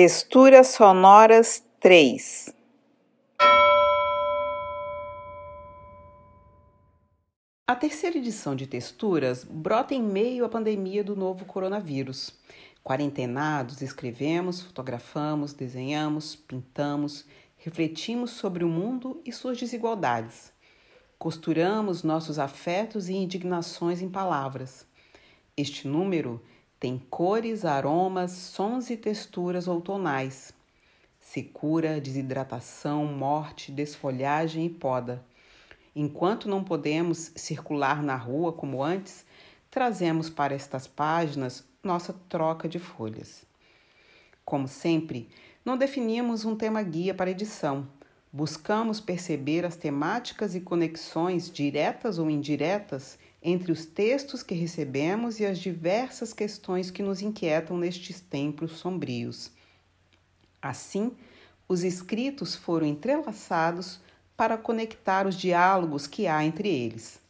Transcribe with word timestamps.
Texturas 0.00 0.68
sonoras 0.68 1.60
3 1.80 2.54
A 7.66 7.74
terceira 7.74 8.16
edição 8.16 8.54
de 8.54 8.68
Texturas 8.68 9.42
brota 9.42 9.96
em 9.96 10.00
meio 10.00 10.44
à 10.44 10.48
pandemia 10.48 11.02
do 11.02 11.16
novo 11.16 11.44
coronavírus. 11.44 12.32
Quarentenados, 12.84 13.82
escrevemos, 13.82 14.62
fotografamos, 14.62 15.52
desenhamos, 15.52 16.36
pintamos, 16.36 17.26
refletimos 17.56 18.30
sobre 18.30 18.62
o 18.62 18.68
mundo 18.68 19.20
e 19.26 19.32
suas 19.32 19.58
desigualdades. 19.58 20.52
Costuramos 21.18 22.04
nossos 22.04 22.38
afetos 22.38 23.08
e 23.08 23.14
indignações 23.14 24.00
em 24.00 24.08
palavras. 24.08 24.86
Este 25.56 25.88
número 25.88 26.40
tem 26.80 26.96
cores, 27.10 27.64
aromas, 27.64 28.30
sons 28.30 28.88
e 28.88 28.96
texturas 28.96 29.66
outonais. 29.66 30.52
Secura, 31.18 32.00
desidratação, 32.00 33.04
morte, 33.04 33.72
desfolhagem 33.72 34.66
e 34.66 34.70
poda. 34.70 35.24
Enquanto 35.94 36.48
não 36.48 36.62
podemos 36.62 37.32
circular 37.34 38.00
na 38.02 38.14
rua 38.14 38.52
como 38.52 38.82
antes, 38.82 39.26
trazemos 39.68 40.30
para 40.30 40.54
estas 40.54 40.86
páginas 40.86 41.66
nossa 41.82 42.12
troca 42.28 42.68
de 42.68 42.78
folhas. 42.78 43.44
Como 44.44 44.68
sempre, 44.68 45.28
não 45.64 45.76
definimos 45.76 46.44
um 46.44 46.54
tema 46.54 46.80
guia 46.82 47.12
para 47.12 47.30
edição. 47.30 47.88
Buscamos 48.32 49.00
perceber 49.00 49.64
as 49.66 49.74
temáticas 49.74 50.54
e 50.54 50.60
conexões 50.60 51.50
diretas 51.50 52.18
ou 52.18 52.30
indiretas 52.30 53.18
entre 53.42 53.70
os 53.70 53.86
textos 53.86 54.42
que 54.42 54.54
recebemos 54.54 55.38
e 55.38 55.46
as 55.46 55.58
diversas 55.58 56.32
questões 56.32 56.90
que 56.90 57.02
nos 57.02 57.22
inquietam 57.22 57.76
nestes 57.76 58.20
tempos 58.20 58.72
sombrios. 58.72 59.50
Assim, 60.60 61.12
os 61.68 61.84
escritos 61.84 62.56
foram 62.56 62.86
entrelaçados 62.86 64.00
para 64.36 64.58
conectar 64.58 65.26
os 65.26 65.36
diálogos 65.36 66.06
que 66.06 66.26
há 66.26 66.44
entre 66.44 66.68
eles. 66.68 67.20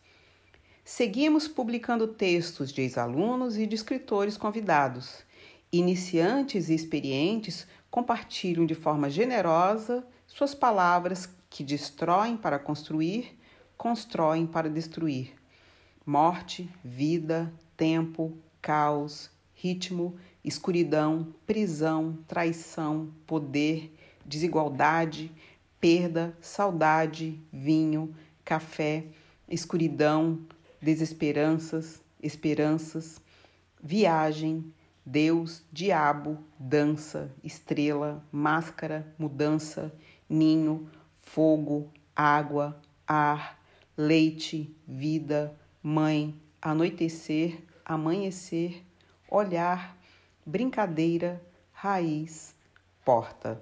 Seguimos 0.84 1.46
publicando 1.46 2.08
textos 2.08 2.72
de 2.72 2.80
ex-alunos 2.80 3.58
e 3.58 3.66
de 3.66 3.74
escritores 3.74 4.38
convidados. 4.38 5.22
Iniciantes 5.70 6.70
e 6.70 6.74
experientes 6.74 7.66
compartilham 7.90 8.64
de 8.64 8.74
forma 8.74 9.10
generosa 9.10 10.06
suas 10.26 10.54
palavras 10.54 11.28
que 11.50 11.62
destroem 11.62 12.36
para 12.36 12.58
construir, 12.58 13.38
constroem 13.76 14.46
para 14.46 14.70
destruir 14.70 15.37
morte, 16.08 16.70
vida, 16.82 17.52
tempo, 17.76 18.34
caos, 18.62 19.30
ritmo, 19.52 20.16
escuridão, 20.42 21.34
prisão, 21.46 22.16
traição, 22.26 23.12
poder, 23.26 23.94
desigualdade, 24.24 25.30
perda, 25.78 26.34
saudade, 26.40 27.38
vinho, 27.52 28.16
café, 28.42 29.04
escuridão, 29.46 30.38
desesperanças, 30.80 32.00
esperanças, 32.22 33.20
viagem, 33.78 34.72
Deus, 35.04 35.62
diabo, 35.70 36.38
dança, 36.58 37.30
estrela, 37.44 38.24
máscara, 38.32 39.14
mudança, 39.18 39.92
ninho, 40.26 40.88
fogo, 41.20 41.92
água, 42.16 42.80
ar, 43.06 43.60
leite, 43.94 44.74
vida, 44.86 45.54
mãe, 45.82 46.34
anoitecer, 46.60 47.58
amanhecer, 47.84 48.84
olhar, 49.30 49.96
brincadeira, 50.44 51.40
raiz, 51.72 52.54
porta. 53.04 53.60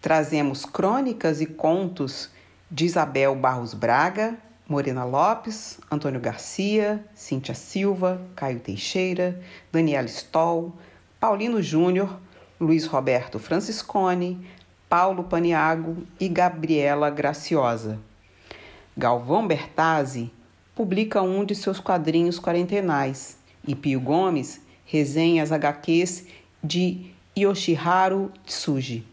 Trazemos 0.00 0.64
crônicas 0.64 1.40
e 1.40 1.46
contos 1.46 2.30
de 2.70 2.84
Isabel 2.84 3.34
Barros 3.34 3.74
Braga, 3.74 4.38
Morena 4.68 5.04
Lopes, 5.04 5.80
Antônio 5.90 6.20
Garcia, 6.20 7.04
Cíntia 7.14 7.54
Silva, 7.54 8.20
Caio 8.36 8.60
Teixeira, 8.60 9.40
Daniela 9.72 10.06
Stoll, 10.06 10.76
Paulino 11.18 11.62
Júnior, 11.62 12.20
Luiz 12.60 12.86
Roberto 12.86 13.38
Franciscone, 13.38 14.46
Paulo 14.88 15.24
Paniago 15.24 16.06
e 16.20 16.28
Gabriela 16.28 17.08
Graciosa. 17.10 17.98
Galvão 18.96 19.46
Bertazzi 19.46 20.30
publica 20.78 21.20
um 21.20 21.44
de 21.44 21.56
seus 21.56 21.80
quadrinhos 21.80 22.38
quarentenais 22.38 23.36
e 23.66 23.74
Pio 23.74 24.00
Gomes 24.00 24.60
resenha 24.84 25.42
as 25.42 25.50
HQs 25.50 26.26
de 26.62 27.06
Yoshiharu 27.36 28.30
Tsuji. 28.46 29.04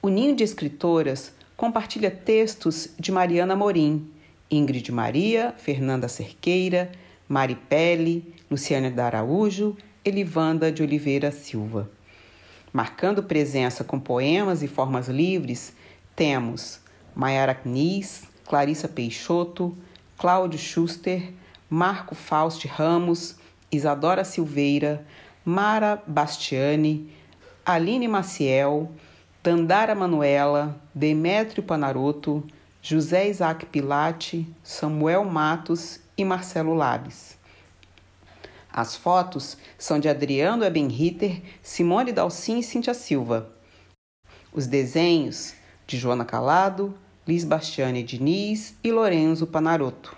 O 0.00 0.08
Ninho 0.08 0.36
de 0.36 0.44
Escritoras 0.44 1.32
compartilha 1.56 2.12
textos 2.12 2.90
de 2.96 3.10
Mariana 3.10 3.56
Morim, 3.56 4.08
Ingrid 4.48 4.92
Maria, 4.92 5.52
Fernanda 5.58 6.06
Cerqueira, 6.06 6.92
Mari 7.28 7.56
Pelle, 7.56 8.32
Luciana 8.48 8.88
da 8.88 9.06
Araújo, 9.06 9.76
Elivanda 10.04 10.70
de 10.70 10.80
Oliveira 10.80 11.32
Silva. 11.32 11.90
Marcando 12.72 13.24
presença 13.24 13.82
com 13.82 13.98
poemas 13.98 14.62
e 14.62 14.68
formas 14.68 15.08
livres, 15.08 15.72
temos 16.14 16.78
Mayara 17.16 17.56
Knis, 17.56 18.22
Clarissa 18.46 18.86
Peixoto, 18.86 19.76
Cláudio 20.20 20.58
Schuster, 20.58 21.32
Marco 21.70 22.14
Fausti 22.14 22.68
Ramos, 22.68 23.36
Isadora 23.72 24.22
Silveira, 24.22 25.02
Mara 25.42 26.02
Bastiani, 26.06 27.10
Aline 27.64 28.06
Maciel, 28.06 28.90
Dandara 29.42 29.94
Manuela, 29.94 30.78
Demétrio 30.94 31.62
Panaroto, 31.62 32.44
José 32.82 33.30
Isaac 33.30 33.64
Pilate, 33.64 34.46
Samuel 34.62 35.24
Matos 35.24 36.00
e 36.18 36.22
Marcelo 36.22 36.74
Labes. 36.74 37.38
As 38.70 38.94
fotos 38.94 39.56
são 39.78 39.98
de 39.98 40.06
Adriano 40.10 40.66
Ebenritter, 40.66 41.40
Simone 41.62 42.12
Dalcin 42.12 42.58
e 42.58 42.62
Cintia 42.62 42.92
Silva. 42.92 43.50
Os 44.52 44.66
desenhos 44.66 45.54
de 45.86 45.96
Joana 45.96 46.26
Calado, 46.26 46.94
Liz 47.28 47.44
Bastiani 47.44 48.02
Diniz 48.02 48.74
e 48.82 48.90
Lorenzo 48.90 49.46
Panarotto. 49.46 50.16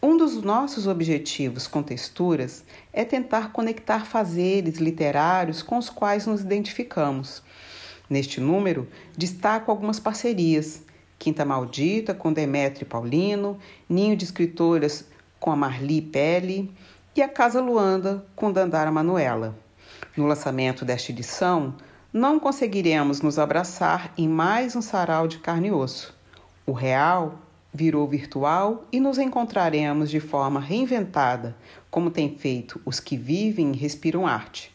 Um 0.00 0.16
dos 0.16 0.40
nossos 0.40 0.86
objetivos 0.86 1.66
com 1.66 1.82
texturas 1.82 2.64
é 2.92 3.04
tentar 3.04 3.50
conectar 3.50 4.06
fazeres 4.06 4.78
literários 4.78 5.62
com 5.62 5.76
os 5.76 5.90
quais 5.90 6.24
nos 6.24 6.40
identificamos. 6.40 7.42
Neste 8.08 8.40
número, 8.40 8.88
destaco 9.18 9.72
algumas 9.72 9.98
parcerias: 9.98 10.84
Quinta 11.18 11.44
Maldita 11.44 12.14
com 12.14 12.32
Demetrio 12.32 12.86
Paulino, 12.86 13.58
Ninho 13.88 14.16
de 14.16 14.24
Escritoras 14.24 15.04
com 15.40 15.50
a 15.50 15.56
Marli 15.56 16.00
Pelle 16.00 16.72
e 17.16 17.22
a 17.22 17.28
Casa 17.28 17.60
Luanda 17.60 18.24
com 18.36 18.52
Dandara 18.52 18.92
Manuela. 18.92 19.58
No 20.16 20.26
lançamento 20.26 20.84
desta 20.84 21.10
edição, 21.10 21.74
não 22.12 22.38
conseguiremos 22.38 23.22
nos 23.22 23.38
abraçar 23.38 24.12
em 24.18 24.28
mais 24.28 24.76
um 24.76 24.82
sarau 24.82 25.26
de 25.26 25.38
carne 25.38 25.68
e 25.68 25.72
osso. 25.72 26.14
O 26.66 26.72
real 26.72 27.38
virou 27.72 28.06
virtual 28.06 28.86
e 28.92 29.00
nos 29.00 29.16
encontraremos 29.16 30.10
de 30.10 30.20
forma 30.20 30.60
reinventada, 30.60 31.56
como 31.90 32.10
têm 32.10 32.36
feito 32.36 32.78
os 32.84 33.00
que 33.00 33.16
vivem 33.16 33.72
e 33.72 33.78
respiram 33.78 34.26
arte. 34.26 34.70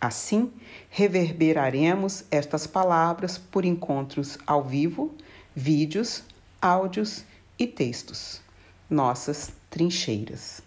Assim, 0.00 0.52
reverberaremos 0.88 2.24
estas 2.30 2.64
palavras 2.64 3.36
por 3.36 3.64
encontros 3.64 4.38
ao 4.46 4.62
vivo, 4.62 5.12
vídeos, 5.56 6.22
áudios 6.62 7.24
e 7.58 7.66
textos. 7.66 8.40
Nossas 8.88 9.52
trincheiras. 9.68 10.62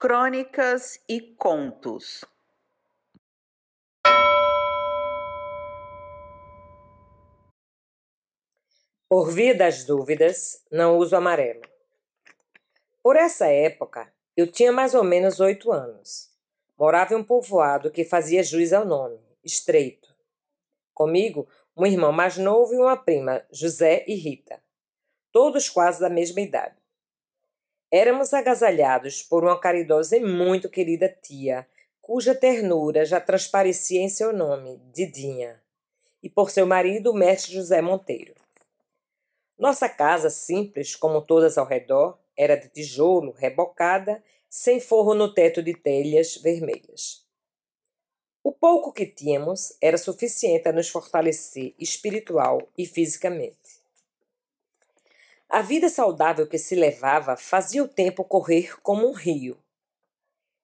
Crônicas 0.00 0.98
e 1.08 1.20
contos. 1.38 2.24
Por 9.12 9.32
via 9.32 9.52
das 9.52 9.82
dúvidas, 9.82 10.64
não 10.70 10.96
uso 10.96 11.16
amarelo. 11.16 11.62
Por 13.02 13.16
essa 13.16 13.48
época, 13.48 14.08
eu 14.36 14.46
tinha 14.46 14.70
mais 14.70 14.94
ou 14.94 15.02
menos 15.02 15.40
oito 15.40 15.72
anos. 15.72 16.30
Morava 16.78 17.14
em 17.14 17.16
um 17.16 17.24
povoado 17.24 17.90
que 17.90 18.04
fazia 18.04 18.40
juiz 18.44 18.72
ao 18.72 18.86
nome, 18.86 19.18
Estreito. 19.44 20.14
Comigo, 20.94 21.48
um 21.76 21.84
irmão 21.84 22.12
mais 22.12 22.38
novo 22.38 22.72
e 22.72 22.76
uma 22.76 22.96
prima, 22.96 23.44
José 23.50 24.04
e 24.06 24.14
Rita. 24.14 24.62
Todos 25.32 25.68
quase 25.68 26.00
da 26.00 26.08
mesma 26.08 26.40
idade. 26.40 26.76
Éramos 27.90 28.32
agasalhados 28.32 29.24
por 29.24 29.42
uma 29.42 29.58
caridosa 29.58 30.18
e 30.18 30.20
muito 30.20 30.70
querida 30.70 31.08
tia, 31.08 31.66
cuja 32.00 32.32
ternura 32.32 33.04
já 33.04 33.20
transparecia 33.20 34.00
em 34.02 34.08
seu 34.08 34.32
nome, 34.32 34.80
Didinha, 34.94 35.60
e 36.22 36.30
por 36.30 36.48
seu 36.48 36.64
marido, 36.64 37.10
o 37.10 37.14
mestre 37.14 37.52
José 37.54 37.82
Monteiro. 37.82 38.38
Nossa 39.60 39.90
casa, 39.90 40.30
simples 40.30 40.96
como 40.96 41.20
todas 41.20 41.58
ao 41.58 41.66
redor, 41.66 42.18
era 42.34 42.56
de 42.56 42.70
tijolo, 42.70 43.32
rebocada, 43.32 44.24
sem 44.48 44.80
forro 44.80 45.12
no 45.12 45.34
teto 45.34 45.62
de 45.62 45.74
telhas 45.74 46.38
vermelhas. 46.38 47.26
O 48.42 48.52
pouco 48.52 48.90
que 48.90 49.04
tínhamos 49.04 49.76
era 49.78 49.98
suficiente 49.98 50.66
a 50.66 50.72
nos 50.72 50.88
fortalecer 50.88 51.74
espiritual 51.78 52.66
e 52.76 52.86
fisicamente. 52.86 53.82
A 55.46 55.60
vida 55.60 55.90
saudável 55.90 56.46
que 56.46 56.56
se 56.56 56.74
levava 56.74 57.36
fazia 57.36 57.84
o 57.84 57.88
tempo 57.88 58.24
correr 58.24 58.80
como 58.80 59.06
um 59.06 59.12
rio. 59.12 59.58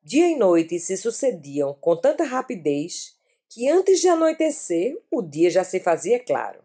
Dia 0.02 0.26
e 0.26 0.36
noite 0.36 0.80
se 0.80 0.96
sucediam 0.96 1.74
com 1.74 1.94
tanta 1.94 2.24
rapidez 2.24 3.14
que 3.50 3.68
antes 3.68 4.00
de 4.00 4.08
anoitecer 4.08 4.98
o 5.10 5.20
dia 5.20 5.50
já 5.50 5.64
se 5.64 5.80
fazia 5.80 6.18
claro. 6.18 6.64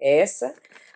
Essa 0.00 0.52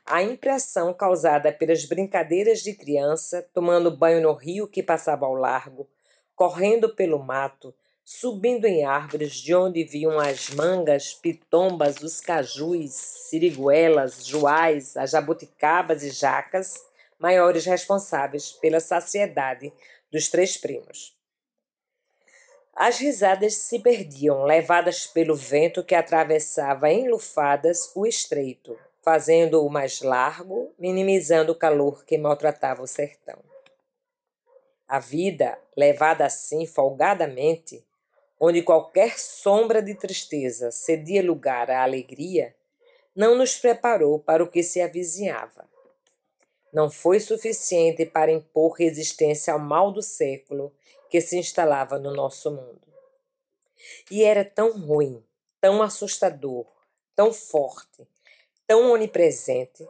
a 0.06 0.22
impressão 0.22 0.92
causada 0.92 1.50
pelas 1.50 1.86
brincadeiras 1.86 2.60
de 2.60 2.74
criança, 2.74 3.46
tomando 3.54 3.96
banho 3.96 4.20
no 4.20 4.34
rio 4.34 4.68
que 4.68 4.82
passava 4.82 5.24
ao 5.24 5.34
largo, 5.34 5.88
correndo 6.36 6.94
pelo 6.94 7.18
mato, 7.18 7.74
subindo 8.04 8.66
em 8.66 8.84
árvores 8.84 9.32
de 9.32 9.54
onde 9.54 9.82
vinham 9.82 10.18
as 10.20 10.50
mangas, 10.50 11.14
pitombas, 11.14 12.02
os 12.02 12.20
cajus, 12.20 12.92
siriguelas, 12.92 14.26
juás, 14.26 14.94
as 14.96 15.10
jabuticabas 15.10 16.02
e 16.02 16.10
jacas, 16.10 16.84
maiores 17.18 17.64
responsáveis 17.64 18.52
pela 18.52 18.80
saciedade 18.80 19.72
dos 20.12 20.28
três 20.28 20.58
primos. 20.58 21.16
As 22.76 22.98
risadas 22.98 23.54
se 23.54 23.78
perdiam, 23.78 24.44
levadas 24.44 25.06
pelo 25.06 25.34
vento 25.34 25.82
que 25.82 25.94
atravessava 25.94 26.92
enlufadas 26.92 27.90
o 27.94 28.04
estreito, 28.04 28.76
fazendo-o 29.04 29.68
mais 29.68 30.00
largo, 30.00 30.72
minimizando 30.78 31.52
o 31.52 31.54
calor 31.54 32.04
que 32.06 32.16
maltratava 32.16 32.82
o 32.82 32.86
sertão. 32.86 33.38
A 34.88 34.98
vida, 34.98 35.58
levada 35.76 36.24
assim 36.24 36.66
folgadamente, 36.66 37.84
onde 38.40 38.62
qualquer 38.62 39.18
sombra 39.18 39.82
de 39.82 39.94
tristeza 39.94 40.70
cedia 40.70 41.22
lugar 41.22 41.70
à 41.70 41.82
alegria, 41.82 42.54
não 43.14 43.36
nos 43.36 43.56
preparou 43.56 44.18
para 44.18 44.42
o 44.42 44.50
que 44.50 44.62
se 44.62 44.80
avizinhava. 44.80 45.68
Não 46.72 46.90
foi 46.90 47.20
suficiente 47.20 48.04
para 48.06 48.32
impor 48.32 48.72
resistência 48.72 49.52
ao 49.52 49.58
mal 49.58 49.92
do 49.92 50.02
século 50.02 50.72
que 51.10 51.20
se 51.20 51.38
instalava 51.38 51.98
no 51.98 52.12
nosso 52.12 52.50
mundo. 52.50 52.80
E 54.10 54.24
era 54.24 54.44
tão 54.44 54.80
ruim, 54.80 55.22
tão 55.60 55.82
assustador, 55.82 56.66
tão 57.14 57.32
forte, 57.32 58.08
tão 58.66 58.92
onipresente, 58.92 59.86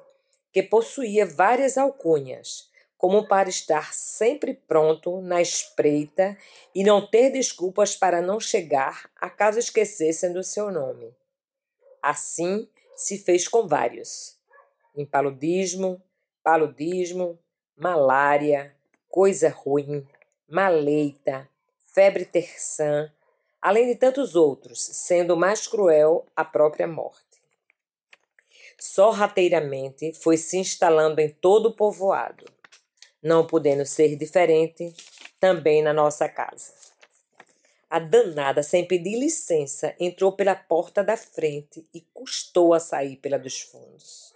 que 0.53 0.62
possuía 0.62 1.26
várias 1.26 1.76
alcunhas, 1.76 2.71
como 2.97 3.26
para 3.26 3.49
estar 3.49 3.93
sempre 3.93 4.55
pronto 4.55 5.21
na 5.21 5.43
espreita 5.43 6.38
e 6.75 6.82
não 6.85 7.06
ter 7.06 7.31
desculpas 7.31 7.97
para 7.97 8.23
não 8.23 8.41
chegar, 8.41 9.11
acaso 9.17 9.59
esquecessem 9.59 10.32
do 10.32 10.43
seu 10.43 10.71
nome. 10.71 11.15
Assim 12.03 12.69
se 12.97 13.19
fez 13.19 13.49
com 13.49 13.67
vários: 13.67 14.38
impaludismo, 14.97 16.00
paludismo, 16.43 17.38
malária, 17.76 18.75
coisa 19.09 19.49
ruim, 19.49 20.06
maleita, 20.49 21.49
febre 21.93 22.25
terçã, 22.25 23.12
além 23.61 23.87
de 23.87 23.97
tantos 23.97 24.37
outros, 24.37 24.81
sendo 24.81 25.37
mais 25.37 25.67
cruel 25.67 26.26
a 26.37 26.44
própria 26.44 26.87
morte. 26.87 27.24
Sorrateiramente 28.84 30.12
foi 30.12 30.36
se 30.36 30.58
instalando 30.58 31.20
em 31.20 31.28
todo 31.28 31.70
o 31.70 31.75
povoado 31.75 32.44
não 33.25 33.46
podendo 33.46 33.86
ser 33.86 34.16
diferente 34.16 34.92
também 35.40 35.82
na 35.82 35.94
nossa 35.94 36.28
casa. 36.28 36.75
A 37.88 37.98
danada, 37.98 38.62
sem 38.62 38.86
pedir 38.86 39.19
licença, 39.19 39.94
entrou 39.98 40.32
pela 40.32 40.54
porta 40.54 41.02
da 41.02 41.16
frente 41.16 41.86
e 41.94 42.02
custou 42.12 42.75
a 42.75 42.81
sair 42.81 43.16
pela 43.16 43.38
dos 43.38 43.62
fundos. 43.62 44.34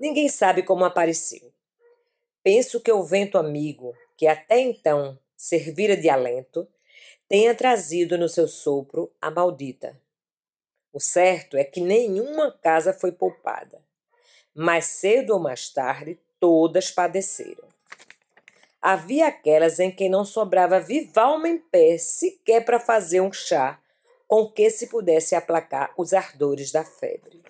Ninguém 0.00 0.28
sabe 0.28 0.64
como 0.64 0.84
apareceu. 0.84 1.52
Penso 2.42 2.80
que 2.80 2.90
o 2.90 3.04
vento 3.04 3.38
amigo, 3.38 3.94
que 4.16 4.26
até 4.26 4.58
então 4.58 5.16
servira 5.36 5.96
de 5.96 6.08
alento, 6.08 6.66
tenha 7.28 7.54
trazido 7.54 8.18
no 8.18 8.28
seu 8.28 8.48
sopro 8.48 9.12
a 9.20 9.30
maldita. 9.30 9.96
O 10.92 10.98
certo 10.98 11.56
é 11.56 11.64
que 11.64 11.80
nenhuma 11.80 12.50
casa 12.62 12.92
foi 12.92 13.12
poupada. 13.12 13.80
Mais 14.54 14.86
cedo 14.86 15.34
ou 15.34 15.40
mais 15.40 15.68
tarde, 15.68 16.18
todas 16.40 16.90
padeceram. 16.90 17.68
Havia 18.82 19.28
aquelas 19.28 19.78
em 19.78 19.90
que 19.90 20.08
não 20.08 20.24
sobrava 20.24 20.80
viva 20.80 21.22
alma 21.22 21.48
em 21.48 21.58
pé 21.58 21.98
sequer 21.98 22.64
para 22.64 22.80
fazer 22.80 23.20
um 23.20 23.32
chá 23.32 23.78
com 24.26 24.50
que 24.50 24.70
se 24.70 24.86
pudesse 24.86 25.34
aplacar 25.34 25.92
os 25.96 26.12
ardores 26.12 26.72
da 26.72 26.84
febre. 26.84 27.42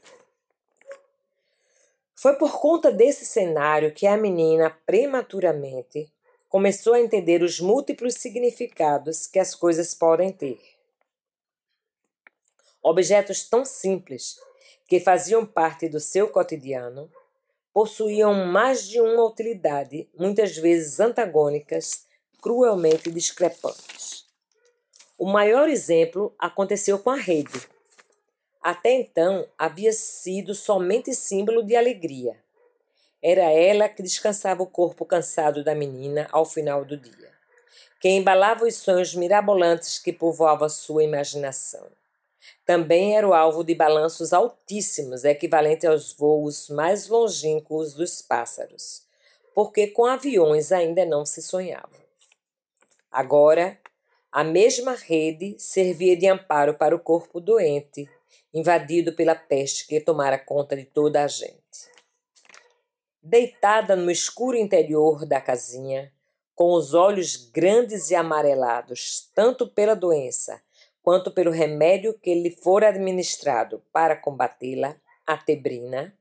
Foi 2.14 2.34
por 2.34 2.60
conta 2.60 2.90
desse 2.90 3.24
cenário 3.24 3.94
que 3.94 4.06
a 4.06 4.16
menina, 4.16 4.70
prematuramente, 4.84 6.12
começou 6.48 6.94
a 6.94 7.00
entender 7.00 7.42
os 7.42 7.60
múltiplos 7.60 8.14
significados 8.14 9.26
que 9.26 9.38
as 9.38 9.54
coisas 9.54 9.94
podem 9.94 10.32
ter. 10.32 10.79
Objetos 12.82 13.44
tão 13.44 13.64
simples 13.64 14.38
que 14.88 15.00
faziam 15.00 15.44
parte 15.44 15.88
do 15.88 16.00
seu 16.00 16.28
cotidiano 16.28 17.10
possuíam 17.72 18.46
mais 18.46 18.88
de 18.88 19.00
uma 19.00 19.24
utilidade, 19.24 20.08
muitas 20.18 20.56
vezes 20.56 20.98
antagônicas, 20.98 22.06
cruelmente 22.40 23.10
discrepantes. 23.10 24.24
O 25.18 25.26
maior 25.26 25.68
exemplo 25.68 26.34
aconteceu 26.38 26.98
com 26.98 27.10
a 27.10 27.16
rede. 27.16 27.68
Até 28.62 28.92
então 28.92 29.46
havia 29.58 29.92
sido 29.92 30.54
somente 30.54 31.14
símbolo 31.14 31.62
de 31.62 31.76
alegria. 31.76 32.42
Era 33.22 33.52
ela 33.52 33.88
que 33.88 34.02
descansava 34.02 34.62
o 34.62 34.66
corpo 34.66 35.04
cansado 35.04 35.62
da 35.62 35.74
menina 35.74 36.26
ao 36.32 36.46
final 36.46 36.84
do 36.84 36.96
dia, 36.96 37.30
que 38.00 38.08
embalava 38.08 38.64
os 38.64 38.76
sonhos 38.76 39.14
mirabolantes 39.14 39.98
que 39.98 40.12
povoavam 40.12 40.70
sua 40.70 41.04
imaginação. 41.04 41.86
Também 42.64 43.16
era 43.16 43.28
o 43.28 43.34
alvo 43.34 43.64
de 43.64 43.74
balanços 43.74 44.32
altíssimos, 44.32 45.24
equivalente 45.24 45.86
aos 45.86 46.12
voos 46.12 46.68
mais 46.68 47.08
longínquos 47.08 47.94
dos 47.94 48.22
pássaros, 48.22 49.02
porque 49.54 49.88
com 49.88 50.06
aviões 50.06 50.72
ainda 50.72 51.04
não 51.04 51.26
se 51.26 51.42
sonhava. 51.42 52.00
Agora, 53.10 53.78
a 54.30 54.44
mesma 54.44 54.94
rede 54.94 55.56
servia 55.58 56.16
de 56.16 56.28
amparo 56.28 56.74
para 56.74 56.94
o 56.94 57.00
corpo 57.00 57.40
doente, 57.40 58.08
invadido 58.54 59.12
pela 59.12 59.34
peste 59.34 59.86
que 59.86 60.00
tomara 60.00 60.38
conta 60.38 60.76
de 60.76 60.84
toda 60.84 61.24
a 61.24 61.26
gente. 61.26 61.90
Deitada 63.22 63.96
no 63.96 64.10
escuro 64.10 64.56
interior 64.56 65.26
da 65.26 65.40
casinha, 65.40 66.12
com 66.54 66.72
os 66.72 66.94
olhos 66.94 67.36
grandes 67.36 68.10
e 68.10 68.14
amarelados, 68.14 69.30
tanto 69.34 69.66
pela 69.66 69.96
doença 69.96 70.62
quanto 71.10 71.32
pelo 71.32 71.50
remédio 71.50 72.14
que 72.14 72.32
lhe 72.32 72.52
fora 72.52 72.88
administrado 72.88 73.82
para 73.92 74.14
combatê-la, 74.14 74.94
a 75.26 75.36
tebrina, 75.36 76.16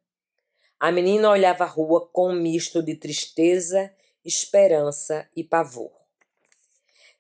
a 0.80 0.92
menina 0.92 1.30
olhava 1.30 1.64
a 1.64 1.68
rua 1.68 2.10
com 2.12 2.32
um 2.32 2.34
misto 2.34 2.82
de 2.82 2.96
tristeza, 2.96 3.94
esperança 4.26 5.30
e 5.36 5.44
pavor. 5.44 5.92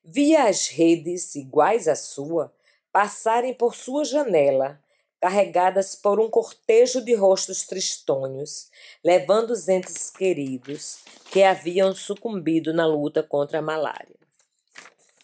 Via 0.03 0.45
as 0.45 0.67
redes, 0.67 1.35
iguais 1.35 1.87
à 1.87 1.93
sua, 1.93 2.51
passarem 2.91 3.53
por 3.53 3.75
sua 3.75 4.03
janela, 4.03 4.81
carregadas 5.21 5.93
por 5.93 6.19
um 6.19 6.27
cortejo 6.27 7.05
de 7.05 7.13
rostos 7.13 7.67
tristonhos, 7.67 8.71
levando 9.03 9.51
os 9.51 9.67
entes 9.67 10.09
queridos 10.09 11.01
que 11.29 11.43
haviam 11.43 11.93
sucumbido 11.93 12.73
na 12.73 12.87
luta 12.87 13.21
contra 13.21 13.59
a 13.59 13.61
malária. 13.61 14.17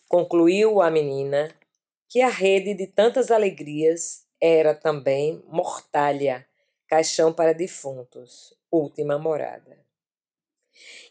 Concluiu 0.08 0.80
a 0.80 0.92
menina 0.92 1.52
que 2.08 2.22
a 2.22 2.30
rede 2.30 2.74
de 2.74 2.88
tantas 2.88 3.32
alegrias 3.32 4.26
era 4.40 4.74
também 4.74 5.44
mortalha, 5.48 6.48
caixão 6.88 7.34
para 7.34 7.54
defuntos, 7.54 8.54
última 8.72 9.18
morada. 9.18 9.84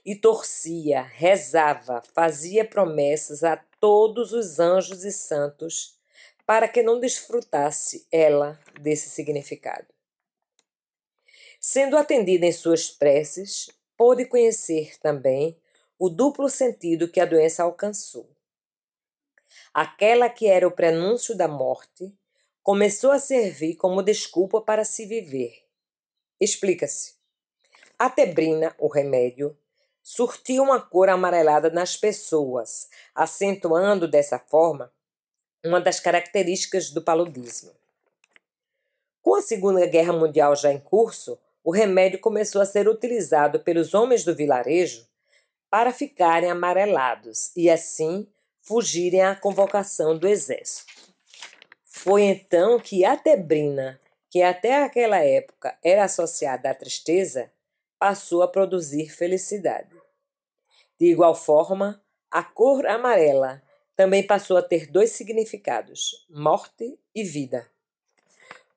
E 0.05 0.15
torcia, 0.15 1.03
rezava, 1.03 2.03
fazia 2.15 2.65
promessas 2.65 3.43
a 3.43 3.57
todos 3.81 4.33
os 4.33 4.59
anjos 4.61 5.05
e 5.05 5.13
santos 5.13 5.99
para 6.47 6.69
que 6.69 6.83
não 6.83 7.01
desfrutasse 7.01 8.07
ela 8.13 8.61
desse 8.81 9.09
significado. 9.09 9.87
Sendo 11.59 11.97
atendida 11.97 12.45
em 12.45 12.53
suas 12.53 12.91
preces, 12.91 13.71
pôde 13.97 14.27
conhecer 14.27 14.99
também 15.01 15.59
o 15.99 16.11
duplo 16.11 16.51
sentido 16.51 17.09
que 17.09 17.21
a 17.21 17.25
doença 17.25 17.63
alcançou 17.63 18.34
aquela 19.75 20.31
que 20.31 20.47
era 20.47 20.66
o 20.66 20.71
prenúncio 20.71 21.37
da 21.37 21.49
morte, 21.49 22.16
começou 22.62 23.11
a 23.11 23.19
servir 23.19 23.75
como 23.75 24.02
desculpa 24.02 24.61
para 24.61 24.85
se 24.85 25.04
viver. 25.04 25.64
Explica-se. 26.40 27.14
A 27.99 28.09
tebrina, 28.09 28.75
o 28.78 28.87
remédio, 28.87 29.57
surtiu 30.02 30.62
uma 30.62 30.81
cor 30.81 31.09
amarelada 31.09 31.71
nas 31.71 31.97
pessoas, 31.97 32.88
acentuando 33.14 34.07
dessa 34.07 34.38
forma 34.38 34.93
uma 35.64 35.81
das 35.81 35.99
características 35.99 36.90
do 36.90 37.02
paludismo. 37.02 37.73
Com 39.23 39.35
a 39.35 39.43
Segunda 39.43 39.87
Guerra 39.87 40.12
Mundial 40.12 40.54
já 40.54 40.71
em 40.71 40.78
curso, 40.78 41.38
o 41.64 41.71
remédio 41.71 42.21
começou 42.21 42.61
a 42.61 42.66
ser 42.66 42.87
utilizado 42.87 43.61
pelos 43.61 43.95
homens 43.95 44.23
do 44.23 44.37
vilarejo 44.37 45.09
para 45.71 45.93
ficarem 45.93 46.50
amarelados 46.50 47.50
e 47.57 47.71
assim 47.71 48.28
fugirem 48.64 49.23
à 49.23 49.37
convocação 49.37 50.16
do 50.16 50.26
exército. 50.26 50.92
Foi 51.85 52.23
então 52.23 52.80
que 52.80 53.04
a 53.04 53.16
tebrina, 53.16 54.00
que 54.30 54.42
até 54.42 54.83
aquela 54.83 55.18
época 55.18 55.78
era 55.85 56.04
associada 56.04 56.71
à 56.71 56.75
tristeza, 56.75 57.52
passou 57.99 58.42
a 58.42 58.49
produzir 58.49 59.11
felicidade. 59.11 59.94
De 60.99 61.06
igual 61.06 61.35
forma, 61.35 62.02
a 62.30 62.42
cor 62.42 62.87
amarela 62.87 63.62
também 63.94 64.26
passou 64.26 64.56
a 64.56 64.62
ter 64.62 64.90
dois 64.90 65.11
significados: 65.11 66.26
morte 66.28 66.99
e 67.14 67.23
vida. 67.23 67.68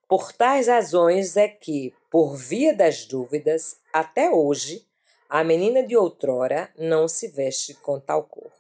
Por 0.07 0.31
tais 0.31 0.67
razões 0.67 1.35
é 1.37 1.47
que, 1.47 1.93
por 2.11 2.35
via 2.35 2.73
das 2.73 3.05
dúvidas, 3.05 3.77
até 3.91 4.29
hoje, 4.29 4.85
a 5.29 5.43
menina 5.43 5.81
de 5.81 5.97
outrora 5.97 6.71
não 6.77 7.07
se 7.07 7.27
veste 7.29 7.73
com 7.73 7.99
tal 7.99 8.23
cor. 8.23 8.51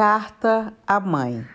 Carta 0.00 0.72
à 0.86 0.98
mãe. 0.98 1.46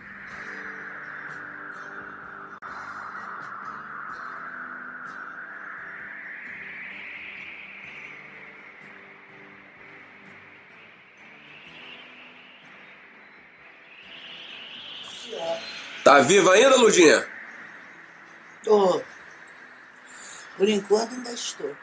Tá 16.04 16.20
viva 16.20 16.52
ainda, 16.52 16.76
Ludinha? 16.76 17.26
Tô. 18.62 19.02
Por 20.56 20.68
enquanto 20.68 21.14
ainda 21.14 21.32
estou. 21.32 21.76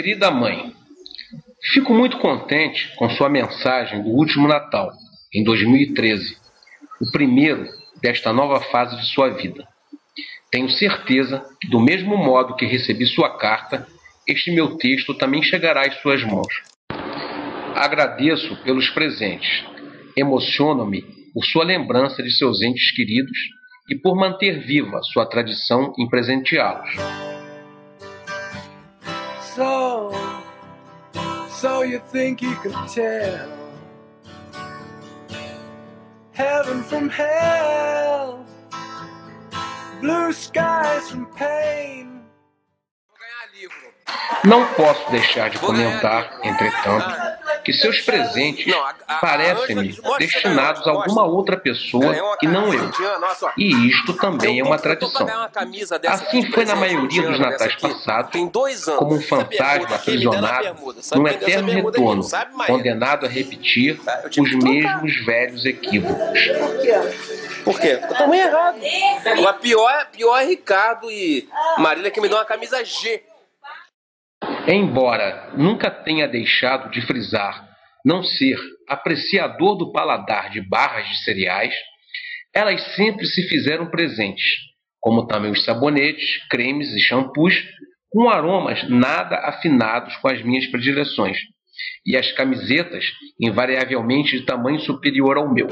Querida 0.00 0.30
mãe, 0.30 0.72
fico 1.74 1.92
muito 1.92 2.16
contente 2.20 2.90
com 2.96 3.10
sua 3.10 3.28
mensagem 3.28 4.02
do 4.02 4.08
último 4.08 4.48
Natal, 4.48 4.90
em 5.30 5.44
2013, 5.44 6.38
o 7.02 7.10
primeiro 7.12 7.68
desta 8.00 8.32
nova 8.32 8.62
fase 8.62 8.96
de 8.96 9.04
sua 9.12 9.28
vida. 9.28 9.68
Tenho 10.50 10.70
certeza 10.70 11.44
que, 11.60 11.68
do 11.68 11.78
mesmo 11.78 12.16
modo 12.16 12.56
que 12.56 12.64
recebi 12.64 13.04
sua 13.04 13.36
carta, 13.36 13.86
este 14.26 14.50
meu 14.50 14.78
texto 14.78 15.12
também 15.12 15.42
chegará 15.42 15.82
às 15.82 16.00
suas 16.00 16.24
mãos. 16.24 16.62
Agradeço 17.74 18.56
pelos 18.64 18.88
presentes. 18.88 19.66
Emociono-me 20.16 21.02
por 21.34 21.44
sua 21.44 21.62
lembrança 21.62 22.22
de 22.22 22.30
seus 22.30 22.62
entes 22.62 22.90
queridos 22.92 23.38
e 23.90 23.94
por 23.94 24.16
manter 24.16 24.60
viva 24.60 25.02
sua 25.02 25.26
tradição 25.26 25.92
em 25.98 26.08
presenteá-los. 26.08 27.29
So 31.80 31.84
you 31.86 32.00
think 32.12 32.42
you 32.42 32.54
could 32.56 32.76
tell. 32.88 33.48
Heaven 36.32 36.82
from 36.82 37.08
hell, 37.08 38.44
blue 40.02 40.32
skies 40.32 41.10
from 41.10 41.26
pain. 41.36 42.06
Não 44.44 44.66
posso 44.74 45.10
deixar 45.10 45.50
de 45.50 45.58
comentar, 45.58 46.38
entretanto, 46.42 47.29
que 47.64 47.72
seus 47.72 48.00
presentes 48.00 48.72
parecem-me 49.20 49.98
destinados 50.18 50.86
a 50.86 50.90
alguma 50.90 51.24
outra 51.24 51.56
pessoa 51.56 52.14
e 52.42 52.46
não 52.46 52.72
eu. 52.72 52.90
E 53.56 53.88
isto 53.88 54.14
também 54.14 54.60
é 54.60 54.64
uma 54.64 54.78
tradição. 54.78 55.26
Assim 56.06 56.50
foi 56.50 56.64
na 56.64 56.76
maioria 56.76 57.22
dos 57.22 57.38
natais 57.38 57.74
passados, 57.76 58.32
como 58.98 59.14
um 59.14 59.20
fantasma 59.20 59.96
aprisionado 59.96 60.76
num 61.14 61.26
eterno 61.28 61.72
retorno, 61.72 62.24
condenado 62.66 63.26
a 63.26 63.28
repetir 63.28 64.00
os 64.38 64.54
mesmos 64.62 65.24
velhos 65.24 65.64
equívocos. 65.64 66.40
Por 67.64 67.78
quê? 67.78 68.00
Eu 68.02 68.16
tô 68.16 68.26
meio 68.26 68.46
errado. 68.46 68.78
Mas 69.42 69.56
pior, 69.56 70.06
pior 70.10 70.38
é 70.38 70.44
Ricardo 70.46 71.10
e 71.10 71.48
Marília 71.78 72.10
que 72.10 72.20
me 72.20 72.28
dão 72.28 72.38
uma 72.38 72.44
camisa 72.44 72.84
G. 72.84 73.22
Embora 74.68 75.52
nunca 75.56 75.90
tenha 75.90 76.28
deixado 76.28 76.90
de 76.90 77.00
frisar 77.00 77.68
não 78.04 78.22
ser 78.22 78.58
apreciador 78.88 79.76
do 79.76 79.92
paladar 79.92 80.50
de 80.50 80.60
barras 80.60 81.08
de 81.08 81.24
cereais, 81.24 81.74
elas 82.54 82.80
sempre 82.94 83.26
se 83.26 83.48
fizeram 83.48 83.90
presentes, 83.90 84.44
como 85.00 85.26
também 85.26 85.50
os 85.50 85.64
sabonetes, 85.64 86.38
cremes 86.48 86.92
e 86.94 87.00
shampoos 87.00 87.54
com 88.10 88.28
aromas 88.28 88.88
nada 88.88 89.36
afinados 89.36 90.16
com 90.16 90.28
as 90.28 90.42
minhas 90.42 90.66
predileções, 90.66 91.38
e 92.04 92.16
as 92.16 92.32
camisetas 92.32 93.04
invariavelmente 93.40 94.38
de 94.38 94.44
tamanho 94.44 94.80
superior 94.80 95.36
ao 95.36 95.52
meu. 95.52 95.68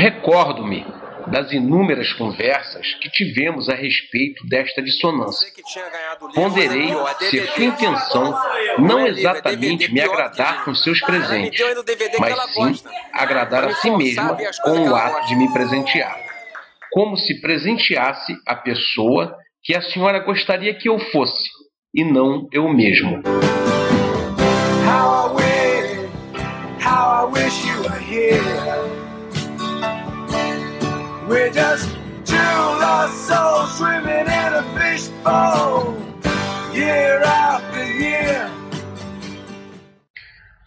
Recordo-me 0.00 0.86
das 1.26 1.52
inúmeras 1.52 2.10
conversas 2.14 2.94
que 3.02 3.10
tivemos 3.10 3.68
a 3.68 3.74
respeito 3.74 4.46
desta 4.46 4.80
dissonância. 4.80 5.46
Ponderei 6.34 6.88
ser 7.28 7.46
sua 7.48 7.64
intenção 7.64 8.34
não 8.78 9.06
exatamente 9.06 9.92
me 9.92 10.00
agradar 10.00 10.64
com 10.64 10.74
seus 10.74 11.00
presentes, 11.00 11.60
mas 12.18 12.50
sim 12.54 12.82
agradar 13.12 13.64
a 13.64 13.74
si 13.74 13.90
mesma 13.90 14.38
com 14.62 14.88
o 14.88 14.94
ato 14.94 15.26
de 15.28 15.36
me 15.36 15.52
presentear. 15.52 16.18
Como 16.90 17.18
se 17.18 17.38
presenteasse 17.42 18.34
a 18.46 18.56
pessoa 18.56 19.36
que 19.62 19.76
a 19.76 19.82
senhora 19.82 20.20
gostaria 20.20 20.72
que 20.72 20.88
eu 20.88 20.98
fosse, 21.12 21.46
e 21.94 22.02
não 22.04 22.48
eu 22.50 22.66
mesmo. 22.72 23.22
How 24.86 25.28
I 25.28 25.34
wish, 25.36 26.08
how 26.82 27.28
I 27.28 27.32
wish 27.32 27.66
you 27.66 27.82
were 27.82 28.00
here. 28.00 28.69
Swimming 33.80 34.28
in 34.28 34.52
a 34.52 34.62
fishbowl, 34.76 35.96
year 36.74 37.22
after 37.24 37.82
year. 37.82 38.50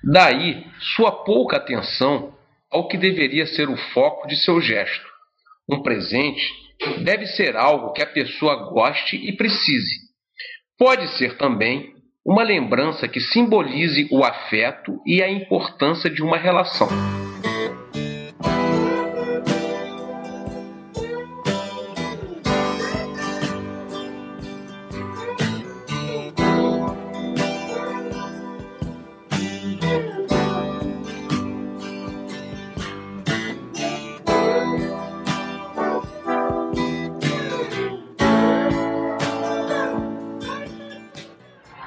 Daí 0.04 0.66
sua 0.96 1.24
pouca 1.24 1.58
atenção 1.58 2.34
ao 2.72 2.88
que 2.88 2.98
deveria 2.98 3.46
ser 3.46 3.70
o 3.70 3.78
foco 3.94 4.28
de 4.28 4.36
seu 4.38 4.60
gesto. 4.60 5.06
Um 5.70 5.84
presente 5.84 6.42
deve 7.04 7.28
ser 7.28 7.56
algo 7.56 7.94
que 7.94 8.02
a 8.02 8.08
pessoa 8.08 8.72
goste 8.72 9.16
e 9.16 9.38
precise. 9.38 10.12
Pode 10.78 11.08
ser 11.16 11.38
também 11.38 11.94
uma 12.26 12.42
lembrança 12.42 13.08
que 13.08 13.20
simbolize 13.20 14.08
o 14.12 14.24
afeto 14.24 15.00
e 15.06 15.22
a 15.22 15.30
importância 15.30 16.10
de 16.10 16.24
uma 16.24 16.38
relação. 16.38 16.90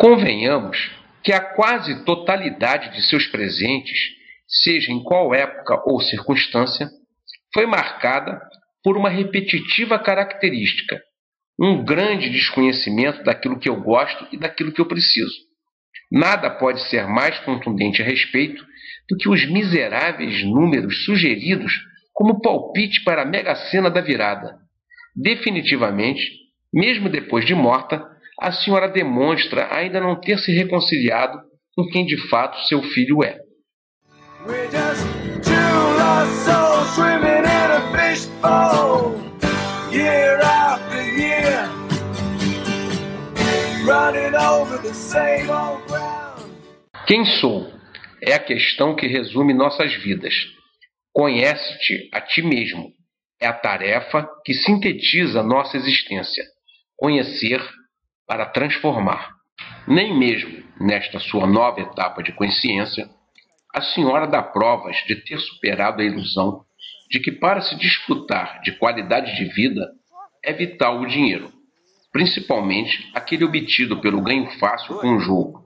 Convenhamos 0.07 0.93
que 1.21 1.33
a 1.33 1.41
quase 1.41 2.05
totalidade 2.05 2.95
de 2.95 3.03
seus 3.09 3.27
presentes, 3.27 3.99
seja 4.47 4.93
em 4.93 5.03
qual 5.03 5.35
época 5.35 5.83
ou 5.85 6.01
circunstância, 6.01 6.89
foi 7.53 7.67
marcada 7.67 8.41
por 8.85 8.97
uma 8.97 9.09
repetitiva 9.09 9.99
característica, 9.99 11.03
um 11.59 11.85
grande 11.85 12.31
desconhecimento 12.31 13.25
daquilo 13.25 13.59
que 13.59 13.69
eu 13.69 13.83
gosto 13.83 14.29
e 14.31 14.39
daquilo 14.39 14.71
que 14.71 14.81
eu 14.81 14.87
preciso. 14.87 15.35
Nada 16.09 16.51
pode 16.51 16.89
ser 16.89 17.09
mais 17.09 17.41
contundente 17.41 18.01
a 18.01 18.05
respeito 18.05 18.65
do 19.11 19.17
que 19.17 19.29
os 19.29 19.45
miseráveis 19.51 20.45
números 20.45 21.05
sugeridos 21.05 21.73
como 22.13 22.41
palpite 22.41 23.03
para 23.03 23.23
a 23.23 23.27
mega 23.27 23.57
sena 23.57 23.91
da 23.91 24.01
virada. 24.01 24.57
Definitivamente, 25.17 26.31
mesmo 26.73 27.09
depois 27.09 27.45
de 27.45 27.57
morta, 27.57 28.16
a 28.41 28.53
senhora 28.53 28.89
demonstra 28.89 29.75
ainda 29.75 30.01
não 30.01 30.21
ter 30.21 30.39
se 30.39 30.53
reconciliado 30.53 31.39
com 31.75 31.87
quem 31.89 32.05
de 32.05 32.17
fato 32.29 32.59
seu 32.67 32.83
filho 32.83 33.25
é. 33.25 33.39
Quem 47.07 47.25
sou? 47.25 47.73
É 48.23 48.35
a 48.35 48.39
questão 48.39 48.95
que 48.95 49.07
resume 49.07 49.55
nossas 49.55 49.95
vidas. 49.95 50.35
Conhece-te 51.13 52.09
a 52.13 52.21
ti 52.21 52.43
mesmo. 52.43 52.91
É 53.41 53.47
a 53.47 53.53
tarefa 53.53 54.29
que 54.45 54.53
sintetiza 54.53 55.43
nossa 55.43 55.77
existência. 55.77 56.45
Conhecer 56.97 57.61
para 58.27 58.47
transformar. 58.47 59.37
Nem 59.87 60.19
mesmo 60.19 60.65
nesta 60.81 61.19
sua 61.19 61.47
nova 61.47 61.81
etapa 61.81 62.23
de 62.23 62.33
consciência, 62.33 63.09
a 63.73 63.81
senhora 63.81 64.27
dá 64.27 64.43
provas 64.43 64.97
de 65.07 65.17
ter 65.17 65.39
superado 65.39 66.03
a 66.03 66.05
ilusão 66.05 66.65
de 67.11 67.21
que 67.21 67.31
para 67.31 67.61
se 67.61 67.77
desfrutar 67.77 68.61
de 68.63 68.73
qualidade 68.73 69.37
de 69.37 69.45
vida 69.45 69.93
é 70.43 70.53
vital 70.53 71.01
o 71.01 71.07
dinheiro, 71.07 71.53
principalmente 72.13 73.11
aquele 73.15 73.45
obtido 73.45 74.01
pelo 74.01 74.23
ganho 74.23 74.51
fácil 74.59 74.97
com 74.97 75.17
o 75.17 75.21
jogo. 75.21 75.65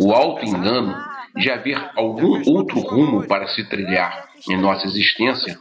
O 0.00 0.12
auto-engano 0.12 0.96
de 1.36 1.50
haver 1.50 1.90
algum 1.94 2.42
outro 2.50 2.80
rumo 2.80 3.26
para 3.26 3.46
se 3.48 3.68
trilhar 3.68 4.28
em 4.48 4.56
nossa 4.56 4.86
existência 4.86 5.56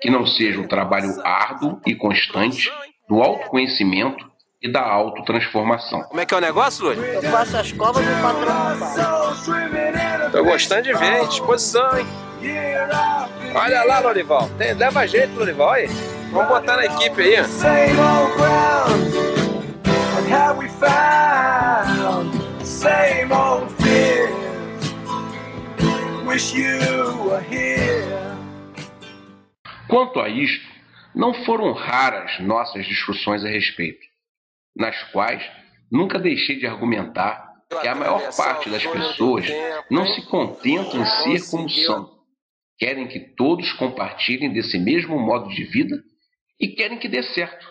que 0.00 0.10
não 0.10 0.26
seja 0.26 0.60
o 0.60 0.68
trabalho 0.68 1.14
árduo 1.24 1.80
e 1.86 1.94
constante 1.94 2.70
do 3.08 3.22
autoconhecimento 3.22 4.29
e 4.62 4.70
da 4.70 4.82
autotransformação. 4.82 6.02
Como 6.04 6.20
é 6.20 6.26
que 6.26 6.34
é 6.34 6.36
o 6.36 6.40
negócio, 6.40 6.84
Lúcio? 6.84 7.02
Eu 7.02 7.22
faço 7.22 7.56
as 7.56 7.72
covas 7.72 8.04
do 8.04 8.12
patrão 8.22 8.70
Tô 10.30 10.44
gostando 10.44 10.82
de 10.82 10.92
ver? 10.92 11.26
Disposição, 11.28 11.98
hein? 11.98 12.06
Olha 13.54 13.84
lá, 13.84 14.00
Lorival. 14.00 14.48
Tem, 14.58 14.74
leva 14.74 15.06
jeito, 15.06 15.34
Lorival. 15.38 15.72
Aí. 15.72 15.88
Vamos 16.30 16.48
botar 16.48 16.76
na 16.76 16.84
equipe 16.84 17.22
aí. 17.22 17.36
Quanto 29.88 30.20
a 30.20 30.28
isto, 30.28 30.64
não 31.14 31.34
foram 31.44 31.72
raras 31.72 32.38
nossas 32.40 32.86
discussões 32.86 33.44
a 33.44 33.48
respeito, 33.48 34.09
nas 34.76 35.00
quais 35.12 35.42
nunca 35.90 36.18
deixei 36.18 36.58
de 36.58 36.66
argumentar 36.66 37.50
que 37.80 37.86
a 37.86 37.94
maior 37.94 38.34
parte 38.36 38.68
das 38.68 38.84
pessoas 38.84 39.46
não 39.90 40.04
se 40.06 40.26
contenta 40.26 40.96
em 40.96 41.04
ser 41.04 41.50
como 41.50 41.68
são. 41.68 42.10
Querem 42.78 43.06
que 43.06 43.20
todos 43.36 43.72
compartilhem 43.74 44.52
desse 44.52 44.78
mesmo 44.78 45.18
modo 45.18 45.48
de 45.48 45.64
vida 45.64 45.96
e 46.58 46.68
querem 46.68 46.98
que 46.98 47.08
dê 47.08 47.22
certo. 47.22 47.66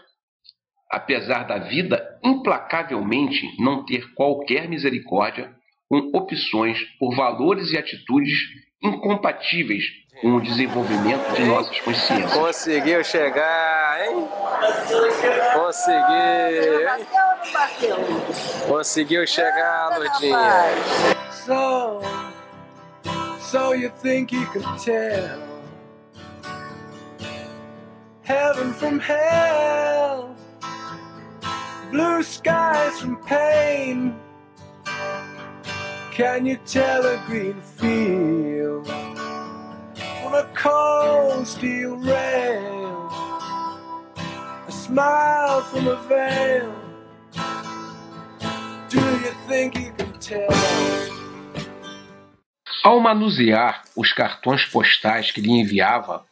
Apesar 0.89 1.43
da 1.43 1.57
vida 1.57 2.19
implacavelmente 2.23 3.41
não 3.61 3.85
ter 3.85 4.13
qualquer 4.13 4.67
misericórdia 4.67 5.53
com 5.87 6.11
opções 6.15 6.79
por 6.97 7.15
valores 7.15 7.71
e 7.71 7.77
atitudes 7.77 8.37
incompatíveis 8.81 9.83
com 10.21 10.35
o 10.35 10.41
desenvolvimento 10.41 11.33
de 11.33 11.45
nossas 11.45 11.79
consciências. 11.79 12.33
Conseguiu 12.33 13.03
chegar, 13.03 13.99
hein? 14.01 14.27
Conseguiu, 15.53 16.81
hein? 16.81 16.85
Bateu 16.85 17.25
ou 17.25 17.45
não 17.45 17.53
bateu? 17.53 18.67
Conseguiu 18.67 19.27
chegar, 19.27 19.97
Lourdinha. 19.97 20.65
So, 21.31 22.01
so 23.39 23.73
you 23.73 23.89
think 24.01 24.33
you 24.33 24.45
could 24.47 24.67
tell 24.83 25.39
heaven 28.23 28.73
from 28.73 28.99
hell, 28.99 30.35
blue 31.91 32.21
skies 32.21 32.99
from 32.99 33.15
pain? 33.23 34.15
Can 36.11 36.45
you 36.45 36.57
tell 36.65 37.05
a 37.05 37.17
green 37.27 37.61
field 37.61 39.08
from 40.29 40.35
a 40.35 40.43
cold 40.53 41.47
steel 41.47 41.97
rail? 41.97 43.09
A 44.67 44.71
smile 44.71 45.63
from 45.63 45.87
a 45.87 45.95
veil. 46.07 46.71
Do 48.89 48.99
you 48.99 49.33
think 49.47 49.79
you 49.79 49.91
can 49.93 50.11
tell? 50.19 50.49
Ao 52.83 52.99
manusear 52.99 53.83
os 53.95 54.13
cartões 54.13 54.65
postais 54.65 55.31
que 55.31 55.41
lhe 55.41 55.51
enviava, 55.51 56.23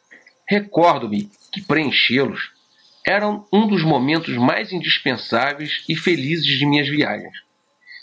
recordo-me 0.47 1.29
que 1.51 1.61
preenchê-los 1.61 2.51
eram 3.05 3.45
um 3.51 3.67
dos 3.67 3.83
momentos 3.83 4.35
mais 4.37 4.71
indispensáveis 4.71 5.83
e 5.89 5.95
felizes 5.95 6.57
de 6.59 6.65
minhas 6.65 6.87
viagens. 6.87 7.35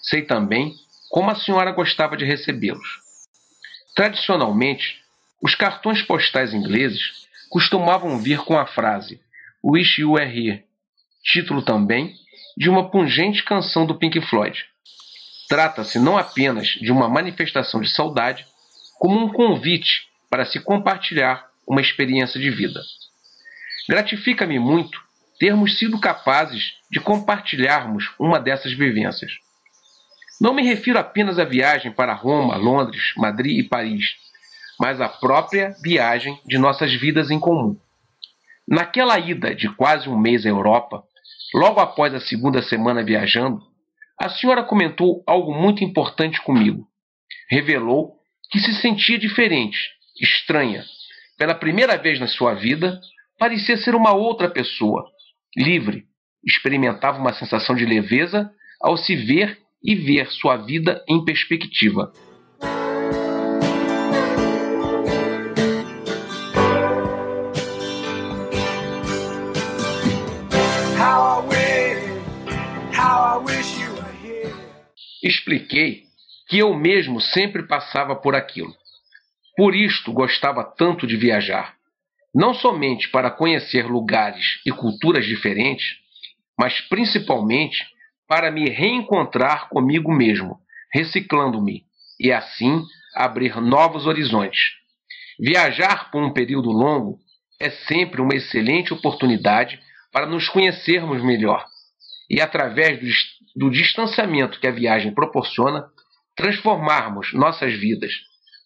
Sei 0.02 0.22
também 0.22 0.74
como 1.08 1.30
a 1.30 1.36
senhora 1.36 1.70
gostava 1.70 2.16
de 2.16 2.24
recebê-los. 2.24 3.04
Tradicionalmente, 3.94 5.03
os 5.44 5.54
cartões 5.54 6.00
postais 6.00 6.54
ingleses 6.54 7.28
costumavam 7.50 8.18
vir 8.18 8.38
com 8.38 8.58
a 8.58 8.64
frase 8.64 9.20
Wish 9.62 10.00
You 10.00 10.12
Were 10.12 10.24
Here, 10.24 10.64
título 11.22 11.60
também 11.60 12.14
de 12.56 12.70
uma 12.70 12.90
pungente 12.90 13.44
canção 13.44 13.84
do 13.84 13.94
Pink 13.94 14.22
Floyd. 14.22 14.64
Trata-se 15.46 15.98
não 15.98 16.16
apenas 16.16 16.68
de 16.68 16.90
uma 16.90 17.10
manifestação 17.10 17.82
de 17.82 17.90
saudade, 17.90 18.46
como 18.98 19.22
um 19.22 19.28
convite 19.28 20.08
para 20.30 20.46
se 20.46 20.58
compartilhar 20.60 21.46
uma 21.68 21.82
experiência 21.82 22.40
de 22.40 22.48
vida. 22.48 22.80
Gratifica-me 23.86 24.58
muito 24.58 24.98
termos 25.38 25.78
sido 25.78 26.00
capazes 26.00 26.72
de 26.90 27.00
compartilharmos 27.00 28.10
uma 28.18 28.40
dessas 28.40 28.72
vivências. 28.72 29.32
Não 30.40 30.54
me 30.54 30.62
refiro 30.62 30.98
apenas 30.98 31.38
à 31.38 31.44
viagem 31.44 31.92
para 31.92 32.14
Roma, 32.14 32.56
Londres, 32.56 33.12
Madrid 33.14 33.58
e 33.58 33.62
Paris, 33.62 34.16
mas 34.80 35.00
à 35.00 35.08
própria 35.08 35.74
viagem 35.82 36.38
de 36.46 36.58
nossas 36.58 36.92
vidas 36.94 37.30
em 37.30 37.38
comum. 37.38 37.76
Naquela 38.66 39.18
ida 39.18 39.54
de 39.54 39.68
quase 39.68 40.08
um 40.08 40.18
mês 40.18 40.46
à 40.46 40.48
Europa, 40.48 41.02
logo 41.54 41.80
após 41.80 42.14
a 42.14 42.20
segunda 42.20 42.62
semana 42.62 43.04
viajando, 43.04 43.60
a 44.20 44.28
senhora 44.28 44.62
comentou 44.62 45.22
algo 45.26 45.52
muito 45.52 45.84
importante 45.84 46.40
comigo. 46.42 46.86
Revelou 47.50 48.14
que 48.50 48.58
se 48.58 48.72
sentia 48.80 49.18
diferente, 49.18 49.78
estranha. 50.20 50.84
Pela 51.36 51.54
primeira 51.54 51.96
vez 51.96 52.20
na 52.20 52.28
sua 52.28 52.54
vida, 52.54 53.00
parecia 53.38 53.76
ser 53.76 53.94
uma 53.94 54.14
outra 54.14 54.48
pessoa, 54.48 55.04
livre. 55.56 56.04
Experimentava 56.46 57.18
uma 57.18 57.32
sensação 57.32 57.74
de 57.74 57.84
leveza 57.84 58.50
ao 58.80 58.96
se 58.96 59.16
ver 59.16 59.58
e 59.82 59.94
ver 59.94 60.30
sua 60.30 60.56
vida 60.56 61.04
em 61.08 61.24
perspectiva. 61.24 62.12
Expliquei 75.24 76.04
que 76.46 76.58
eu 76.58 76.74
mesmo 76.74 77.18
sempre 77.18 77.66
passava 77.66 78.14
por 78.14 78.34
aquilo. 78.34 78.74
Por 79.56 79.74
isto 79.74 80.12
gostava 80.12 80.62
tanto 80.62 81.06
de 81.06 81.16
viajar, 81.16 81.76
não 82.34 82.52
somente 82.52 83.08
para 83.08 83.30
conhecer 83.30 83.86
lugares 83.86 84.60
e 84.66 84.70
culturas 84.70 85.24
diferentes, 85.24 85.96
mas 86.58 86.78
principalmente 86.82 87.86
para 88.28 88.50
me 88.50 88.68
reencontrar 88.68 89.70
comigo 89.70 90.12
mesmo, 90.12 90.58
reciclando-me 90.92 91.84
e 92.20 92.30
assim 92.30 92.84
abrir 93.14 93.58
novos 93.62 94.06
horizontes. 94.06 94.74
Viajar 95.40 96.10
por 96.10 96.22
um 96.22 96.34
período 96.34 96.70
longo 96.70 97.18
é 97.58 97.70
sempre 97.70 98.20
uma 98.20 98.34
excelente 98.34 98.92
oportunidade 98.92 99.80
para 100.12 100.26
nos 100.26 100.50
conhecermos 100.50 101.24
melhor 101.24 101.64
e, 102.28 102.40
através 102.40 102.98
do, 103.00 103.66
do 103.66 103.70
distanciamento 103.70 104.58
que 104.60 104.66
a 104.66 104.72
viagem 104.72 105.12
proporciona, 105.12 105.86
transformarmos 106.36 107.32
nossas 107.32 107.72
vidas. 107.74 108.12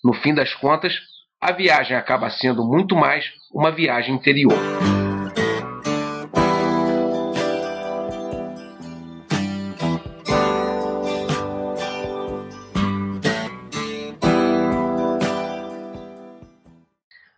No 0.03 0.15
fim 0.15 0.35
das 0.35 0.55
contas, 0.55 0.99
a 1.41 1.53
viagem 1.53 1.97
acaba 1.97 2.31
sendo 2.31 2.65
muito 2.65 2.97
mais 2.97 3.25
uma 3.53 3.71
viagem 3.71 4.15
interior. 4.15 4.59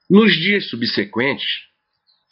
Nos 0.09 0.35
dias 0.35 0.69
subsequentes, 0.69 1.69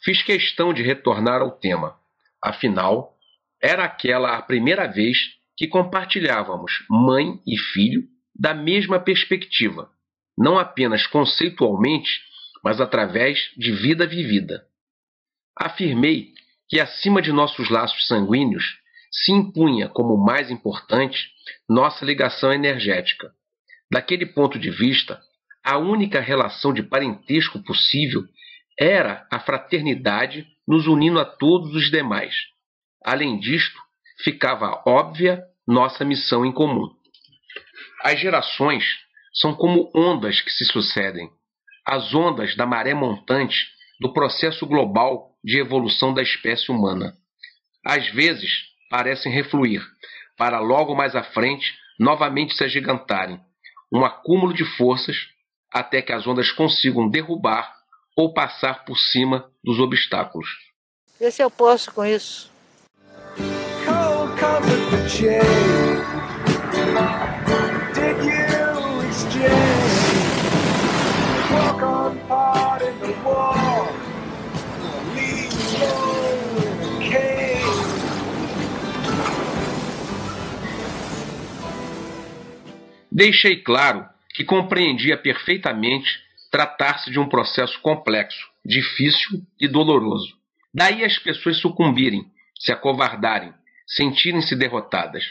fiz 0.03 0.21
questão 0.21 0.73
de 0.73 0.83
retornar 0.83 1.41
ao 1.41 1.51
tema. 1.51 1.95
Afinal, 2.43 3.13
era 3.61 3.83
aquela 3.83 4.37
a 4.37 4.41
primeira 4.41 4.87
vez 4.87 5.17
que 5.57 5.67
compartilhávamos, 5.67 6.71
mãe 6.89 7.39
e 7.45 7.57
filho, 7.57 8.03
da 8.33 8.53
mesma 8.53 8.99
perspectiva, 8.99 9.89
não 10.37 10.57
apenas 10.57 11.05
conceitualmente, 11.05 12.21
mas 12.63 12.79
através 12.79 13.51
de 13.57 13.71
vida 13.71 14.07
vivida. 14.07 14.65
Afirmei 15.57 16.33
que 16.69 16.79
acima 16.79 17.21
de 17.21 17.33
nossos 17.33 17.69
laços 17.69 18.07
sanguíneos 18.07 18.77
se 19.11 19.31
impunha 19.31 19.89
como 19.89 20.15
mais 20.15 20.49
importante 20.49 21.29
nossa 21.67 22.05
ligação 22.05 22.53
energética. 22.53 23.33
Daquele 23.91 24.25
ponto 24.25 24.57
de 24.57 24.69
vista, 24.69 25.19
a 25.63 25.77
única 25.77 26.21
relação 26.21 26.71
de 26.71 26.83
parentesco 26.83 27.61
possível 27.63 28.23
era 28.79 29.27
a 29.31 29.39
fraternidade 29.39 30.47
nos 30.65 30.87
unindo 30.87 31.19
a 31.19 31.25
todos 31.25 31.73
os 31.73 31.89
demais. 31.89 32.33
Além 33.03 33.39
disto, 33.39 33.79
ficava 34.23 34.81
óbvia 34.85 35.43
nossa 35.67 36.03
missão 36.03 36.45
em 36.45 36.51
comum. 36.51 36.89
As 38.03 38.19
gerações 38.19 38.83
são 39.33 39.53
como 39.53 39.91
ondas 39.95 40.41
que 40.41 40.51
se 40.51 40.65
sucedem, 40.65 41.29
as 41.85 42.13
ondas 42.13 42.55
da 42.55 42.65
maré 42.65 42.93
montante 42.93 43.67
do 43.99 44.13
processo 44.13 44.65
global 44.65 45.35
de 45.43 45.59
evolução 45.59 46.13
da 46.13 46.21
espécie 46.21 46.71
humana. 46.71 47.13
Às 47.85 48.09
vezes 48.09 48.49
parecem 48.89 49.31
refluir, 49.31 49.81
para 50.37 50.59
logo 50.59 50.95
mais 50.95 51.15
à 51.15 51.23
frente 51.23 51.73
novamente 51.99 52.55
se 52.55 52.63
agigantarem, 52.63 53.39
um 53.91 54.05
acúmulo 54.05 54.53
de 54.53 54.65
forças 54.77 55.17
até 55.71 56.01
que 56.01 56.11
as 56.11 56.25
ondas 56.25 56.51
consigam 56.51 57.09
derrubar 57.09 57.73
ou 58.15 58.33
passar 58.33 58.85
por 58.85 58.97
cima 58.97 59.49
dos 59.63 59.79
obstáculos. 59.79 60.47
Vê 61.19 61.29
se 61.31 61.41
eu 61.41 61.51
posso 61.51 61.91
com 61.93 62.05
isso. 62.05 62.49
Cold 65.09 65.17
comfort 65.17 65.17
for 65.17 65.17
change. 65.17 66.05
Did 67.95 68.17
you 68.23 69.01
exchange? 69.07 70.09
Walk 71.51 71.81
on 71.81 72.17
part 72.27 72.81
in 72.83 72.99
the 72.99 73.13
war. 73.23 73.89
Leave 75.15 75.53
in 75.75 76.83
a 76.83 77.09
cage. 77.09 77.49
Deixei 83.11 83.63
claro 83.63 84.07
que 84.35 84.43
compreendia 84.43 85.17
perfeitamente 85.17 86.19
tratar-se 86.51 87.11
de 87.11 87.19
um 87.19 87.27
processo 87.27 87.79
complexo, 87.81 88.47
difícil 88.63 89.41
e 89.59 89.67
doloroso. 89.67 90.37
Daí 90.73 91.03
as 91.03 91.17
pessoas 91.17 91.57
sucumbirem, 91.57 92.31
se 92.59 92.71
acovardarem, 92.71 93.53
sentirem-se 93.89 94.55
derrotadas. 94.55 95.23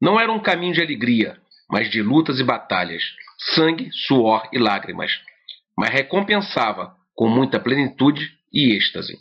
Não 0.00 0.18
era 0.18 0.32
um 0.32 0.40
caminho 0.40 0.72
de 0.72 0.80
alegria, 0.80 1.36
mas 1.68 1.90
de 1.90 2.02
lutas 2.02 2.38
e 2.38 2.44
batalhas, 2.44 3.02
sangue, 3.54 3.90
suor 3.92 4.48
e 4.52 4.58
lágrimas, 4.58 5.12
mas 5.76 5.90
recompensava 5.90 6.94
com 7.14 7.28
muita 7.28 7.60
plenitude 7.60 8.30
e 8.52 8.74
êxtase. 8.74 9.18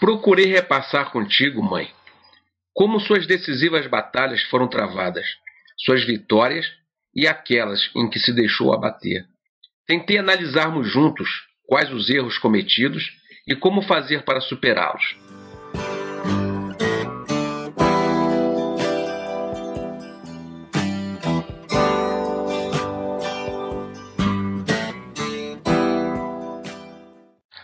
Procurei 0.00 0.46
repassar 0.46 1.10
contigo, 1.10 1.62
mãe, 1.62 1.90
como 2.74 3.00
suas 3.00 3.26
decisivas 3.26 3.86
batalhas 3.86 4.42
foram 4.44 4.68
travadas, 4.68 5.26
suas 5.78 6.04
vitórias 6.04 6.66
e 7.14 7.26
aquelas 7.26 7.90
em 7.96 8.10
que 8.10 8.18
se 8.18 8.34
deixou 8.34 8.74
abater. 8.74 9.24
Tentei 9.86 10.18
analisarmos 10.18 10.90
juntos 10.90 11.28
quais 11.66 11.90
os 11.90 12.10
erros 12.10 12.36
cometidos 12.36 13.16
e 13.46 13.54
como 13.54 13.80
fazer 13.80 14.24
para 14.24 14.40
superá-los. 14.40 15.16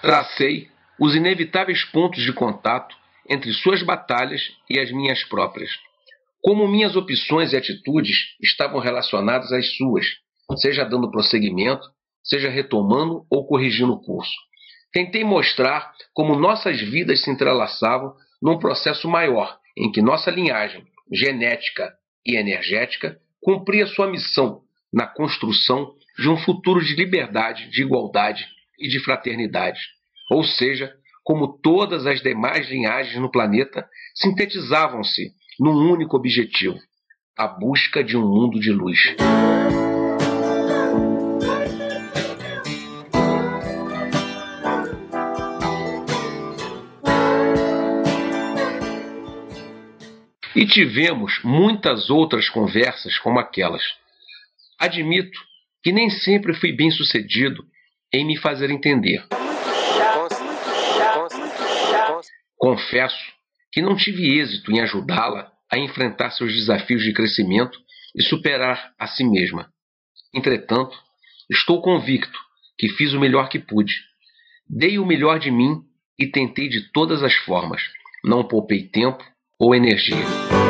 Tracei 0.03 0.69
os 0.99 1.15
inevitáveis 1.15 1.85
pontos 1.85 2.25
de 2.25 2.33
contato 2.33 2.97
entre 3.31 3.53
suas 3.53 3.85
batalhas 3.85 4.51
e 4.69 4.81
as 4.81 4.91
minhas 4.91 5.23
próprias. 5.23 5.71
Como 6.43 6.67
minhas 6.67 6.97
opções 6.97 7.53
e 7.53 7.57
atitudes 7.57 8.37
estavam 8.43 8.81
relacionadas 8.81 9.53
às 9.53 9.77
suas, 9.77 10.05
seja 10.57 10.85
dando 10.85 11.09
prosseguimento, 11.09 11.87
seja 12.21 12.51
retomando 12.51 13.25
ou 13.31 13.47
corrigindo 13.47 13.93
o 13.93 14.03
curso. 14.03 14.33
Tentei 14.93 15.23
mostrar 15.23 15.93
como 16.13 16.35
nossas 16.35 16.81
vidas 16.81 17.23
se 17.23 17.31
entrelaçavam 17.31 18.13
num 18.43 18.59
processo 18.59 19.09
maior, 19.09 19.57
em 19.77 19.93
que 19.93 20.03
nossa 20.03 20.33
linhagem 20.33 20.85
genética 21.13 21.95
e 22.27 22.35
energética 22.35 23.21
cumpria 23.41 23.87
sua 23.87 24.11
missão 24.11 24.63
na 24.93 25.07
construção 25.07 25.95
de 26.19 26.29
um 26.29 26.37
futuro 26.39 26.85
de 26.85 26.97
liberdade, 26.97 27.71
de 27.71 27.83
igualdade 27.83 28.45
e 28.83 28.89
de 28.89 28.99
fraternidade. 28.99 29.81
Ou 30.31 30.43
seja, 30.43 30.93
como 31.23 31.59
todas 31.63 32.07
as 32.07 32.21
demais 32.21 32.69
linhagens 32.69 33.21
no 33.21 33.31
planeta 33.31 33.89
sintetizavam-se 34.15 35.31
num 35.59 35.91
único 35.93 36.17
objetivo: 36.17 36.79
a 37.39 37.47
busca 37.47 38.03
de 38.03 38.17
um 38.17 38.29
mundo 38.29 38.59
de 38.59 38.73
luz. 38.73 39.15
E 50.55 50.67
tivemos 50.67 51.41
muitas 51.43 52.11
outras 52.11 52.49
conversas 52.49 53.19
como 53.19 53.39
aquelas. 53.39 53.83
Admito 54.79 55.39
que 55.83 55.93
nem 55.93 56.11
sempre 56.11 56.55
fui 56.55 56.73
bem 56.73 56.91
sucedido 56.91 57.65
em 58.13 58.27
me 58.27 58.37
fazer 58.37 58.71
entender. 58.71 59.25
Confesso 62.57 63.17
que 63.73 63.81
não 63.81 63.97
tive 63.97 64.39
êxito 64.39 64.71
em 64.71 64.81
ajudá-la 64.81 65.51
a 65.71 65.79
enfrentar 65.79 66.31
seus 66.31 66.53
desafios 66.53 67.03
de 67.03 67.13
crescimento 67.13 67.79
e 68.15 68.23
superar 68.23 68.93
a 68.99 69.07
si 69.07 69.25
mesma. 69.25 69.71
Entretanto, 70.35 70.97
estou 71.51 71.81
convicto 71.81 72.39
que 72.79 72.89
fiz 72.91 73.15
o 73.15 73.21
melhor 73.21 73.49
que 73.49 73.59
pude. 73.59 73.95
Dei 74.69 74.99
o 74.99 75.07
melhor 75.07 75.39
de 75.39 75.51
mim 75.51 75.83
e 76.19 76.27
tentei 76.27 76.69
de 76.69 76.93
todas 76.93 77.23
as 77.23 77.35
formas. 77.35 77.83
Não 78.25 78.47
poupei 78.47 78.89
tempo 78.89 79.25
ou 79.59 79.75
energia. 79.75 80.62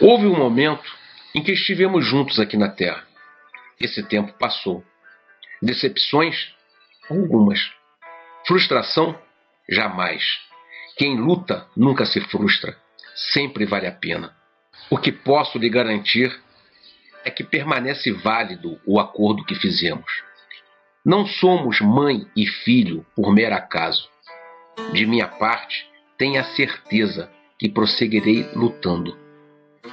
Houve 0.00 0.26
um 0.26 0.36
momento 0.36 0.84
em 1.34 1.42
que 1.42 1.52
estivemos 1.52 2.04
juntos 2.04 2.38
aqui 2.38 2.56
na 2.56 2.68
Terra. 2.68 3.06
Esse 3.80 4.02
tempo 4.02 4.32
passou. 4.38 4.84
Decepções? 5.62 6.54
Algumas. 7.08 7.60
Frustração? 8.46 9.18
Jamais. 9.68 10.22
Quem 10.96 11.16
luta 11.16 11.66
nunca 11.74 12.04
se 12.04 12.20
frustra. 12.20 12.76
Sempre 13.32 13.64
vale 13.64 13.86
a 13.86 13.92
pena. 13.92 14.36
O 14.90 14.98
que 14.98 15.10
posso 15.10 15.58
lhe 15.58 15.70
garantir 15.70 16.30
é 17.24 17.30
que 17.30 17.42
permanece 17.42 18.12
válido 18.12 18.78
o 18.86 19.00
acordo 19.00 19.44
que 19.44 19.54
fizemos. 19.54 20.22
Não 21.04 21.26
somos 21.26 21.80
mãe 21.80 22.26
e 22.36 22.46
filho 22.46 23.04
por 23.14 23.32
mero 23.32 23.54
acaso. 23.54 24.08
De 24.92 25.06
minha 25.06 25.26
parte, 25.26 25.88
tenha 26.18 26.44
certeza 26.44 27.30
que 27.58 27.68
prosseguirei 27.68 28.48
lutando. 28.54 29.25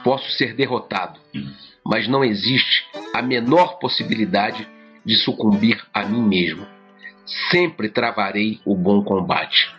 Posso 0.03 0.29
ser 0.31 0.53
derrotado, 0.55 1.19
mas 1.85 2.07
não 2.07 2.23
existe 2.23 2.85
a 3.13 3.21
menor 3.21 3.79
possibilidade 3.79 4.67
de 5.05 5.15
sucumbir 5.15 5.85
a 5.93 6.03
mim 6.03 6.21
mesmo. 6.21 6.65
Sempre 7.51 7.89
travarei 7.89 8.59
o 8.65 8.75
bom 8.75 9.03
combate. 9.03 9.73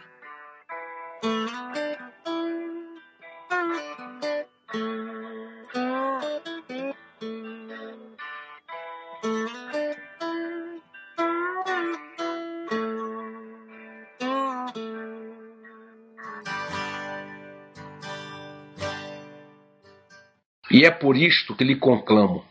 É 20.85 20.91
por 20.91 21.17
isto 21.17 21.57
que 21.57 21.65
lhe 21.65 21.77
conclamo. 21.77 22.45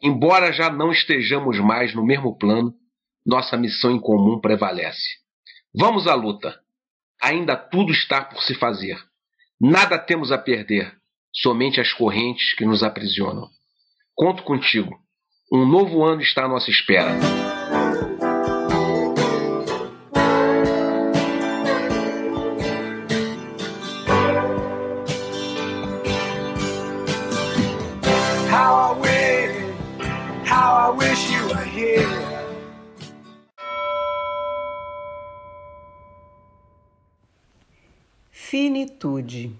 Embora 0.00 0.52
já 0.52 0.70
não 0.70 0.92
estejamos 0.92 1.58
mais 1.58 1.92
no 1.92 2.06
mesmo 2.06 2.38
plano, 2.38 2.72
nossa 3.26 3.56
missão 3.56 3.90
em 3.90 3.98
comum 3.98 4.40
prevalece. 4.40 5.02
Vamos 5.74 6.06
à 6.06 6.14
luta. 6.14 6.60
Ainda 7.20 7.56
tudo 7.56 7.90
está 7.90 8.22
por 8.22 8.40
se 8.40 8.54
fazer. 8.54 8.96
Nada 9.60 9.98
temos 9.98 10.30
a 10.30 10.38
perder, 10.38 10.96
somente 11.34 11.80
as 11.80 11.92
correntes 11.92 12.54
que 12.54 12.64
nos 12.64 12.84
aprisionam. 12.84 13.48
Conto 14.14 14.44
contigo. 14.44 14.96
Um 15.52 15.66
novo 15.66 16.04
ano 16.04 16.22
está 16.22 16.44
à 16.44 16.48
nossa 16.48 16.70
espera. 16.70 17.18
Finitude. 39.06 39.56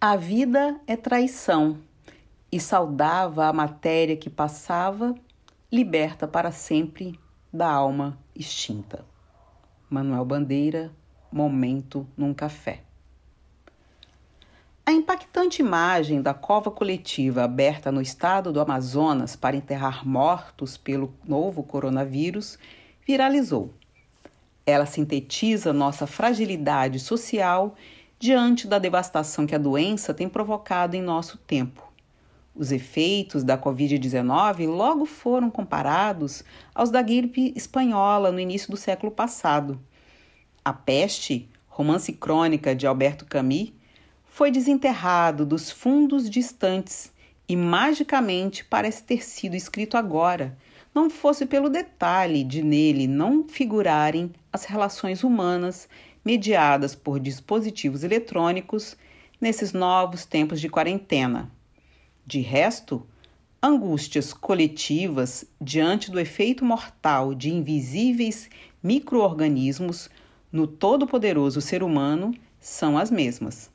A 0.00 0.14
vida 0.14 0.80
é 0.86 0.96
traição 0.96 1.78
e 2.52 2.60
saudava 2.60 3.46
a 3.46 3.52
matéria 3.52 4.16
que 4.16 4.30
passava, 4.30 5.14
liberta 5.72 6.28
para 6.28 6.52
sempre 6.52 7.18
da 7.52 7.68
alma 7.68 8.16
extinta. 8.34 9.04
Manuel 9.90 10.24
Bandeira, 10.24 10.92
Momento 11.32 12.06
num 12.16 12.32
Café. 12.32 12.82
A 14.84 14.92
impactante 14.92 15.60
imagem 15.60 16.22
da 16.22 16.32
cova 16.32 16.70
coletiva 16.70 17.42
aberta 17.42 17.90
no 17.90 18.00
estado 18.00 18.52
do 18.52 18.60
Amazonas 18.60 19.34
para 19.34 19.56
enterrar 19.56 20.06
mortos 20.06 20.76
pelo 20.76 21.12
novo 21.24 21.64
coronavírus 21.64 22.56
viralizou. 23.04 23.74
Ela 24.64 24.86
sintetiza 24.86 25.72
nossa 25.72 26.06
fragilidade 26.06 27.00
social 27.00 27.74
diante 28.18 28.66
da 28.66 28.78
devastação 28.78 29.46
que 29.46 29.54
a 29.54 29.58
doença 29.58 30.14
tem 30.14 30.28
provocado 30.28 30.96
em 30.96 31.02
nosso 31.02 31.36
tempo. 31.38 31.86
Os 32.54 32.72
efeitos 32.72 33.44
da 33.44 33.58
Covid-19 33.58 34.66
logo 34.66 35.04
foram 35.04 35.50
comparados 35.50 36.42
aos 36.74 36.90
da 36.90 37.02
gripe 37.02 37.52
espanhola 37.54 38.32
no 38.32 38.40
início 38.40 38.70
do 38.70 38.76
século 38.76 39.12
passado. 39.12 39.78
A 40.64 40.72
Peste, 40.72 41.48
romance 41.68 42.12
crônica 42.12 42.74
de 42.74 42.86
Alberto 42.86 43.26
Camus, 43.26 43.72
foi 44.24 44.50
desenterrado 44.50 45.44
dos 45.44 45.70
fundos 45.70 46.28
distantes 46.30 47.12
e 47.48 47.54
magicamente 47.54 48.64
parece 48.64 49.02
ter 49.02 49.22
sido 49.22 49.54
escrito 49.54 49.96
agora, 49.96 50.56
não 50.94 51.10
fosse 51.10 51.44
pelo 51.44 51.68
detalhe 51.68 52.42
de 52.42 52.62
nele 52.62 53.06
não 53.06 53.46
figurarem 53.46 54.32
as 54.50 54.64
relações 54.64 55.22
humanas 55.22 55.86
mediadas 56.26 56.96
por 56.96 57.20
dispositivos 57.20 58.02
eletrônicos 58.02 58.96
nesses 59.40 59.72
novos 59.72 60.24
tempos 60.24 60.60
de 60.60 60.68
quarentena. 60.68 61.48
De 62.26 62.40
resto, 62.40 63.06
angústias 63.62 64.32
coletivas 64.32 65.44
diante 65.60 66.10
do 66.10 66.18
efeito 66.18 66.64
mortal 66.64 67.32
de 67.32 67.54
invisíveis 67.54 68.50
microorganismos 68.82 70.10
no 70.50 70.66
todo-poderoso 70.66 71.60
ser 71.60 71.84
humano 71.84 72.34
são 72.58 72.98
as 72.98 73.08
mesmas. 73.08 73.70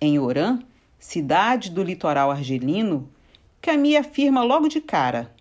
Em 0.00 0.18
Orã, 0.18 0.58
cidade 0.98 1.70
do 1.70 1.84
litoral 1.84 2.28
argelino, 2.28 3.08
Camille 3.62 3.98
afirma 3.98 4.42
logo 4.42 4.66
de 4.66 4.80
cara: 4.80 5.32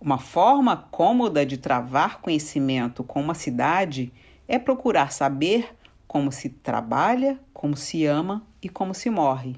uma 0.00 0.18
forma 0.18 0.76
cômoda 0.76 1.44
de 1.44 1.58
travar 1.58 2.20
conhecimento 2.20 3.02
com 3.02 3.20
uma 3.20 3.34
cidade 3.34 4.12
é 4.46 4.56
procurar 4.56 5.10
saber 5.10 5.74
como 6.10 6.32
se 6.32 6.48
trabalha, 6.48 7.38
como 7.54 7.76
se 7.76 8.04
ama 8.04 8.44
e 8.60 8.68
como 8.68 8.92
se 8.92 9.08
morre. 9.08 9.54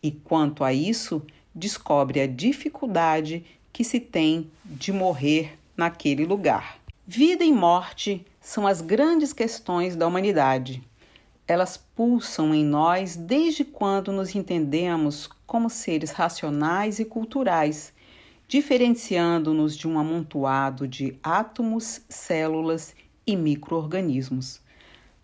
E 0.00 0.12
quanto 0.12 0.62
a 0.62 0.72
isso, 0.72 1.20
descobre 1.52 2.20
a 2.20 2.26
dificuldade 2.28 3.44
que 3.72 3.82
se 3.82 3.98
tem 3.98 4.48
de 4.64 4.92
morrer 4.92 5.58
naquele 5.76 6.24
lugar. 6.24 6.78
Vida 7.04 7.44
e 7.44 7.50
morte 7.50 8.24
são 8.40 8.64
as 8.64 8.80
grandes 8.80 9.32
questões 9.32 9.96
da 9.96 10.06
humanidade. 10.06 10.84
Elas 11.48 11.76
pulsam 11.76 12.54
em 12.54 12.64
nós 12.64 13.16
desde 13.16 13.64
quando 13.64 14.12
nos 14.12 14.36
entendemos 14.36 15.28
como 15.48 15.68
seres 15.68 16.12
racionais 16.12 17.00
e 17.00 17.04
culturais, 17.04 17.92
diferenciando-nos 18.46 19.76
de 19.76 19.88
um 19.88 19.98
amontoado 19.98 20.86
de 20.86 21.18
átomos, 21.24 22.02
células 22.08 22.94
e 23.26 23.34
microorganismos. 23.34 24.60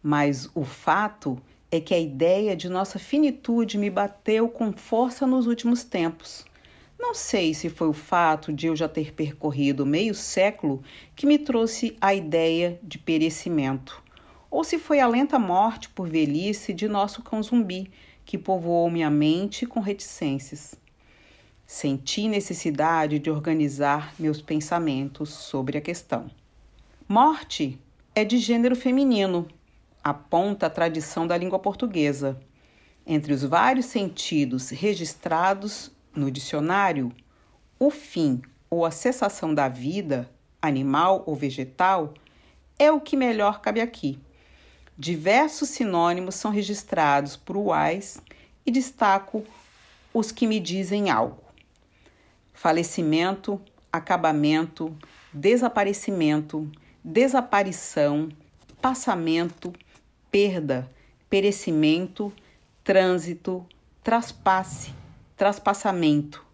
Mas 0.04 0.50
o 0.54 0.62
fato 0.62 1.38
é 1.70 1.80
que 1.80 1.94
a 1.94 1.98
ideia 1.98 2.54
de 2.54 2.68
nossa 2.68 2.98
finitude 2.98 3.78
me 3.78 3.88
bateu 3.88 4.48
com 4.48 4.72
força 4.72 5.26
nos 5.26 5.46
últimos 5.46 5.82
tempos. 5.82 6.44
Não 6.98 7.14
sei 7.14 7.54
se 7.54 7.70
foi 7.70 7.88
o 7.88 7.94
fato 7.94 8.52
de 8.52 8.66
eu 8.66 8.76
já 8.76 8.88
ter 8.88 9.14
percorrido 9.14 9.86
meio 9.86 10.14
século 10.14 10.82
que 11.16 11.26
me 11.26 11.38
trouxe 11.38 11.96
a 12.00 12.14
ideia 12.14 12.78
de 12.82 12.98
perecimento 12.98 14.04
ou 14.54 14.62
se 14.62 14.78
foi 14.78 15.00
a 15.00 15.08
lenta 15.08 15.36
morte 15.36 15.88
por 15.88 16.08
velhice 16.08 16.72
de 16.72 16.86
nosso 16.86 17.20
cão 17.22 17.42
zumbi 17.42 17.90
que 18.24 18.38
povoou 18.38 18.88
minha 18.88 19.10
mente 19.10 19.66
com 19.66 19.80
reticências. 19.80 20.76
Senti 21.66 22.28
necessidade 22.28 23.18
de 23.18 23.28
organizar 23.32 24.14
meus 24.16 24.40
pensamentos 24.40 25.30
sobre 25.30 25.76
a 25.76 25.80
questão. 25.80 26.30
Morte 27.08 27.76
é 28.14 28.24
de 28.24 28.38
gênero 28.38 28.76
feminino, 28.76 29.48
aponta 30.04 30.66
a 30.66 30.70
tradição 30.70 31.26
da 31.26 31.34
língua 31.34 31.58
portuguesa. 31.58 32.38
Entre 33.06 33.32
os 33.32 33.42
vários 33.42 33.86
sentidos 33.86 34.68
registrados 34.68 35.90
no 36.14 36.30
dicionário, 36.30 37.10
o 37.78 37.90
fim 37.90 38.42
ou 38.68 38.84
a 38.84 38.90
cessação 38.90 39.54
da 39.54 39.66
vida, 39.66 40.30
animal 40.60 41.24
ou 41.26 41.34
vegetal, 41.34 42.12
é 42.78 42.92
o 42.92 43.00
que 43.00 43.16
melhor 43.16 43.62
cabe 43.62 43.80
aqui. 43.80 44.18
Diversos 44.96 45.70
sinônimos 45.70 46.34
são 46.34 46.50
registrados 46.50 47.34
por 47.34 47.56
Wise 47.56 48.20
e 48.66 48.70
destaco 48.70 49.42
os 50.12 50.30
que 50.30 50.46
me 50.46 50.60
dizem 50.60 51.10
algo: 51.10 51.42
falecimento, 52.52 53.60
acabamento, 53.90 54.96
desaparecimento, 55.32 56.70
desaparição, 57.02 58.28
passamento, 58.80 59.72
perda, 60.34 60.90
perecimento, 61.30 62.32
trânsito, 62.82 63.64
traspasse, 64.02 64.92
traspassamento, 65.36 66.44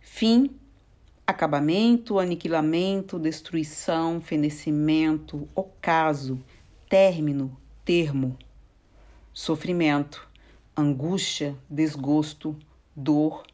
fim, 0.00 0.50
acabamento, 1.24 2.18
aniquilamento, 2.18 3.16
destruição, 3.16 4.20
fenecimento, 4.20 5.48
ocaso, 5.54 6.42
término, 6.88 7.56
termo, 7.84 8.36
sofrimento, 9.32 10.28
angústia, 10.76 11.56
desgosto, 11.70 12.58
dor, 12.96 13.44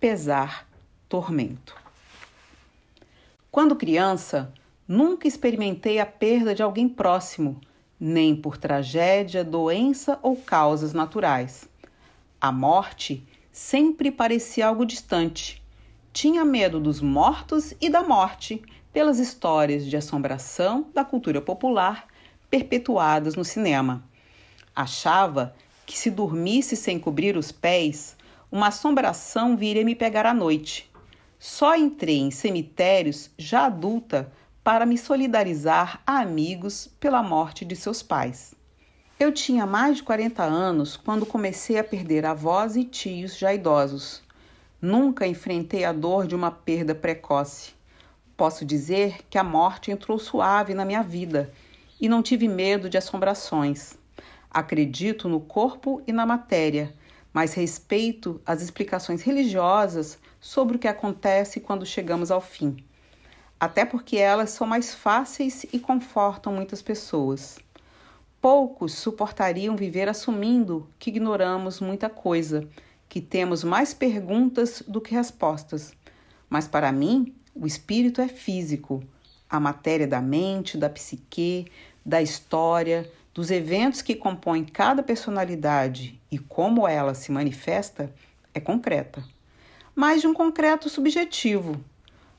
pesar, 0.00 0.66
tormento. 1.10 1.76
Quando 3.50 3.76
criança, 3.76 4.50
nunca 4.88 5.28
experimentei 5.28 5.98
a 5.98 6.06
perda 6.06 6.54
de 6.54 6.62
alguém 6.62 6.88
próximo, 6.88 7.60
nem 8.00 8.34
por 8.34 8.56
tragédia, 8.56 9.44
doença 9.44 10.18
ou 10.22 10.34
causas 10.34 10.94
naturais. 10.94 11.68
A 12.40 12.50
morte 12.50 13.22
sempre 13.52 14.10
parecia 14.10 14.66
algo 14.66 14.86
distante. 14.86 15.62
Tinha 16.10 16.44
medo 16.44 16.80
dos 16.80 17.02
mortos 17.02 17.74
e 17.80 17.90
da 17.90 18.02
morte, 18.02 18.62
pelas 18.92 19.18
histórias 19.18 19.84
de 19.86 19.96
assombração 19.96 20.88
da 20.94 21.04
cultura 21.04 21.40
popular 21.40 22.06
perpetuadas 22.50 23.36
no 23.36 23.44
cinema. 23.44 24.02
Achava 24.74 25.54
que 25.86 25.96
se 25.96 26.10
dormisse 26.10 26.74
sem 26.74 26.98
cobrir 26.98 27.36
os 27.36 27.52
pés, 27.52 28.16
uma 28.50 28.68
assombração 28.68 29.56
viria 29.56 29.84
me 29.84 29.94
pegar 29.94 30.26
à 30.26 30.34
noite. 30.34 30.90
Só 31.38 31.76
entrei 31.76 32.18
em 32.18 32.30
cemitérios 32.30 33.30
já 33.38 33.66
adulta 33.66 34.32
para 34.70 34.86
me 34.86 34.96
solidarizar 34.96 36.00
a 36.06 36.20
amigos 36.20 36.88
pela 37.00 37.24
morte 37.24 37.64
de 37.64 37.74
seus 37.74 38.04
pais. 38.04 38.54
Eu 39.18 39.32
tinha 39.32 39.66
mais 39.66 39.96
de 39.96 40.04
40 40.04 40.44
anos 40.44 40.96
quando 40.96 41.26
comecei 41.26 41.76
a 41.76 41.82
perder 41.82 42.24
avós 42.24 42.76
e 42.76 42.84
tios 42.84 43.36
já 43.36 43.52
idosos. 43.52 44.22
Nunca 44.80 45.26
enfrentei 45.26 45.84
a 45.84 45.92
dor 45.92 46.24
de 46.24 46.36
uma 46.36 46.52
perda 46.52 46.94
precoce. 46.94 47.72
Posso 48.36 48.64
dizer 48.64 49.18
que 49.28 49.36
a 49.36 49.42
morte 49.42 49.90
entrou 49.90 50.20
suave 50.20 50.72
na 50.72 50.84
minha 50.84 51.02
vida 51.02 51.52
e 52.00 52.08
não 52.08 52.22
tive 52.22 52.46
medo 52.46 52.88
de 52.88 52.96
assombrações. 52.96 53.98
Acredito 54.48 55.28
no 55.28 55.40
corpo 55.40 56.00
e 56.06 56.12
na 56.12 56.24
matéria, 56.24 56.94
mas 57.32 57.54
respeito 57.54 58.40
as 58.46 58.62
explicações 58.62 59.20
religiosas 59.20 60.16
sobre 60.38 60.76
o 60.76 60.78
que 60.78 60.86
acontece 60.86 61.58
quando 61.58 61.84
chegamos 61.84 62.30
ao 62.30 62.40
fim. 62.40 62.76
Até 63.60 63.84
porque 63.84 64.16
elas 64.16 64.48
são 64.50 64.66
mais 64.66 64.94
fáceis 64.94 65.66
e 65.70 65.78
confortam 65.78 66.54
muitas 66.54 66.80
pessoas. 66.80 67.58
Poucos 68.40 68.94
suportariam 68.94 69.76
viver 69.76 70.08
assumindo 70.08 70.88
que 70.98 71.10
ignoramos 71.10 71.78
muita 71.78 72.08
coisa, 72.08 72.66
que 73.06 73.20
temos 73.20 73.62
mais 73.62 73.92
perguntas 73.92 74.82
do 74.88 74.98
que 74.98 75.14
respostas. 75.14 75.92
Mas 76.48 76.66
para 76.66 76.90
mim, 76.90 77.34
o 77.54 77.66
espírito 77.66 78.22
é 78.22 78.28
físico, 78.28 79.04
a 79.48 79.60
matéria 79.60 80.06
da 80.06 80.22
mente, 80.22 80.78
da 80.78 80.88
psique, 80.88 81.70
da 82.02 82.22
história, 82.22 83.12
dos 83.34 83.50
eventos 83.50 84.00
que 84.00 84.14
compõem 84.14 84.64
cada 84.64 85.02
personalidade 85.02 86.18
e 86.30 86.38
como 86.38 86.88
ela 86.88 87.14
se 87.14 87.30
manifesta 87.30 88.10
é 88.54 88.58
concreta, 88.58 89.22
mas 89.94 90.22
de 90.22 90.26
um 90.26 90.32
concreto 90.32 90.88
subjetivo. 90.88 91.78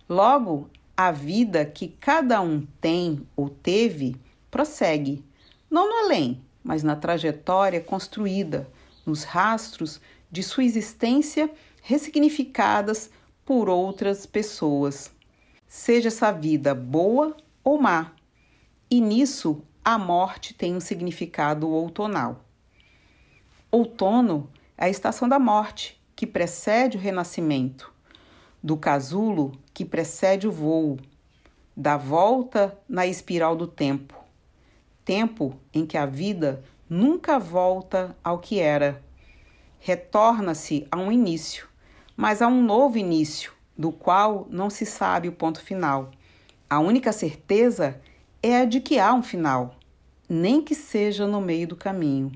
Logo, 0.10 0.68
a 0.96 1.12
vida 1.12 1.66
que 1.66 1.88
cada 1.88 2.42
um 2.42 2.66
tem 2.80 3.26
ou 3.36 3.50
teve 3.50 4.16
prossegue 4.50 5.24
não 5.70 5.90
no 5.90 6.06
além, 6.06 6.42
mas 6.62 6.84
na 6.84 6.98
trajetória 6.98 7.80
construída, 7.80 8.70
nos 9.06 9.24
rastros 9.24 10.02
de 10.30 10.44
sua 10.44 10.66
existência 10.66 11.50
ressignificadas 11.82 13.10
por 13.46 13.70
outras 13.70 14.26
pessoas. 14.26 15.12
Seja 15.68 16.10
essa 16.10 16.30
vida 16.32 16.76
boa 16.76 17.36
ou 17.64 17.82
má. 17.82 18.12
E 18.90 19.00
nisso 19.00 19.64
a 19.84 19.98
morte 19.98 20.54
tem 20.54 20.76
um 20.76 20.82
significado 20.82 21.70
outonal. 21.70 22.44
Outono 23.72 24.50
é 24.78 24.86
a 24.86 24.90
estação 24.90 25.30
da 25.30 25.40
morte, 25.40 26.00
que 26.16 26.28
precede 26.28 26.98
o 26.98 27.00
renascimento, 27.00 27.92
do 28.62 28.76
casulo 28.76 29.54
que 29.74 29.86
precede 29.86 30.48
o 30.48 30.52
voo, 30.52 30.98
da 31.76 31.98
volta 31.98 32.78
na 32.88 33.08
espiral 33.08 33.56
do 33.56 33.68
tempo 33.68 34.22
tempo 35.04 35.60
em 35.74 35.86
que 35.86 35.98
a 35.98 36.06
vida 36.06 36.64
nunca 36.90 37.40
volta 37.40 38.16
ao 38.24 38.40
que 38.40 38.60
era. 38.60 39.04
Retorna-se 39.80 40.88
a 40.92 40.98
um 40.98 41.12
início, 41.12 41.68
mas 42.16 42.42
a 42.42 42.48
um 42.48 42.64
novo 42.64 42.98
início, 42.98 43.52
do 43.78 43.92
qual 43.92 44.48
não 44.50 44.70
se 44.70 44.86
sabe 44.86 45.28
o 45.28 45.32
ponto 45.32 45.62
final. 45.62 46.12
A 46.70 46.80
única 46.80 47.12
certeza 47.12 48.00
é 48.42 48.62
a 48.62 48.66
de 48.66 48.80
que 48.80 49.00
há 49.00 49.14
um 49.14 49.24
final, 49.24 49.76
nem 50.30 50.62
que 50.62 50.76
seja 50.76 51.26
no 51.26 51.42
meio 51.42 51.68
do 51.68 51.76
caminho. 51.76 52.32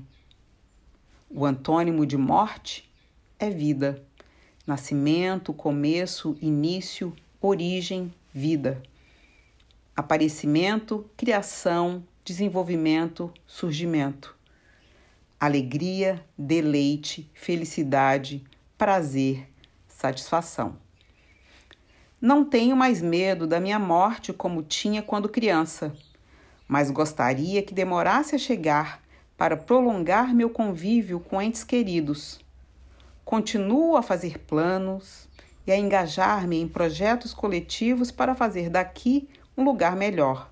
O 1.30 1.44
antônimo 1.44 2.04
de 2.04 2.16
morte 2.16 2.90
é 3.38 3.48
vida. 3.48 4.02
Nascimento, 4.66 5.52
começo, 5.52 6.36
início, 6.40 7.14
origem, 7.46 8.12
vida. 8.32 8.82
Aparecimento, 9.94 11.08
criação, 11.16 12.04
desenvolvimento, 12.24 13.32
surgimento. 13.46 14.36
Alegria, 15.38 16.24
deleite, 16.36 17.30
felicidade, 17.34 18.44
prazer, 18.76 19.48
satisfação. 19.86 20.76
Não 22.20 22.44
tenho 22.44 22.74
mais 22.74 23.00
medo 23.00 23.46
da 23.46 23.60
minha 23.60 23.78
morte 23.78 24.32
como 24.32 24.62
tinha 24.62 25.02
quando 25.02 25.28
criança, 25.28 25.94
mas 26.66 26.90
gostaria 26.90 27.62
que 27.62 27.74
demorasse 27.74 28.34
a 28.34 28.38
chegar 28.38 29.02
para 29.36 29.56
prolongar 29.56 30.34
meu 30.34 30.50
convívio 30.50 31.20
com 31.20 31.40
entes 31.40 31.62
queridos. 31.62 32.40
Continuo 33.24 33.96
a 33.96 34.02
fazer 34.02 34.38
planos 34.38 35.25
e 35.66 35.72
a 35.72 35.76
engajar-me 35.76 36.60
em 36.60 36.68
projetos 36.68 37.34
coletivos 37.34 38.10
para 38.10 38.34
fazer 38.34 38.70
daqui 38.70 39.28
um 39.56 39.64
lugar 39.64 39.96
melhor 39.96 40.50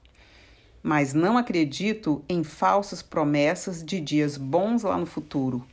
mas 0.85 1.14
não 1.14 1.38
acredito 1.38 2.22
em 2.29 2.44
falsas 2.44 3.00
promessas 3.00 3.83
de 3.83 3.98
dias 3.98 4.37
bons 4.37 4.83
lá 4.83 4.98
no 4.98 5.07
futuro. 5.07 5.66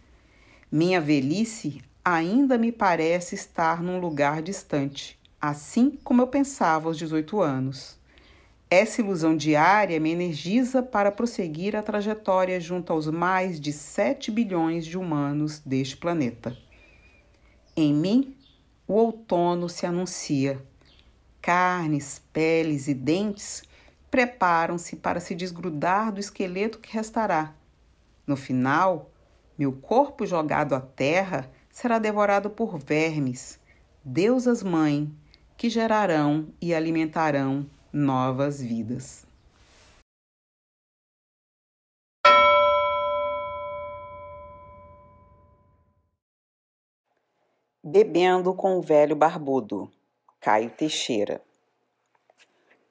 Minha 0.72 1.02
velhice 1.02 1.82
ainda 2.04 2.58
me 2.58 2.72
parece 2.72 3.36
estar 3.36 3.84
num 3.84 4.00
lugar 4.00 4.42
distante, 4.42 5.20
assim 5.40 6.00
como 6.02 6.22
eu 6.22 6.28
pensava 6.28 6.88
aos 6.88 6.98
18 6.98 7.42
anos. 7.42 8.00
Essa 8.70 9.02
ilusão 9.02 9.36
diária 9.36 10.00
me 10.00 10.12
energiza 10.12 10.82
para 10.82 11.12
prosseguir 11.12 11.76
a 11.76 11.84
trajetória 11.84 12.58
junto 12.62 12.94
aos 12.94 13.06
mais 13.08 13.60
de 13.60 13.74
7 13.74 14.32
bilhões 14.32 14.86
de 14.86 14.98
humanos 14.98 15.60
deste 15.60 15.98
planeta. 15.98 16.56
Em 17.76 17.94
mim, 17.94 18.34
o 18.92 18.96
outono 18.96 19.70
se 19.70 19.86
anuncia. 19.86 20.62
Carnes, 21.42 22.22
peles 22.34 22.90
e 22.90 22.94
dentes 22.94 23.64
preparam-se 24.10 24.98
para 24.98 25.22
se 25.22 25.34
desgrudar 25.34 26.12
do 26.12 26.20
esqueleto 26.20 26.78
que 26.78 26.92
restará. 26.92 27.56
No 28.28 28.36
final, 28.36 29.10
meu 29.58 29.72
corpo 29.72 30.26
jogado 30.26 30.76
à 30.76 30.82
terra 30.82 31.50
será 31.70 32.00
devorado 32.00 32.50
por 32.50 32.78
vermes, 32.78 33.58
deusas 34.04 34.62
mãe, 34.62 35.10
que 35.56 35.70
gerarão 35.70 36.50
e 36.62 36.74
alimentarão 36.74 37.66
novas 37.94 38.62
vidas. 38.62 39.26
Bebendo 47.84 48.54
com 48.54 48.78
o 48.78 48.82
velho 48.82 49.16
barbudo, 49.16 49.92
Caio 50.40 50.70
Teixeira. 50.70 51.42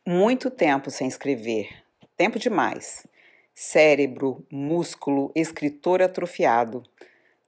Muito 0.04 0.50
tempo 0.50 0.90
sem 0.90 1.06
escrever, 1.06 1.68
tempo 2.16 2.40
demais. 2.40 3.06
Cérebro, 3.54 4.44
músculo, 4.50 5.30
escritor 5.32 6.02
atrofiado. 6.02 6.82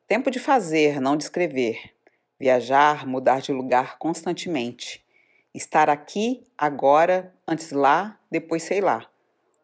Tempo 0.06 0.30
de 0.30 0.38
fazer, 0.38 1.00
não 1.00 1.16
de 1.16 1.24
escrever. 1.24 1.80
Viajar, 2.38 3.08
mudar 3.08 3.40
de 3.40 3.52
lugar 3.52 3.98
constantemente. 3.98 5.04
Estar 5.52 5.90
aqui, 5.90 6.44
agora, 6.56 7.34
antes 7.46 7.72
lá, 7.72 8.20
depois 8.30 8.62
sei 8.62 8.80
lá. 8.80 9.10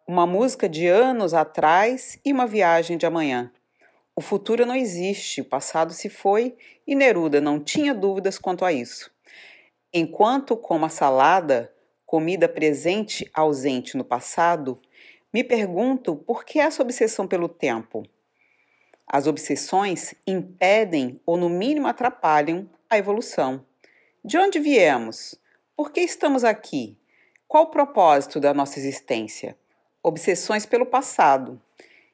Uma 0.04 0.26
música 0.26 0.68
de 0.68 0.88
anos 0.88 1.32
atrás 1.32 2.18
e 2.24 2.32
uma 2.32 2.44
viagem 2.44 2.98
de 2.98 3.06
amanhã. 3.06 3.52
O 4.18 4.20
futuro 4.20 4.66
não 4.66 4.74
existe, 4.74 5.42
o 5.42 5.44
passado 5.44 5.92
se 5.92 6.08
foi 6.08 6.56
e 6.84 6.96
Neruda 6.96 7.40
não 7.40 7.60
tinha 7.60 7.94
dúvidas 7.94 8.36
quanto 8.36 8.64
a 8.64 8.72
isso. 8.72 9.12
Enquanto 9.94 10.56
como 10.56 10.84
a 10.84 10.88
salada, 10.88 11.72
comida 12.04 12.48
presente 12.48 13.30
ausente 13.32 13.96
no 13.96 14.02
passado, 14.02 14.82
me 15.32 15.44
pergunto 15.44 16.16
por 16.16 16.44
que 16.44 16.58
essa 16.58 16.82
obsessão 16.82 17.28
pelo 17.28 17.48
tempo. 17.48 18.02
As 19.06 19.28
obsessões 19.28 20.16
impedem 20.26 21.20
ou, 21.24 21.36
no 21.36 21.48
mínimo, 21.48 21.86
atrapalham 21.86 22.68
a 22.90 22.98
evolução. 22.98 23.64
De 24.24 24.36
onde 24.36 24.58
viemos? 24.58 25.36
Por 25.76 25.92
que 25.92 26.00
estamos 26.00 26.42
aqui? 26.42 26.98
Qual 27.46 27.66
o 27.66 27.70
propósito 27.70 28.40
da 28.40 28.52
nossa 28.52 28.80
existência? 28.80 29.56
Obsessões 30.02 30.66
pelo 30.66 30.86
passado. 30.86 31.62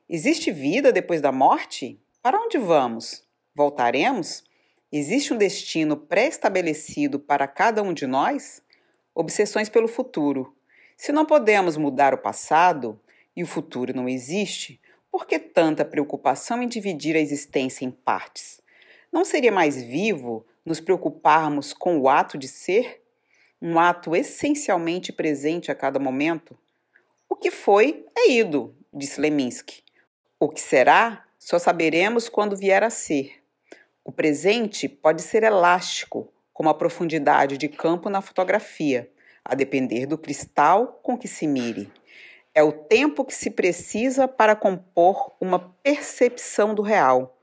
Existe 0.09 0.51
vida 0.51 0.93
depois 0.93 1.21
da 1.21 1.33
morte? 1.33 2.01
Para 2.23 2.39
onde 2.39 2.59
vamos? 2.59 3.23
Voltaremos? 3.55 4.45
Existe 4.93 5.33
um 5.33 5.37
destino 5.37 5.97
pré-estabelecido 5.97 7.19
para 7.19 7.49
cada 7.49 7.83
um 7.83 7.93
de 7.93 8.07
nós? 8.07 8.63
obsessões 9.15 9.69
pelo 9.69 9.87
futuro. 9.87 10.57
Se 10.97 11.13
não 11.13 11.25
podemos 11.25 11.77
mudar 11.77 12.13
o 12.13 12.19
passado 12.19 13.01
e 13.37 13.43
o 13.43 13.47
futuro 13.47 13.95
não 13.95 14.09
existe, 14.09 14.81
por 15.11 15.27
que 15.27 15.39
tanta 15.39 15.85
preocupação 15.85 16.63
em 16.63 16.69
dividir 16.69 17.15
a 17.15 17.21
existência 17.21 17.85
em 17.85 17.91
partes? 17.91 18.61
Não 19.13 19.25
seria 19.25 19.53
mais 19.53 19.81
vivo 19.81 20.45
nos 20.65 20.81
preocuparmos 20.81 21.73
com 21.73 21.99
o 21.99 22.09
ato 22.09 22.37
de 22.37 22.49
ser? 22.49 23.03
Um 23.63 23.79
ato 23.79 24.17
essencialmente 24.17 25.13
presente 25.13 25.71
a 25.71 25.75
cada 25.75 25.99
momento? 25.99 26.59
O 27.29 27.37
que 27.37 27.51
foi 27.51 28.05
é 28.17 28.33
ido, 28.33 28.77
disse 28.93 29.21
Leminski. 29.21 29.84
O 30.45 30.49
que 30.51 30.61
será, 30.61 31.25
só 31.39 31.59
saberemos 31.59 32.29
quando 32.29 32.55
vier 32.55 32.83
a 32.83 32.91
ser. 32.91 33.43
O 34.05 34.13
presente 34.13 34.87
pode 34.87 35.23
ser 35.23 35.43
elástico, 35.43 36.31
como 36.53 36.69
a 36.69 36.75
profundidade 36.75 37.57
de 37.57 37.67
campo 37.67 38.11
na 38.11 38.21
fotografia, 38.21 39.11
a 39.43 39.55
depender 39.55 40.05
do 40.05 40.19
cristal 40.19 41.01
com 41.03 41.17
que 41.17 41.27
se 41.27 41.47
mire. 41.47 41.91
É 42.55 42.63
o 42.63 42.73
tempo 42.73 43.25
que 43.25 43.33
se 43.33 43.53
precisa 43.53 44.29
para 44.29 44.55
compor 44.55 45.35
uma 45.41 45.59
percepção 45.83 46.75
do 46.75 46.83
real. 46.83 47.39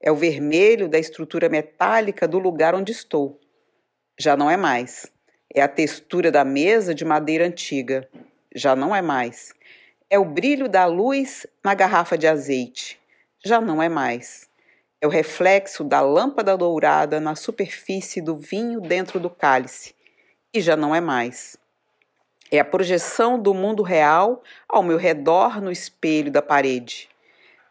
É 0.00 0.12
o 0.12 0.14
vermelho 0.14 0.88
da 0.88 1.00
estrutura 1.00 1.48
metálica 1.48 2.28
do 2.28 2.38
lugar 2.38 2.76
onde 2.76 2.92
estou. 2.92 3.40
Já 4.16 4.36
não 4.36 4.48
é 4.48 4.56
mais. 4.56 5.12
É 5.52 5.62
a 5.62 5.68
textura 5.68 6.30
da 6.30 6.44
mesa 6.44 6.94
de 6.94 7.04
madeira 7.04 7.44
antiga. 7.44 8.08
Já 8.54 8.76
não 8.76 8.94
é 8.94 9.02
mais. 9.02 9.52
É 10.08 10.20
o 10.20 10.24
brilho 10.24 10.68
da 10.68 10.86
luz 10.86 11.48
na 11.64 11.74
garrafa 11.74 12.16
de 12.16 12.28
azeite. 12.28 12.96
Já 13.44 13.60
não 13.60 13.82
é 13.82 13.88
mais. 13.88 14.48
É 15.00 15.06
o 15.06 15.10
reflexo 15.10 15.82
da 15.82 16.00
lâmpada 16.00 16.56
dourada 16.56 17.18
na 17.18 17.34
superfície 17.34 18.20
do 18.20 18.36
vinho 18.36 18.80
dentro 18.80 19.18
do 19.18 19.28
cálice, 19.28 19.96
e 20.54 20.60
já 20.60 20.76
não 20.76 20.94
é 20.94 21.00
mais. 21.00 21.56
É 22.52 22.60
a 22.60 22.64
projeção 22.64 23.36
do 23.36 23.52
mundo 23.52 23.82
real 23.82 24.44
ao 24.68 24.80
meu 24.80 24.96
redor 24.96 25.60
no 25.60 25.72
espelho 25.72 26.30
da 26.30 26.40
parede. 26.40 27.08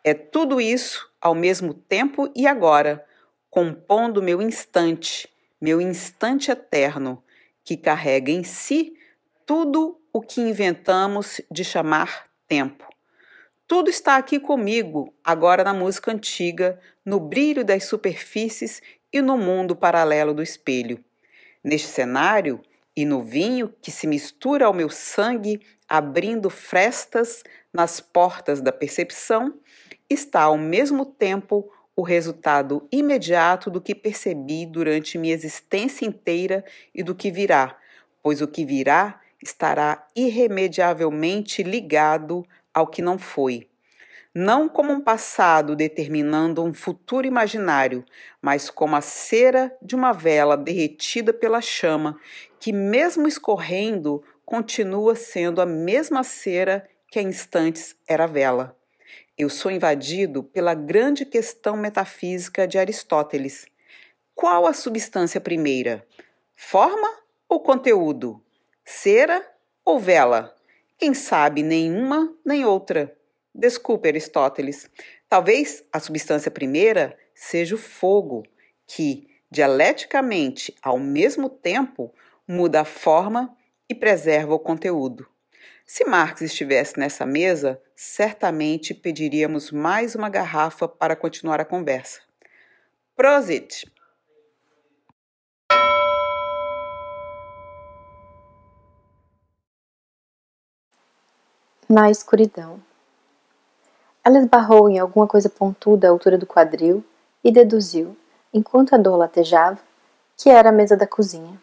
É 0.04 0.14
tudo 0.14 0.60
isso 0.60 1.10
ao 1.22 1.34
mesmo 1.34 1.74
tempo 1.74 2.30
e 2.36 2.46
agora, 2.46 3.06
compondo 3.50 4.22
meu 4.22 4.42
instante, 4.42 5.30
meu 5.62 5.80
instante 5.80 6.52
eterno, 6.52 7.24
que 7.64 7.78
carrega 7.78 8.30
em 8.30 8.44
si 8.44 8.94
tudo 9.46 9.98
o 10.12 10.22
que 10.22 10.42
inventamos 10.42 11.40
de 11.50 11.64
chamar 11.64 12.25
tempo. 12.48 12.86
Tudo 13.68 13.90
está 13.90 14.18
aqui 14.18 14.40
comigo, 14.40 15.14
agora 15.24 15.64
na 15.64 15.74
música 15.74 16.12
antiga, 16.12 16.80
no 17.04 17.20
brilho 17.20 17.66
das 17.66 17.86
superfícies 17.86 18.82
e 19.12 19.22
no 19.22 19.38
mundo 19.38 19.76
paralelo 19.76 20.34
do 20.34 20.44
espelho. 20.44 21.04
Neste 21.64 21.88
cenário, 21.88 22.62
e 22.96 23.06
no 23.06 23.22
vinho 23.22 23.74
que 23.82 23.92
se 23.92 24.08
mistura 24.08 24.66
ao 24.66 24.74
meu 24.74 24.90
sangue, 24.90 25.60
abrindo 25.88 26.50
frestas 26.50 27.44
nas 27.74 28.00
portas 28.00 28.62
da 28.62 28.72
percepção, 28.72 29.54
está 30.10 30.44
ao 30.44 30.58
mesmo 30.58 31.06
tempo 31.06 31.70
o 31.96 32.02
resultado 32.02 32.88
imediato 32.92 33.70
do 33.70 33.82
que 33.82 33.94
percebi 33.94 34.66
durante 34.66 35.18
minha 35.18 35.34
existência 35.34 36.06
inteira 36.06 36.64
e 36.94 37.04
do 37.04 37.16
que 37.16 37.32
virá, 37.32 37.78
pois 38.22 38.42
o 38.42 38.48
que 38.48 38.66
virá 38.66 39.22
estará 39.46 40.08
irremediavelmente 40.16 41.62
ligado 41.62 42.46
ao 42.74 42.88
que 42.88 43.02
não 43.02 43.18
foi. 43.18 43.70
Não 44.34 44.68
como 44.68 44.92
um 44.92 45.00
passado 45.00 45.76
determinando 45.76 46.62
um 46.62 46.74
futuro 46.74 47.26
imaginário, 47.26 48.04
mas 48.42 48.70
como 48.70 48.96
a 48.96 49.02
cera 49.02 49.74
de 49.82 49.96
uma 49.96 50.12
vela 50.12 50.58
derretida 50.58 51.32
pela 51.32 51.62
chama, 51.62 52.20
que, 52.60 52.74
mesmo 52.74 53.28
escorrendo, 53.28 54.22
continua 54.44 55.16
sendo 55.16 55.62
a 55.62 55.66
mesma 55.66 56.24
cera 56.24 56.86
que 57.10 57.20
há 57.20 57.22
instantes 57.22 57.96
era 58.06 58.26
vela. 58.26 58.76
Eu 59.38 59.50
sou 59.50 59.72
invadido 59.72 60.44
pela 60.44 60.74
grande 60.74 61.26
questão 61.26 61.78
metafísica 61.78 62.68
de 62.68 62.78
Aristóteles. 62.78 63.66
Qual 64.34 64.66
a 64.66 64.74
substância 64.74 65.40
primeira? 65.40 66.06
Forma 66.56 67.10
ou 67.48 67.62
conteúdo? 67.62 68.45
Cera 68.86 69.44
ou 69.84 70.00
vela? 70.00 70.56
Quem 70.96 71.16
sabe 71.16 71.64
nenhuma 71.64 72.32
nem 72.46 72.64
outra. 72.64 73.18
Desculpe, 73.54 74.08
Aristóteles. 74.08 74.88
Talvez 75.28 75.84
a 75.92 76.00
substância 76.00 76.52
primeira 76.52 77.18
seja 77.34 77.74
o 77.74 77.80
fogo, 77.80 78.44
que, 78.86 79.28
dialeticamente, 79.50 80.76
ao 80.84 81.00
mesmo 81.00 81.50
tempo, 81.50 82.14
muda 82.48 82.82
a 82.82 82.86
forma 82.86 83.58
e 83.90 83.96
preserva 83.96 84.54
o 84.54 84.60
conteúdo. 84.60 85.28
Se 85.84 86.06
Marx 86.06 86.42
estivesse 86.42 87.00
nessa 87.00 87.26
mesa, 87.26 87.82
certamente 87.96 88.94
pediríamos 88.94 89.72
mais 89.72 90.14
uma 90.14 90.30
garrafa 90.30 90.88
para 90.88 91.16
continuar 91.16 91.60
a 91.60 91.66
conversa. 91.66 92.22
Prosit! 93.16 93.86
Na 101.88 102.10
escuridão. 102.10 102.80
Ela 104.24 104.40
esbarrou 104.40 104.90
em 104.90 104.98
alguma 104.98 105.28
coisa 105.28 105.48
pontuda 105.48 106.08
à 106.08 106.10
altura 106.10 106.36
do 106.36 106.48
quadril 106.48 107.06
e 107.44 107.52
deduziu, 107.52 108.18
enquanto 108.52 108.96
a 108.96 108.98
dor 108.98 109.16
latejava, 109.16 109.78
que 110.36 110.50
era 110.50 110.70
a 110.70 110.72
mesa 110.72 110.98
da 110.98 111.06
cozinha. 111.06 111.62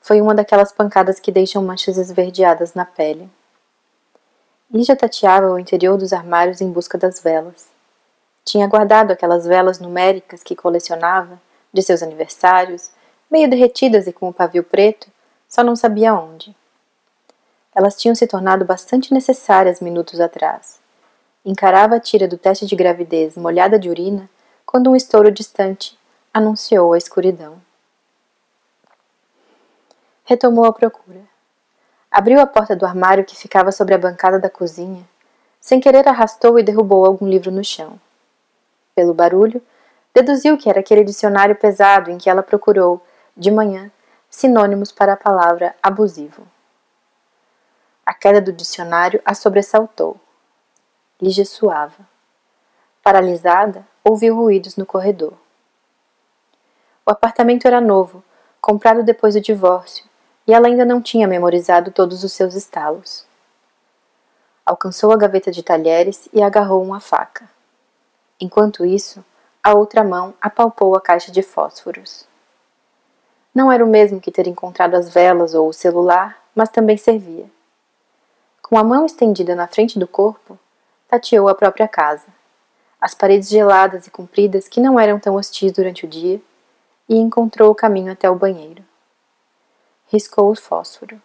Foi 0.00 0.20
uma 0.20 0.32
daquelas 0.32 0.70
pancadas 0.70 1.18
que 1.18 1.32
deixam 1.32 1.60
manchas 1.60 1.98
esverdeadas 1.98 2.74
na 2.74 2.84
pele. 2.84 3.28
Lígia 4.72 4.94
tateava 4.94 5.50
o 5.50 5.58
interior 5.58 5.98
dos 5.98 6.12
armários 6.12 6.60
em 6.60 6.70
busca 6.70 6.96
das 6.96 7.18
velas. 7.18 7.66
Tinha 8.44 8.68
guardado 8.68 9.10
aquelas 9.10 9.44
velas 9.44 9.80
numéricas 9.80 10.44
que 10.44 10.54
colecionava, 10.54 11.42
de 11.72 11.82
seus 11.82 12.00
aniversários, 12.00 12.92
meio 13.28 13.50
derretidas 13.50 14.06
e 14.06 14.12
com 14.12 14.28
o 14.28 14.32
pavio 14.32 14.62
preto, 14.62 15.08
só 15.48 15.64
não 15.64 15.74
sabia 15.74 16.14
onde. 16.14 16.54
Elas 17.74 17.96
tinham 17.96 18.14
se 18.14 18.26
tornado 18.26 18.64
bastante 18.64 19.12
necessárias 19.14 19.80
minutos 19.80 20.20
atrás. 20.20 20.78
Encarava 21.44 21.96
a 21.96 22.00
tira 22.00 22.28
do 22.28 22.36
teste 22.36 22.66
de 22.66 22.76
gravidez 22.76 23.36
molhada 23.36 23.78
de 23.78 23.88
urina 23.88 24.28
quando 24.66 24.90
um 24.90 24.96
estouro 24.96 25.30
distante 25.30 25.98
anunciou 26.32 26.92
a 26.92 26.98
escuridão 26.98 27.60
retomou 30.30 30.64
a 30.64 30.72
procura. 30.72 31.22
Abriu 32.08 32.40
a 32.40 32.46
porta 32.46 32.76
do 32.76 32.86
armário 32.86 33.24
que 33.24 33.34
ficava 33.34 33.72
sobre 33.72 33.96
a 33.96 33.98
bancada 33.98 34.38
da 34.38 34.48
cozinha. 34.48 35.04
Sem 35.60 35.80
querer, 35.80 36.06
arrastou 36.06 36.56
e 36.56 36.62
derrubou 36.62 37.04
algum 37.04 37.28
livro 37.28 37.50
no 37.50 37.64
chão. 37.64 38.00
Pelo 38.94 39.12
barulho, 39.12 39.60
deduziu 40.14 40.56
que 40.56 40.70
era 40.70 40.78
aquele 40.78 41.02
dicionário 41.02 41.56
pesado 41.56 42.12
em 42.12 42.16
que 42.16 42.30
ela 42.30 42.44
procurou, 42.44 43.04
de 43.36 43.50
manhã, 43.50 43.90
sinônimos 44.30 44.92
para 44.92 45.14
a 45.14 45.16
palavra 45.16 45.74
abusivo. 45.82 46.46
A 48.10 48.14
queda 48.14 48.40
do 48.40 48.52
dicionário 48.52 49.22
a 49.24 49.34
sobressaltou. 49.34 50.16
Lígia 51.22 51.44
suava. 51.44 52.08
Paralisada, 53.04 53.86
ouviu 54.02 54.34
ruídos 54.34 54.74
no 54.74 54.84
corredor. 54.84 55.34
O 57.06 57.10
apartamento 57.12 57.68
era 57.68 57.80
novo, 57.80 58.24
comprado 58.60 59.04
depois 59.04 59.34
do 59.34 59.40
divórcio, 59.40 60.06
e 60.44 60.52
ela 60.52 60.66
ainda 60.66 60.84
não 60.84 61.00
tinha 61.00 61.28
memorizado 61.28 61.92
todos 61.92 62.24
os 62.24 62.32
seus 62.32 62.56
estalos. 62.56 63.24
Alcançou 64.66 65.12
a 65.12 65.16
gaveta 65.16 65.52
de 65.52 65.62
talheres 65.62 66.28
e 66.32 66.42
agarrou 66.42 66.82
uma 66.82 66.98
faca. 66.98 67.48
Enquanto 68.40 68.84
isso, 68.84 69.24
a 69.62 69.72
outra 69.72 70.02
mão 70.02 70.34
apalpou 70.40 70.96
a 70.96 71.00
caixa 71.00 71.30
de 71.30 71.42
fósforos. 71.42 72.26
Não 73.54 73.70
era 73.70 73.84
o 73.84 73.88
mesmo 73.88 74.20
que 74.20 74.32
ter 74.32 74.48
encontrado 74.48 74.96
as 74.96 75.08
velas 75.08 75.54
ou 75.54 75.68
o 75.68 75.72
celular, 75.72 76.42
mas 76.56 76.70
também 76.70 76.96
servia. 76.96 77.48
Com 78.70 78.78
a 78.78 78.84
mão 78.84 79.04
estendida 79.04 79.54
na 79.54 79.68
frente 79.68 79.98
do 79.98 80.08
corpo, 80.08 80.58
tateou 81.06 81.46
a 81.46 81.54
própria 81.54 81.86
casa, 81.86 82.28
as 82.98 83.14
paredes 83.14 83.50
geladas 83.50 84.06
e 84.06 84.10
compridas 84.10 84.66
que 84.66 84.80
não 84.80 84.98
eram 84.98 85.20
tão 85.20 85.34
hostis 85.34 85.72
durante 85.72 86.06
o 86.06 86.08
dia, 86.08 86.40
e 87.06 87.16
encontrou 87.16 87.70
o 87.70 87.74
caminho 87.74 88.10
até 88.10 88.30
o 88.30 88.34
banheiro 88.34 88.82
riscou 90.10 90.50
o 90.50 90.56
fósforo. 90.56 91.22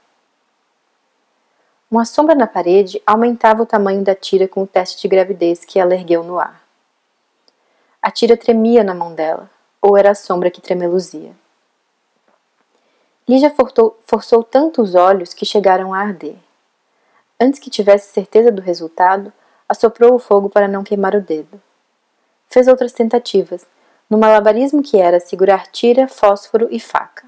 Uma 1.90 2.06
sombra 2.06 2.36
na 2.36 2.46
parede 2.46 3.02
aumentava 3.06 3.64
o 3.64 3.66
tamanho 3.66 4.04
da 4.04 4.14
tira 4.14 4.48
com 4.48 4.62
o 4.62 4.68
teste 4.68 5.02
de 5.02 5.08
gravidez 5.08 5.66
que 5.66 5.80
ela 5.80 5.96
ergueu 5.96 6.24
no 6.24 6.38
ar. 6.40 6.64
A 8.02 8.12
tira 8.12 8.38
tremia 8.38 8.84
na 8.84 8.94
mão 8.94 9.16
dela, 9.16 9.50
ou 9.82 9.98
era 9.98 10.12
a 10.12 10.16
sombra 10.16 10.52
que 10.52 10.62
tremeluzia. 10.62 11.36
Lígia 13.28 13.50
forçou, 13.50 13.98
forçou 14.06 14.44
tanto 14.44 14.84
os 14.84 14.94
olhos 14.94 15.34
que 15.34 15.46
chegaram 15.46 15.92
a 15.92 16.00
arder. 16.00 16.38
Antes 17.40 17.60
que 17.60 17.70
tivesse 17.70 18.14
certeza 18.14 18.52
do 18.52 18.62
resultado, 18.62 19.32
assoprou 19.68 20.14
o 20.14 20.20
fogo 20.20 20.50
para 20.50 20.68
não 20.68 20.84
queimar 20.84 21.16
o 21.16 21.22
dedo. 21.22 21.62
Fez 22.48 22.68
outras 22.68 22.94
tentativas, 22.94 23.66
no 24.10 24.18
malabarismo 24.18 24.82
que 24.82 24.98
era 24.98 25.20
segurar 25.20 25.68
tira, 25.68 26.08
fósforo 26.08 26.68
e 26.72 26.80
faca. 26.80 27.28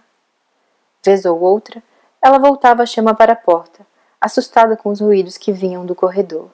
Vez 1.03 1.25
ou 1.25 1.39
outra, 1.39 1.81
ela 2.21 2.39
voltava 2.39 2.83
a 2.83 2.85
chama 2.85 3.13
para 3.13 3.33
a 3.33 3.35
porta, 3.35 3.85
assustada 4.19 4.77
com 4.77 4.89
os 4.89 5.01
ruídos 5.01 5.37
que 5.37 5.51
vinham 5.51 5.85
do 5.85 5.95
corredor. 5.95 6.49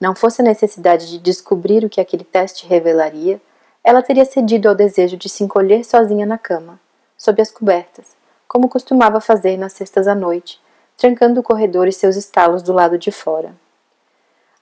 Não 0.00 0.14
fosse 0.14 0.40
a 0.40 0.44
necessidade 0.44 1.10
de 1.10 1.18
descobrir 1.18 1.84
o 1.84 1.90
que 1.90 2.00
aquele 2.00 2.24
teste 2.24 2.66
revelaria, 2.66 3.40
ela 3.82 4.02
teria 4.02 4.24
cedido 4.24 4.68
ao 4.68 4.74
desejo 4.74 5.16
de 5.16 5.28
se 5.28 5.42
encolher 5.42 5.84
sozinha 5.84 6.26
na 6.26 6.38
cama, 6.38 6.78
sob 7.16 7.40
as 7.40 7.50
cobertas, 7.50 8.16
como 8.46 8.68
costumava 8.68 9.20
fazer 9.20 9.56
nas 9.56 9.72
sextas 9.72 10.06
à 10.06 10.14
noite, 10.14 10.60
trancando 11.00 11.40
o 11.40 11.42
corredor 11.42 11.88
e 11.88 11.92
seus 11.92 12.14
estalos 12.14 12.62
do 12.62 12.74
lado 12.74 12.98
de 12.98 13.10
fora. 13.10 13.54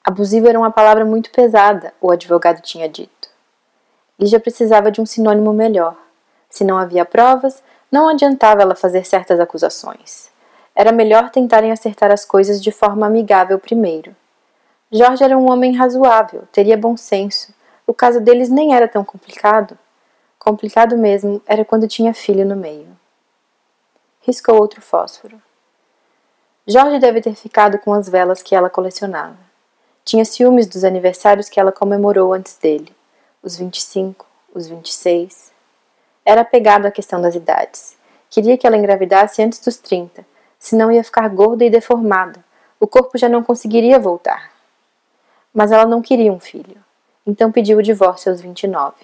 Abusivo 0.04 0.48
era 0.48 0.56
uma 0.56 0.70
palavra 0.70 1.04
muito 1.04 1.32
pesada, 1.32 1.92
o 2.00 2.12
advogado 2.12 2.62
tinha 2.62 2.88
dito. 2.88 3.28
Lígia 4.16 4.38
precisava 4.38 4.88
de 4.88 5.00
um 5.00 5.06
sinônimo 5.06 5.52
melhor. 5.52 5.96
Se 6.48 6.62
não 6.62 6.78
havia 6.78 7.04
provas, 7.04 7.60
não 7.90 8.08
adiantava 8.08 8.62
ela 8.62 8.76
fazer 8.76 9.04
certas 9.04 9.40
acusações. 9.40 10.30
Era 10.76 10.92
melhor 10.92 11.28
tentarem 11.30 11.72
acertar 11.72 12.12
as 12.12 12.24
coisas 12.24 12.62
de 12.62 12.70
forma 12.70 13.04
amigável 13.04 13.58
primeiro. 13.58 14.14
Jorge 14.92 15.24
era 15.24 15.36
um 15.36 15.50
homem 15.50 15.74
razoável, 15.74 16.44
teria 16.52 16.78
bom 16.78 16.96
senso. 16.96 17.52
O 17.84 17.92
caso 17.92 18.20
deles 18.20 18.48
nem 18.48 18.76
era 18.76 18.86
tão 18.86 19.04
complicado. 19.04 19.76
Complicado 20.38 20.96
mesmo 20.96 21.42
era 21.48 21.64
quando 21.64 21.88
tinha 21.88 22.14
filho 22.14 22.46
no 22.46 22.54
meio. 22.54 22.86
Riscou 24.20 24.54
outro 24.54 24.80
fósforo. 24.80 25.42
Jorge 26.70 26.98
deve 26.98 27.22
ter 27.22 27.34
ficado 27.34 27.78
com 27.78 27.94
as 27.94 28.10
velas 28.10 28.42
que 28.42 28.54
ela 28.54 28.68
colecionava. 28.68 29.38
Tinha 30.04 30.22
ciúmes 30.22 30.66
dos 30.66 30.84
aniversários 30.84 31.48
que 31.48 31.58
ela 31.58 31.72
comemorou 31.72 32.34
antes 32.34 32.58
dele. 32.58 32.94
Os 33.42 33.56
25, 33.56 34.26
os 34.54 34.66
26. 34.66 35.50
Era 36.26 36.42
apegado 36.42 36.84
à 36.84 36.90
questão 36.90 37.22
das 37.22 37.34
idades. 37.34 37.96
Queria 38.28 38.58
que 38.58 38.66
ela 38.66 38.76
engravidasse 38.76 39.42
antes 39.42 39.60
dos 39.60 39.78
30, 39.78 40.26
senão 40.58 40.92
ia 40.92 41.02
ficar 41.02 41.26
gorda 41.30 41.64
e 41.64 41.70
deformada. 41.70 42.44
O 42.78 42.86
corpo 42.86 43.16
já 43.16 43.30
não 43.30 43.42
conseguiria 43.42 43.98
voltar. 43.98 44.52
Mas 45.54 45.72
ela 45.72 45.86
não 45.86 46.02
queria 46.02 46.30
um 46.30 46.38
filho, 46.38 46.84
então 47.26 47.50
pediu 47.50 47.78
o 47.78 47.82
divórcio 47.82 48.30
aos 48.30 48.42
29. 48.42 48.94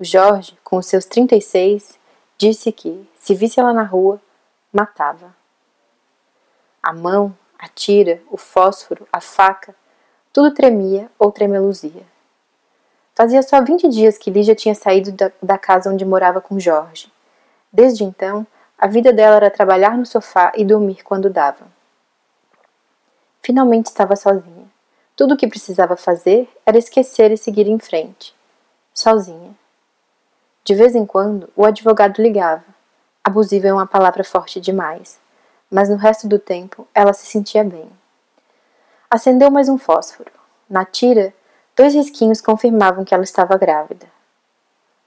O 0.00 0.04
Jorge, 0.04 0.56
com 0.64 0.78
os 0.78 0.86
seus 0.86 1.04
36, 1.04 1.98
disse 2.38 2.72
que, 2.72 3.06
se 3.18 3.34
visse 3.34 3.60
ela 3.60 3.74
na 3.74 3.82
rua, 3.82 4.18
matava. 4.72 5.43
A 6.84 6.92
mão, 6.92 7.34
a 7.58 7.66
tira, 7.66 8.20
o 8.30 8.36
fósforo, 8.36 9.08
a 9.10 9.18
faca, 9.18 9.74
tudo 10.30 10.52
tremia 10.52 11.10
ou 11.18 11.32
tremeluzia. 11.32 12.02
Fazia 13.14 13.42
só 13.42 13.64
20 13.64 13.88
dias 13.88 14.18
que 14.18 14.30
Lígia 14.30 14.54
tinha 14.54 14.74
saído 14.74 15.10
da, 15.10 15.32
da 15.42 15.56
casa 15.56 15.90
onde 15.90 16.04
morava 16.04 16.42
com 16.42 16.60
Jorge. 16.60 17.10
Desde 17.72 18.04
então, 18.04 18.46
a 18.76 18.86
vida 18.86 19.14
dela 19.14 19.36
era 19.36 19.50
trabalhar 19.50 19.96
no 19.96 20.04
sofá 20.04 20.52
e 20.54 20.62
dormir 20.62 21.02
quando 21.02 21.30
dava. 21.30 21.66
Finalmente 23.40 23.86
estava 23.86 24.14
sozinha. 24.14 24.66
Tudo 25.16 25.32
o 25.32 25.36
que 25.38 25.48
precisava 25.48 25.96
fazer 25.96 26.52
era 26.66 26.76
esquecer 26.76 27.30
e 27.30 27.38
seguir 27.38 27.66
em 27.66 27.78
frente. 27.78 28.36
Sozinha. 28.92 29.54
De 30.62 30.74
vez 30.74 30.94
em 30.94 31.06
quando, 31.06 31.48
o 31.56 31.64
advogado 31.64 32.20
ligava. 32.20 32.64
Abusiva 33.24 33.68
é 33.68 33.72
uma 33.72 33.86
palavra 33.86 34.22
forte 34.22 34.60
demais, 34.60 35.18
mas 35.70 35.88
no 35.88 35.96
resto 35.96 36.28
do 36.28 36.38
tempo 36.38 36.86
ela 36.94 37.12
se 37.12 37.26
sentia 37.26 37.64
bem. 37.64 37.90
Acendeu 39.10 39.50
mais 39.50 39.68
um 39.68 39.78
fósforo. 39.78 40.30
Na 40.68 40.84
tira, 40.84 41.32
dois 41.76 41.94
risquinhos 41.94 42.40
confirmavam 42.40 43.04
que 43.04 43.14
ela 43.14 43.24
estava 43.24 43.56
grávida. 43.56 44.06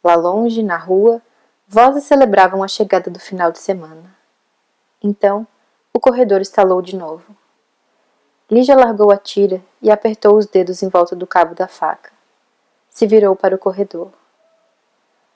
Lá 0.03 0.16
longe, 0.16 0.64
na 0.64 0.78
rua, 0.78 1.22
vozes 1.68 2.05
celebravam 2.05 2.64
a 2.64 2.68
chegada 2.68 3.10
do 3.10 3.20
final 3.20 3.51
de 3.51 3.60
semana. 3.60 4.16
Então, 5.03 5.45
o 5.93 5.99
corredor 5.99 6.41
estalou 6.41 6.82
de 6.82 6.95
novo. 6.95 7.36
Lígia 8.49 8.78
largou 8.78 9.12
a 9.12 9.18
tira 9.18 9.62
e 9.82 9.91
apertou 9.91 10.38
os 10.38 10.45
dedos 10.45 10.82
em 10.82 10.88
volta 10.88 11.16
do 11.16 11.28
cabo 11.28 11.53
da 11.53 11.68
faca. 11.68 12.12
Se 12.89 13.05
virou 13.05 13.36
para 13.36 13.55
o 13.55 13.60
corredor. 13.60 14.12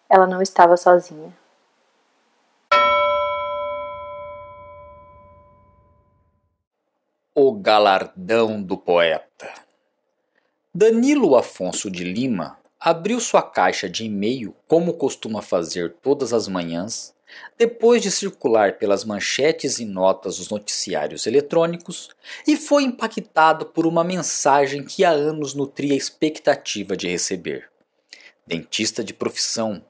Ela 0.09 0.25
não 0.25 0.41
estava 0.41 0.77
sozinha. 0.77 1.35
O 7.33 7.53
galardão 7.53 8.61
do 8.61 8.75
poeta. 8.75 9.49
Danilo 10.75 11.37
Afonso 11.37 11.89
de 11.89 12.03
Lima 12.03 12.59
abriu 12.77 13.21
sua 13.21 13.41
caixa 13.41 13.89
de 13.89 14.03
e-mail 14.03 14.53
como 14.67 14.95
costuma 14.95 15.41
fazer 15.41 15.95
todas 16.01 16.33
as 16.33 16.49
manhãs, 16.49 17.15
depois 17.57 18.01
de 18.01 18.11
circular 18.11 18.77
pelas 18.77 19.05
manchetes 19.05 19.79
e 19.79 19.85
notas 19.85 20.39
dos 20.39 20.49
noticiários 20.49 21.25
eletrônicos, 21.25 22.09
e 22.45 22.57
foi 22.57 22.83
impactado 22.83 23.67
por 23.67 23.87
uma 23.87 24.03
mensagem 24.03 24.83
que 24.83 25.05
há 25.05 25.11
anos 25.11 25.53
nutria 25.53 25.93
a 25.93 25.97
expectativa 25.97 26.97
de 26.97 27.07
receber. 27.07 27.69
Dentista 28.45 29.01
de 29.01 29.13
profissão, 29.13 29.81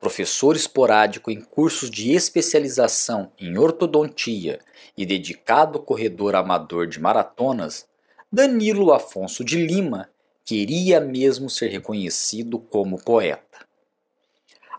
professor 0.00 0.56
esporádico 0.56 1.30
em 1.30 1.40
cursos 1.40 1.90
de 1.90 2.12
especialização 2.12 3.30
em 3.38 3.58
ortodontia 3.58 4.60
e 4.96 5.04
dedicado 5.04 5.80
corredor 5.80 6.34
amador 6.34 6.86
de 6.86 7.00
maratonas, 7.00 7.86
Danilo 8.30 8.92
Afonso 8.92 9.44
de 9.44 9.64
Lima 9.64 10.08
queria 10.44 11.00
mesmo 11.00 11.50
ser 11.50 11.68
reconhecido 11.68 12.58
como 12.58 13.02
poeta. 13.02 13.66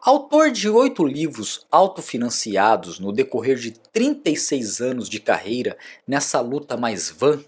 Autor 0.02 0.52
de 0.52 0.70
oito 0.70 1.04
livros 1.04 1.66
autofinanciados 1.70 3.00
no 3.00 3.12
decorrer 3.12 3.58
de 3.58 3.72
36 3.72 4.80
anos 4.80 5.10
de 5.10 5.20
carreira 5.20 5.78
nessa 6.08 6.40
luta 6.40 6.78
mais 6.78 7.10
vã, 7.10 7.44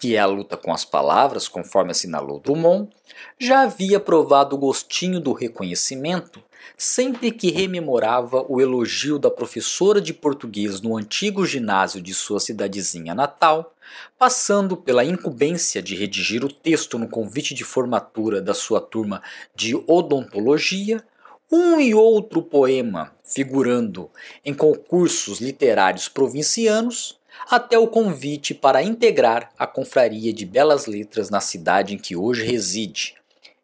que 0.00 0.16
é 0.16 0.18
a 0.18 0.26
luta 0.26 0.56
com 0.56 0.72
as 0.72 0.84
palavras, 0.84 1.46
conforme 1.46 1.92
assinalou 1.92 2.40
Drummond, 2.40 2.90
já 3.38 3.62
havia 3.62 4.00
provado 4.00 4.56
o 4.56 4.58
gostinho 4.58 5.20
do 5.20 5.32
reconhecimento 5.32 6.42
sempre 6.76 7.30
que 7.30 7.50
rememorava 7.50 8.44
o 8.48 8.60
elogio 8.60 9.18
da 9.18 9.30
professora 9.30 10.00
de 10.00 10.12
português 10.12 10.80
no 10.80 10.96
antigo 10.96 11.46
ginásio 11.46 12.00
de 12.00 12.12
sua 12.12 12.40
cidadezinha 12.40 13.14
natal, 13.14 13.74
passando 14.18 14.76
pela 14.76 15.04
incumbência 15.04 15.82
de 15.82 15.94
redigir 15.94 16.44
o 16.44 16.52
texto 16.52 16.98
no 16.98 17.08
convite 17.08 17.54
de 17.54 17.64
formatura 17.64 18.40
da 18.40 18.54
sua 18.54 18.80
turma 18.80 19.22
de 19.54 19.74
odontologia, 19.86 21.04
um 21.50 21.78
e 21.78 21.94
outro 21.94 22.42
poema 22.42 23.12
figurando 23.22 24.10
em 24.44 24.52
concursos 24.52 25.40
literários 25.40 26.08
provincianos, 26.08 27.18
até 27.50 27.78
o 27.78 27.86
convite 27.86 28.54
para 28.54 28.82
integrar 28.82 29.50
a 29.58 29.66
Confraria 29.66 30.32
de 30.32 30.46
Belas 30.46 30.86
Letras 30.86 31.30
na 31.30 31.40
cidade 31.40 31.94
em 31.94 31.98
que 31.98 32.16
hoje 32.16 32.44
reside, 32.44 33.14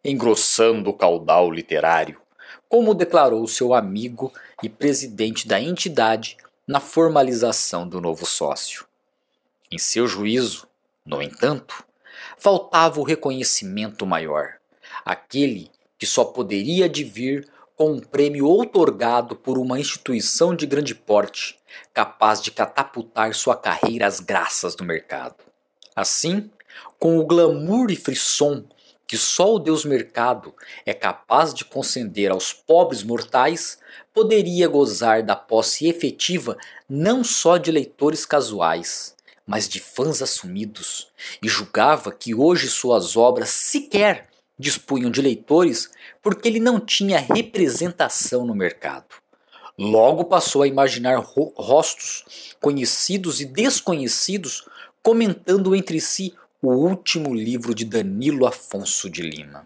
engrossando 0.03 0.89
o 0.89 0.93
caudal 0.93 1.49
literário 1.49 2.20
como 2.71 2.93
declarou 2.93 3.45
seu 3.47 3.73
amigo 3.73 4.31
e 4.63 4.69
presidente 4.69 5.45
da 5.45 5.59
entidade 5.59 6.37
na 6.65 6.79
formalização 6.79 7.85
do 7.85 7.99
novo 7.99 8.25
sócio. 8.25 8.85
Em 9.69 9.77
seu 9.77 10.07
juízo, 10.07 10.65
no 11.05 11.21
entanto, 11.21 11.83
faltava 12.37 13.01
o 13.01 13.03
reconhecimento 13.03 14.05
maior, 14.05 14.53
aquele 15.03 15.69
que 15.99 16.05
só 16.05 16.23
poderia 16.23 16.85
advir 16.85 17.45
com 17.75 17.91
um 17.91 17.99
prêmio 17.99 18.45
outorgado 18.45 19.35
por 19.35 19.57
uma 19.57 19.77
instituição 19.77 20.55
de 20.55 20.65
grande 20.65 20.95
porte, 20.95 21.59
capaz 21.93 22.41
de 22.41 22.51
catapultar 22.51 23.35
sua 23.35 23.57
carreira 23.57 24.07
às 24.07 24.21
graças 24.21 24.75
do 24.75 24.85
mercado. 24.85 25.43
Assim, 25.93 26.49
com 26.97 27.19
o 27.19 27.25
glamour 27.25 27.91
e 27.91 27.97
frisson 27.97 28.63
que 29.11 29.17
só 29.17 29.55
o 29.55 29.59
Deus 29.59 29.83
Mercado 29.83 30.55
é 30.85 30.93
capaz 30.93 31.53
de 31.53 31.65
conceder 31.65 32.31
aos 32.31 32.53
pobres 32.53 33.03
mortais, 33.03 33.77
poderia 34.13 34.69
gozar 34.69 35.21
da 35.21 35.35
posse 35.35 35.85
efetiva 35.89 36.57
não 36.87 37.21
só 37.21 37.57
de 37.57 37.73
leitores 37.73 38.25
casuais, 38.25 39.13
mas 39.45 39.67
de 39.67 39.81
fãs 39.81 40.21
assumidos, 40.21 41.09
e 41.43 41.49
julgava 41.49 42.09
que 42.09 42.33
hoje 42.33 42.69
suas 42.69 43.17
obras 43.17 43.49
sequer 43.49 44.29
dispunham 44.57 45.11
de 45.11 45.21
leitores 45.21 45.91
porque 46.23 46.47
ele 46.47 46.61
não 46.61 46.79
tinha 46.79 47.19
representação 47.19 48.45
no 48.45 48.55
mercado. 48.55 49.13
Logo 49.77 50.23
passou 50.23 50.61
a 50.61 50.67
imaginar 50.67 51.19
ro 51.19 51.51
rostos 51.57 52.55
conhecidos 52.61 53.41
e 53.41 53.45
desconhecidos 53.45 54.69
comentando 55.03 55.75
entre 55.75 55.99
si 55.99 56.33
o 56.63 56.69
último 56.69 57.33
livro 57.33 57.73
de 57.73 57.83
Danilo 57.83 58.45
Afonso 58.45 59.09
de 59.09 59.23
Lima. 59.23 59.65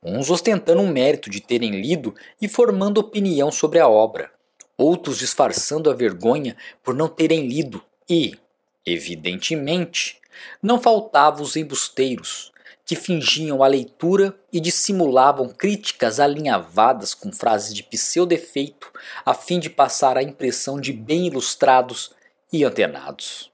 Uns 0.00 0.30
ostentando 0.30 0.80
o 0.80 0.86
mérito 0.86 1.28
de 1.28 1.40
terem 1.40 1.80
lido 1.80 2.14
e 2.40 2.46
formando 2.46 2.98
opinião 2.98 3.50
sobre 3.50 3.80
a 3.80 3.88
obra, 3.88 4.30
outros 4.76 5.18
disfarçando 5.18 5.90
a 5.90 5.94
vergonha 5.94 6.56
por 6.80 6.94
não 6.94 7.08
terem 7.08 7.48
lido 7.48 7.82
e, 8.08 8.38
evidentemente, 8.86 10.20
não 10.62 10.80
faltavam 10.80 11.42
os 11.42 11.56
embusteiros, 11.56 12.52
que 12.86 12.94
fingiam 12.94 13.60
a 13.64 13.66
leitura 13.66 14.32
e 14.52 14.60
dissimulavam 14.60 15.48
críticas 15.48 16.20
alinhavadas 16.20 17.14
com 17.14 17.32
frases 17.32 17.74
de 17.74 17.82
pseudo-efeito 17.82 18.92
a 19.26 19.34
fim 19.34 19.58
de 19.58 19.68
passar 19.68 20.16
a 20.16 20.22
impressão 20.22 20.80
de 20.80 20.92
bem 20.92 21.26
ilustrados 21.26 22.12
e 22.52 22.64
antenados. 22.64 23.50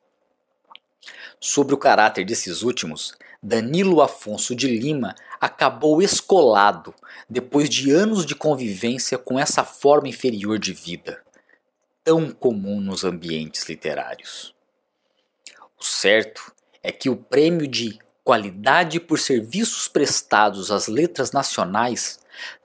Sobre 1.47 1.75
o 1.75 1.79
caráter 1.79 2.25
desses 2.25 2.63
últimos, 2.63 3.13
Danilo 3.43 4.01
Afonso 4.01 4.57
de 4.57 4.67
Lima 4.67 5.15
acabou 5.39 6.01
escolado 6.01 6.95
depois 7.29 7.69
de 7.69 7.91
anos 7.91 8.25
de 8.25 8.35
convivência 8.35 9.19
com 9.19 9.39
essa 9.39 9.63
forma 9.63 10.09
inferior 10.09 10.59
de 10.59 10.73
vida, 10.73 11.23
tão 12.03 12.31
comum 12.31 12.81
nos 12.81 13.05
ambientes 13.05 13.69
literários. 13.69 14.55
O 15.79 15.85
certo 15.85 16.51
é 16.83 16.91
que 16.91 17.11
o 17.11 17.17
prêmio 17.17 17.69
de 17.69 17.99
qualidade 18.25 18.99
por 18.99 19.19
serviços 19.19 19.87
prestados 19.87 20.71
às 20.71 20.89
letras 20.89 21.31
nacionais, 21.31 22.21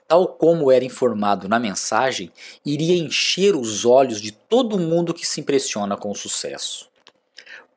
tal 0.08 0.26
como 0.26 0.72
era 0.72 0.86
informado 0.86 1.50
na 1.50 1.58
mensagem, 1.58 2.32
iria 2.64 2.96
encher 2.96 3.54
os 3.54 3.84
olhos 3.84 4.22
de 4.22 4.32
todo 4.32 4.78
mundo 4.78 5.12
que 5.12 5.26
se 5.26 5.38
impressiona 5.38 5.98
com 5.98 6.10
o 6.10 6.16
sucesso. 6.16 6.88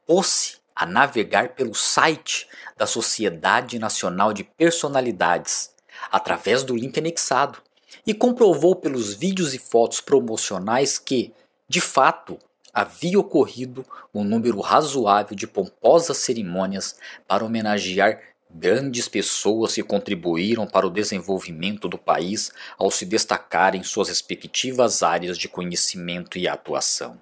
Pôs-se 0.06 0.63
a 0.76 0.86
navegar 0.86 1.50
pelo 1.50 1.74
site 1.74 2.48
da 2.78 2.86
Sociedade 2.86 3.78
Nacional 3.80 4.34
de 4.34 4.44
Personalidades, 4.44 5.72
através 6.12 6.64
do 6.64 6.76
link 6.76 6.98
anexado, 6.98 7.60
e 8.06 8.14
comprovou 8.14 8.76
pelos 8.76 9.14
vídeos 9.14 9.54
e 9.54 9.60
fotos 9.60 10.02
promocionais 10.02 10.98
que, 10.98 11.34
de 11.70 11.80
fato, 11.80 12.38
havia 12.74 13.20
ocorrido 13.20 13.86
um 14.14 14.24
número 14.24 14.60
razoável 14.60 15.36
de 15.36 15.46
pomposas 15.46 16.18
cerimônias 16.18 16.96
para 17.28 17.46
homenagear 17.46 18.20
grandes 18.50 19.08
pessoas 19.08 19.74
que 19.74 19.84
contribuíram 19.84 20.68
para 20.68 20.86
o 20.86 20.90
desenvolvimento 20.90 21.88
do 21.88 21.98
país 21.98 22.52
ao 22.78 22.92
se 22.92 23.06
destacar 23.06 23.76
em 23.76 23.84
suas 23.84 24.10
respectivas 24.10 25.02
áreas 25.02 25.38
de 25.38 25.48
conhecimento 25.48 26.38
e 26.38 26.48
atuação. 26.48 27.20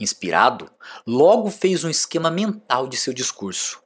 Inspirado, 0.00 0.70
logo 1.06 1.50
fez 1.50 1.84
um 1.84 1.90
esquema 1.90 2.30
mental 2.30 2.88
de 2.88 2.96
seu 2.96 3.12
discurso. 3.12 3.80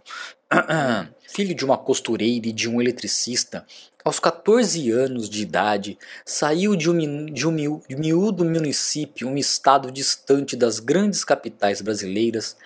filho 1.35 1.55
de 1.55 1.65
uma 1.65 1.77
costureira 1.77 2.47
e 2.47 2.53
de 2.53 2.69
um 2.69 2.81
eletricista, 2.81 3.67
aos 4.05 4.21
14 4.21 4.91
anos 4.93 5.29
de 5.29 5.43
idade, 5.43 5.99
saiu 6.25 6.77
de 6.77 6.89
um, 6.89 7.25
de 7.27 7.49
um 7.49 7.53
miúdo 7.99 8.45
município, 8.45 9.27
um 9.27 9.37
estado 9.37 9.91
distante 9.91 10.55
das 10.55 10.79
grandes 10.79 11.25
capitais 11.25 11.81
brasileiras, 11.81 12.57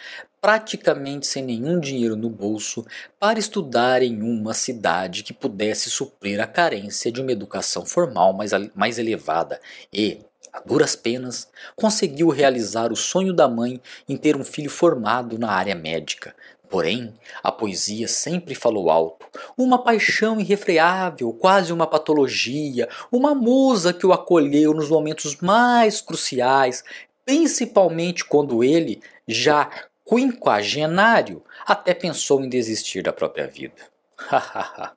praticamente 0.40 1.26
sem 1.26 1.42
nenhum 1.42 1.80
dinheiro 1.80 2.16
no 2.16 2.30
bolso, 2.30 2.84
para 3.18 3.38
estudar 3.38 4.02
em 4.02 4.22
uma 4.22 4.54
cidade 4.54 5.22
que 5.22 5.32
pudesse 5.32 5.90
suprir 5.90 6.40
a 6.40 6.46
carência 6.46 7.10
de 7.10 7.20
uma 7.20 7.32
educação 7.32 7.84
formal 7.84 8.32
mais, 8.32 8.52
mais 8.74 8.98
elevada 8.98 9.60
e, 9.92 10.20
a 10.52 10.60
duras 10.60 10.96
penas, 10.96 11.48
conseguiu 11.76 12.28
realizar 12.28 12.92
o 12.92 12.96
sonho 12.96 13.32
da 13.32 13.48
mãe 13.48 13.80
em 14.08 14.16
ter 14.16 14.36
um 14.36 14.44
filho 14.44 14.70
formado 14.70 15.38
na 15.38 15.50
área 15.50 15.74
médica. 15.74 16.34
Porém, 16.68 17.14
a 17.42 17.50
poesia 17.50 18.06
sempre 18.06 18.54
falou 18.54 18.90
alto, 18.90 19.26
uma 19.56 19.82
paixão 19.82 20.38
irrefreável, 20.38 21.32
quase 21.32 21.72
uma 21.72 21.86
patologia, 21.86 22.88
uma 23.10 23.34
musa 23.34 23.92
que 23.92 24.06
o 24.06 24.12
acolheu 24.12 24.74
nos 24.74 24.90
momentos 24.90 25.36
mais 25.36 26.02
cruciais, 26.02 26.84
principalmente 27.24 28.24
quando 28.24 28.62
ele, 28.62 29.00
já 29.26 29.70
quinquagenário, 30.08 31.42
até 31.66 31.92
pensou 31.92 32.42
em 32.42 32.48
desistir 32.48 33.02
da 33.02 33.12
própria 33.12 33.46
vida. 33.46 33.82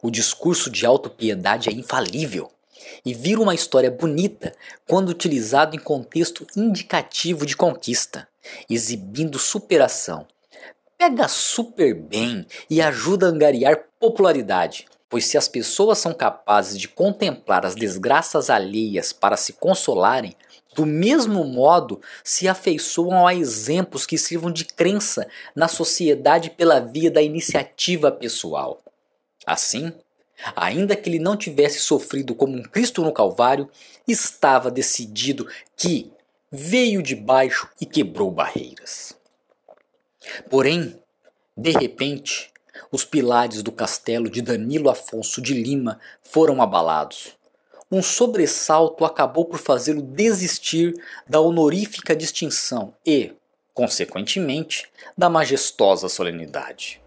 o 0.00 0.10
discurso 0.10 0.70
de 0.70 0.86
autopiedade 0.86 1.68
é 1.68 1.72
infalível 1.72 2.50
e 3.04 3.12
vira 3.12 3.40
uma 3.40 3.54
história 3.54 3.90
bonita 3.90 4.54
quando 4.86 5.08
utilizado 5.08 5.74
em 5.74 5.78
contexto 5.78 6.46
indicativo 6.56 7.44
de 7.44 7.56
conquista, 7.56 8.28
exibindo 8.70 9.38
superação. 9.38 10.26
Pega 10.96 11.26
super 11.26 11.92
bem 11.94 12.46
e 12.70 12.80
ajuda 12.80 13.26
a 13.26 13.30
angariar 13.30 13.84
popularidade, 13.98 14.86
pois 15.08 15.26
se 15.26 15.36
as 15.36 15.48
pessoas 15.48 15.98
são 15.98 16.14
capazes 16.14 16.78
de 16.78 16.88
contemplar 16.88 17.66
as 17.66 17.74
desgraças 17.74 18.48
alheias 18.48 19.12
para 19.12 19.36
se 19.36 19.54
consolarem, 19.54 20.36
do 20.74 20.84
mesmo 20.84 21.44
modo, 21.44 22.00
se 22.22 22.48
afeiçoam 22.48 23.26
a 23.26 23.34
exemplos 23.34 24.04
que 24.04 24.18
sirvam 24.18 24.50
de 24.50 24.64
crença 24.64 25.26
na 25.54 25.68
sociedade 25.68 26.50
pela 26.50 26.80
via 26.80 27.10
da 27.10 27.22
iniciativa 27.22 28.10
pessoal. 28.10 28.82
Assim, 29.46 29.92
ainda 30.56 30.96
que 30.96 31.08
ele 31.08 31.18
não 31.18 31.36
tivesse 31.36 31.78
sofrido 31.78 32.34
como 32.34 32.56
um 32.56 32.62
Cristo 32.62 33.02
no 33.02 33.12
Calvário, 33.12 33.70
estava 34.06 34.70
decidido 34.70 35.48
que 35.76 36.10
veio 36.50 37.02
de 37.02 37.14
baixo 37.14 37.68
e 37.80 37.86
quebrou 37.86 38.30
barreiras. 38.30 39.16
Porém, 40.50 40.98
de 41.56 41.70
repente, 41.70 42.50
os 42.90 43.04
pilares 43.04 43.62
do 43.62 43.70
castelo 43.70 44.28
de 44.28 44.42
Danilo 44.42 44.90
Afonso 44.90 45.40
de 45.40 45.54
Lima 45.54 46.00
foram 46.22 46.60
abalados 46.60 47.36
um 47.90 48.02
sobressalto 48.02 49.04
acabou 49.04 49.44
por 49.44 49.58
fazê-lo 49.58 50.02
desistir 50.02 50.94
da 51.28 51.40
honorífica 51.40 52.16
distinção 52.16 52.94
e, 53.06 53.32
consequentemente, 53.72 54.88
da 55.16 55.28
majestosa 55.28 56.08
solenidade. 56.08 57.00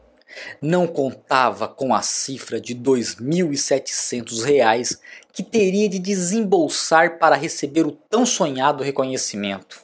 Não 0.61 0.85
contava 0.85 1.67
com 1.67 1.93
a 1.93 2.01
cifra 2.01 2.61
de 2.61 2.73
R$ 2.73 2.79
2.700 2.79 4.99
que 5.33 5.43
teria 5.43 5.89
de 5.89 5.99
desembolsar 5.99 7.17
para 7.17 7.35
receber 7.35 7.85
o 7.85 7.91
tão 7.91 8.25
sonhado 8.25 8.83
reconhecimento. 8.83 9.81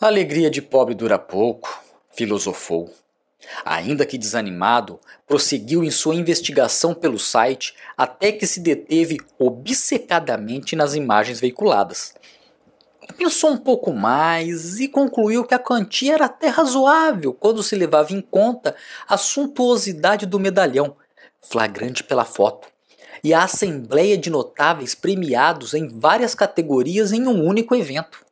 A 0.00 0.06
alegria 0.06 0.50
de 0.50 0.60
pobre 0.60 0.94
dura 0.94 1.18
pouco, 1.18 1.82
filosofou. 2.10 2.92
Ainda 3.64 4.06
que 4.06 4.18
desanimado, 4.18 5.00
prosseguiu 5.26 5.82
em 5.84 5.90
sua 5.90 6.14
investigação 6.14 6.94
pelo 6.94 7.18
site 7.18 7.74
até 7.96 8.32
que 8.32 8.46
se 8.46 8.60
deteve 8.60 9.18
obcecadamente 9.38 10.76
nas 10.76 10.94
imagens 10.94 11.40
veiculadas. 11.40 12.14
Pensou 13.16 13.50
um 13.50 13.56
pouco 13.56 13.92
mais 13.92 14.80
e 14.80 14.88
concluiu 14.88 15.44
que 15.44 15.54
a 15.54 15.58
quantia 15.58 16.14
era 16.14 16.24
até 16.24 16.48
razoável 16.48 17.32
quando 17.32 17.62
se 17.62 17.76
levava 17.76 18.12
em 18.12 18.20
conta 18.20 18.74
a 19.06 19.16
suntuosidade 19.16 20.26
do 20.26 20.40
medalhão, 20.40 20.96
flagrante 21.40 22.02
pela 22.02 22.24
foto, 22.24 22.66
e 23.22 23.32
a 23.32 23.44
assembleia 23.44 24.16
de 24.16 24.30
notáveis 24.30 24.94
premiados 24.94 25.74
em 25.74 25.86
várias 25.86 26.34
categorias 26.34 27.12
em 27.12 27.26
um 27.26 27.44
único 27.44 27.74
evento. 27.74 28.23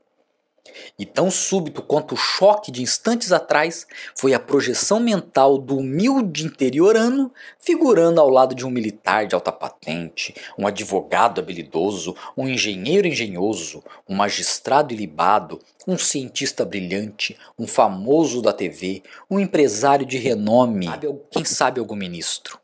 E 0.98 1.06
tão 1.06 1.30
súbito 1.30 1.80
quanto 1.82 2.12
o 2.12 2.18
choque 2.18 2.70
de 2.70 2.82
instantes 2.82 3.32
atrás 3.32 3.86
foi 4.14 4.34
a 4.34 4.40
projeção 4.40 5.00
mental 5.00 5.56
do 5.56 5.78
humilde 5.78 6.44
interiorano 6.44 7.32
figurando 7.58 8.20
ao 8.20 8.28
lado 8.28 8.54
de 8.54 8.66
um 8.66 8.70
militar 8.70 9.26
de 9.26 9.34
alta 9.34 9.50
patente, 9.50 10.34
um 10.58 10.66
advogado 10.66 11.40
habilidoso, 11.40 12.14
um 12.36 12.46
engenheiro 12.46 13.08
engenhoso, 13.08 13.82
um 14.06 14.14
magistrado 14.14 14.92
ilibado, 14.92 15.58
um 15.88 15.96
cientista 15.96 16.64
brilhante, 16.64 17.38
um 17.58 17.66
famoso 17.66 18.42
da 18.42 18.52
TV, 18.52 19.02
um 19.30 19.40
empresário 19.40 20.04
de 20.04 20.18
renome, 20.18 20.88
quem 21.30 21.44
sabe 21.44 21.80
algum 21.80 21.96
ministro. 21.96 22.60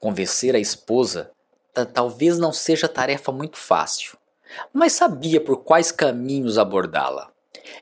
Convencer 0.00 0.56
a 0.56 0.58
esposa 0.58 1.30
talvez 1.94 2.38
não 2.38 2.52
seja 2.52 2.88
tarefa 2.88 3.30
muito 3.30 3.56
fácil 3.56 4.15
mas 4.72 4.92
sabia 4.92 5.40
por 5.40 5.58
quais 5.58 5.90
caminhos 5.90 6.58
abordá-la. 6.58 7.30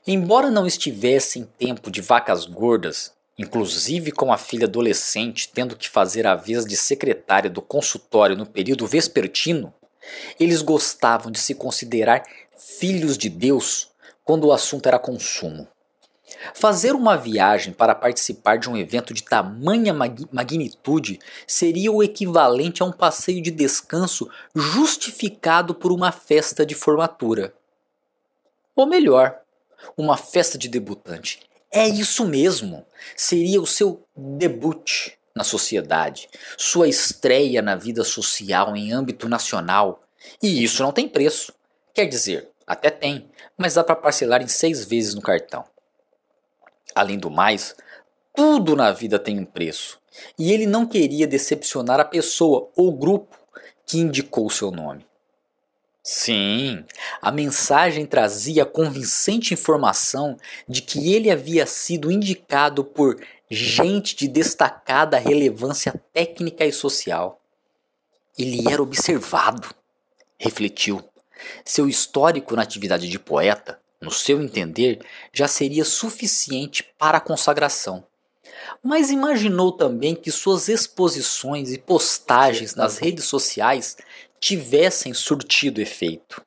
Embora 0.05 0.51
não 0.51 0.65
estivesse 0.65 1.39
em 1.39 1.43
tempo 1.43 1.89
de 1.89 2.01
vacas 2.01 2.45
gordas, 2.45 3.13
inclusive 3.37 4.11
com 4.11 4.31
a 4.31 4.37
filha 4.37 4.65
adolescente 4.65 5.49
tendo 5.53 5.75
que 5.75 5.89
fazer 5.89 6.25
a 6.25 6.35
vez 6.35 6.65
de 6.65 6.77
secretária 6.77 7.49
do 7.49 7.61
consultório 7.61 8.35
no 8.35 8.45
período 8.45 8.87
vespertino, 8.87 9.73
eles 10.39 10.61
gostavam 10.61 11.31
de 11.31 11.39
se 11.39 11.55
considerar 11.55 12.23
filhos 12.57 13.17
de 13.17 13.29
Deus 13.29 13.89
quando 14.23 14.45
o 14.45 14.53
assunto 14.53 14.87
era 14.87 14.99
consumo. 14.99 15.67
Fazer 16.53 16.93
uma 16.93 17.15
viagem 17.15 17.73
para 17.73 17.93
participar 17.93 18.57
de 18.57 18.69
um 18.69 18.75
evento 18.75 19.13
de 19.13 19.23
tamanha 19.23 19.93
magnitude 20.31 21.19
seria 21.45 21.91
o 21.91 22.03
equivalente 22.03 22.81
a 22.81 22.85
um 22.85 22.91
passeio 22.91 23.41
de 23.41 23.51
descanso 23.51 24.29
justificado 24.55 25.75
por 25.75 25.91
uma 25.91 26.11
festa 26.11 26.65
de 26.65 26.73
formatura. 26.73 27.53
Ou 28.75 28.85
melhor, 28.85 29.39
uma 29.97 30.17
festa 30.17 30.57
de 30.57 30.67
debutante. 30.67 31.39
É 31.71 31.87
isso 31.87 32.25
mesmo! 32.25 32.85
Seria 33.15 33.61
o 33.61 33.67
seu 33.67 34.05
debut 34.15 35.13
na 35.35 35.43
sociedade, 35.43 36.29
sua 36.57 36.87
estreia 36.87 37.61
na 37.61 37.75
vida 37.75 38.03
social 38.03 38.75
em 38.75 38.93
âmbito 38.93 39.27
nacional. 39.27 40.01
E 40.41 40.63
isso 40.63 40.81
não 40.81 40.91
tem 40.91 41.07
preço. 41.07 41.53
Quer 41.93 42.05
dizer, 42.05 42.49
até 42.65 42.89
tem, 42.89 43.29
mas 43.57 43.73
dá 43.73 43.83
para 43.83 43.95
parcelar 43.95 44.41
em 44.41 44.47
seis 44.47 44.85
vezes 44.85 45.13
no 45.13 45.21
cartão. 45.21 45.65
Além 46.95 47.19
do 47.19 47.29
mais, 47.29 47.75
tudo 48.33 48.75
na 48.75 48.93
vida 48.93 49.19
tem 49.19 49.37
um 49.37 49.45
preço, 49.45 49.99
e 50.39 50.53
ele 50.53 50.65
não 50.65 50.85
queria 50.85 51.27
decepcionar 51.27 51.99
a 51.99 52.05
pessoa 52.05 52.69
ou 52.75 52.91
grupo 52.93 53.37
que 53.85 53.99
indicou 53.99 54.49
seu 54.49 54.71
nome. 54.71 55.05
Sim, 56.01 56.85
a 57.21 57.31
mensagem 57.31 58.05
trazia 58.05 58.63
a 58.63 58.65
convincente 58.65 59.53
informação 59.53 60.37
de 60.69 60.81
que 60.81 61.11
ele 61.11 61.31
havia 61.31 61.65
sido 61.65 62.11
indicado 62.11 62.85
por 62.85 63.19
gente 63.49 64.15
de 64.15 64.27
destacada 64.27 65.17
relevância 65.17 65.99
técnica 66.13 66.63
e 66.63 66.71
social. 66.71 67.41
Ele 68.37 68.71
era 68.71 68.83
observado, 68.83 69.73
refletiu. 70.37 71.03
Seu 71.65 71.89
histórico 71.89 72.55
na 72.55 72.61
atividade 72.61 73.09
de 73.09 73.19
poeta 73.19 73.79
no 74.01 74.11
seu 74.11 74.41
entender, 74.41 74.99
já 75.33 75.47
seria 75.47 75.85
suficiente 75.85 76.83
para 76.97 77.17
a 77.17 77.21
consagração. 77.21 78.05
Mas 78.83 79.09
imaginou 79.09 79.71
também 79.71 80.15
que 80.15 80.31
suas 80.31 80.67
exposições 80.67 81.71
e 81.71 81.77
postagens 81.77 82.75
nas 82.75 82.97
redes 82.97 83.25
sociais 83.25 83.97
tivessem 84.39 85.13
surtido 85.13 85.81
efeito. 85.81 86.41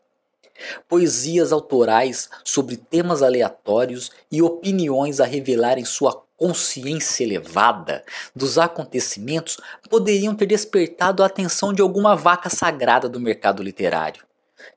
Poesias 0.89 1.53
autorais 1.53 2.29
sobre 2.45 2.77
temas 2.77 3.23
aleatórios 3.23 4.11
e 4.31 4.43
opiniões 4.43 5.21
a 5.21 5.25
revelarem 5.25 5.85
sua 5.85 6.25
consciência 6.37 7.25
elevada 7.25 8.05
dos 8.35 8.59
acontecimentos 8.59 9.59
poderiam 9.91 10.35
ter 10.35 10.47
despertado 10.47 11.23
a 11.23 11.27
atenção 11.27 11.73
de 11.73 11.83
alguma 11.83 12.15
vaca 12.15 12.49
sagrada 12.49 13.09
do 13.09 13.21
mercado 13.21 13.63
literário. 13.63 14.25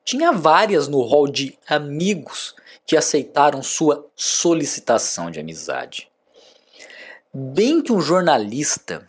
Tinha 0.03 0.32
várias 0.32 0.88
no 0.88 1.01
hall 1.01 1.28
de 1.28 1.57
amigos 1.67 2.55
que 2.91 2.97
aceitaram 2.97 3.63
sua 3.63 4.05
solicitação 4.17 5.31
de 5.31 5.39
amizade. 5.39 6.09
Bem 7.33 7.81
que 7.81 7.93
um 7.93 8.01
jornalista 8.01 9.07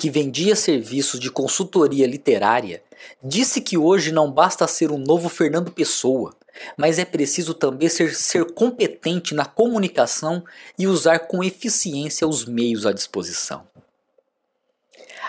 que 0.00 0.10
vendia 0.10 0.56
serviços 0.56 1.20
de 1.20 1.30
consultoria 1.30 2.04
literária 2.04 2.82
disse 3.22 3.60
que 3.60 3.78
hoje 3.78 4.10
não 4.10 4.28
basta 4.28 4.66
ser 4.66 4.90
um 4.90 4.98
novo 4.98 5.28
Fernando 5.28 5.70
Pessoa, 5.70 6.34
mas 6.76 6.98
é 6.98 7.04
preciso 7.04 7.54
também 7.54 7.88
ser, 7.88 8.12
ser 8.12 8.44
competente 8.54 9.36
na 9.36 9.44
comunicação 9.44 10.42
e 10.76 10.88
usar 10.88 11.20
com 11.20 11.44
eficiência 11.44 12.26
os 12.26 12.44
meios 12.44 12.84
à 12.84 12.92
disposição. 12.92 13.64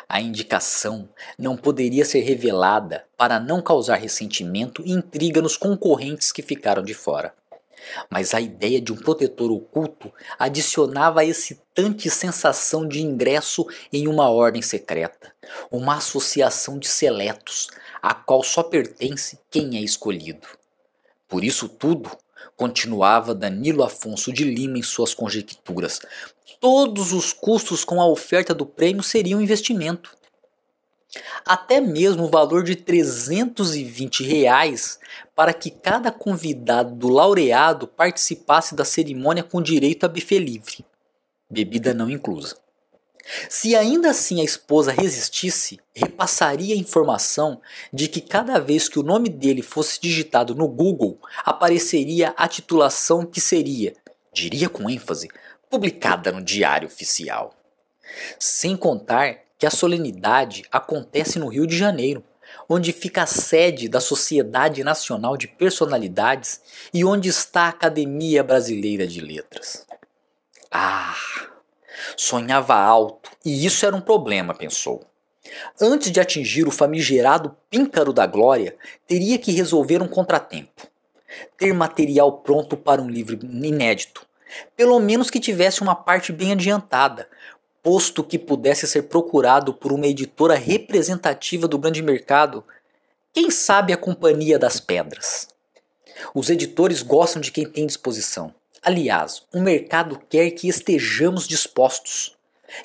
A 0.10 0.20
indicação 0.20 1.08
não 1.38 1.56
poderia 1.56 2.06
ser 2.06 2.22
revelada 2.22 3.06
para 3.16 3.40
não 3.40 3.62
causar 3.62 3.98
ressentimento 3.98 4.82
e 4.84 4.92
intriga 4.92 5.44
nos 5.44 5.56
concorrentes 5.56 6.32
que 6.32 6.42
ficaram 6.42 6.82
de 6.82 6.96
fora. 6.96 7.36
Mas 8.10 8.34
a 8.34 8.42
ideia 8.42 8.80
de 8.82 8.92
um 8.92 8.96
protetor 8.96 9.52
oculto 9.52 10.12
adicionava 10.38 11.22
a 11.22 11.26
excitante 11.26 12.10
sensação 12.10 12.88
de 12.88 13.02
ingresso 13.02 13.66
em 13.92 14.08
uma 14.08 14.30
ordem 14.30 14.62
secreta, 14.62 15.34
uma 15.72 15.98
associação 15.98 16.78
de 16.78 16.88
seletos, 16.88 17.68
a 18.02 18.14
qual 18.14 18.44
só 18.44 18.64
pertence 18.64 19.40
quem 19.50 19.78
é 19.78 19.82
escolhido. 19.82 20.48
Por 21.28 21.44
isso 21.44 21.68
tudo, 21.68 22.12
continuava 22.56 23.34
Danilo 23.34 23.84
Afonso 23.84 24.32
de 24.32 24.44
Lima 24.44 24.78
em 24.78 24.84
suas 24.84 25.14
conjecturas, 25.14 26.00
todos 26.60 27.12
os 27.12 27.34
custos 27.34 27.84
com 27.84 28.00
a 28.00 28.08
oferta 28.08 28.54
do 28.54 28.66
prêmio 28.66 29.04
seriam 29.04 29.42
investimento. 29.42 30.16
Até 31.46 31.80
mesmo 31.80 32.24
o 32.24 32.30
valor 32.30 32.64
de 32.64 32.76
320 32.76 34.24
reais 34.24 35.00
para 35.36 35.54
que 35.54 35.70
cada 35.70 36.12
convidado 36.12 36.96
do 36.96 37.10
laureado 37.10 37.88
participasse 37.88 38.76
da 38.76 38.86
cerimônia 38.86 39.44
com 39.44 39.62
direito 39.62 40.06
a 40.06 40.10
buffet 40.10 40.40
livre, 40.40 40.86
bebida 41.50 41.94
não 41.94 42.10
inclusa. 42.10 42.58
Se 43.50 43.76
ainda 43.76 44.10
assim 44.10 44.42
a 44.42 44.44
esposa 44.44 44.92
resistisse, 44.92 45.80
repassaria 45.96 46.76
a 46.76 46.78
informação 46.78 47.62
de 47.92 48.08
que 48.08 48.20
cada 48.20 48.60
vez 48.60 48.90
que 48.90 49.00
o 49.00 49.04
nome 49.04 49.30
dele 49.30 49.62
fosse 49.62 50.00
digitado 50.02 50.54
no 50.54 50.68
Google, 50.68 51.18
apareceria 51.46 52.34
a 52.36 52.48
titulação 52.48 53.26
que 53.26 53.40
seria, 53.40 53.96
diria 54.34 54.68
com 54.68 54.90
ênfase, 54.90 55.30
publicada 55.70 56.32
no 56.32 56.42
Diário 56.42 56.88
Oficial. 56.88 57.56
Sem 58.38 58.76
contar 58.76 59.38
que 59.64 59.68
a 59.68 59.72
solenidade 59.72 60.66
acontece 60.70 61.40
no 61.40 61.48
Rio 61.48 61.66
de 61.66 61.78
Janeiro, 61.78 62.22
onde 62.68 62.92
fica 62.92 63.24
a 63.24 63.26
sede 63.26 63.88
da 63.88 64.02
Sociedade 64.02 64.84
Nacional 64.84 65.38
de 65.38 65.48
Personalidades 65.48 66.60
e 66.94 67.06
onde 67.06 67.30
está 67.30 67.62
a 67.62 67.70
Academia 67.70 68.44
Brasileira 68.44 69.08
de 69.08 69.22
Letras. 69.22 69.88
Ah! 70.70 71.16
Sonhava 72.18 72.76
alto, 72.76 73.30
e 73.46 73.66
isso 73.66 73.86
era 73.86 73.96
um 73.96 74.02
problema, 74.02 74.54
pensou. 74.54 75.06
Antes 75.80 76.12
de 76.12 76.20
atingir 76.20 76.68
o 76.68 76.72
famigerado 76.72 77.56
píncaro 77.70 78.12
da 78.12 78.26
glória, 78.26 78.76
teria 79.08 79.38
que 79.38 79.54
resolver 79.54 80.02
um 80.02 80.10
contratempo. 80.10 80.86
Ter 81.58 81.74
material 81.74 82.40
pronto 82.40 82.76
para 82.76 83.02
um 83.02 83.10
livro 83.10 83.40
inédito, 83.42 84.28
pelo 84.76 85.00
menos 85.00 85.30
que 85.30 85.40
tivesse 85.40 85.82
uma 85.82 85.96
parte 85.96 86.34
bem 86.34 86.52
adiantada, 86.52 87.30
posto 87.84 88.24
que 88.24 88.40
pudesse 88.40 88.88
ser 88.88 89.04
procurado 89.04 89.74
por 89.74 89.92
uma 89.92 90.08
editora 90.08 90.56
representativa 90.56 91.68
do 91.68 91.78
grande 91.78 92.02
mercado, 92.02 92.64
quem 93.34 93.52
sabe 93.52 93.92
a 93.92 93.98
Companhia 93.98 94.58
das 94.58 94.80
Pedras. 94.80 95.50
Os 96.34 96.50
editores 96.50 97.02
gostam 97.02 97.42
de 97.42 97.52
quem 97.52 97.66
tem 97.66 97.86
disposição. 97.86 98.56
Aliás, 98.82 99.44
o 99.54 99.60
mercado 99.60 100.22
quer 100.30 100.52
que 100.52 100.70
estejamos 100.70 101.48
dispostos. 101.48 102.36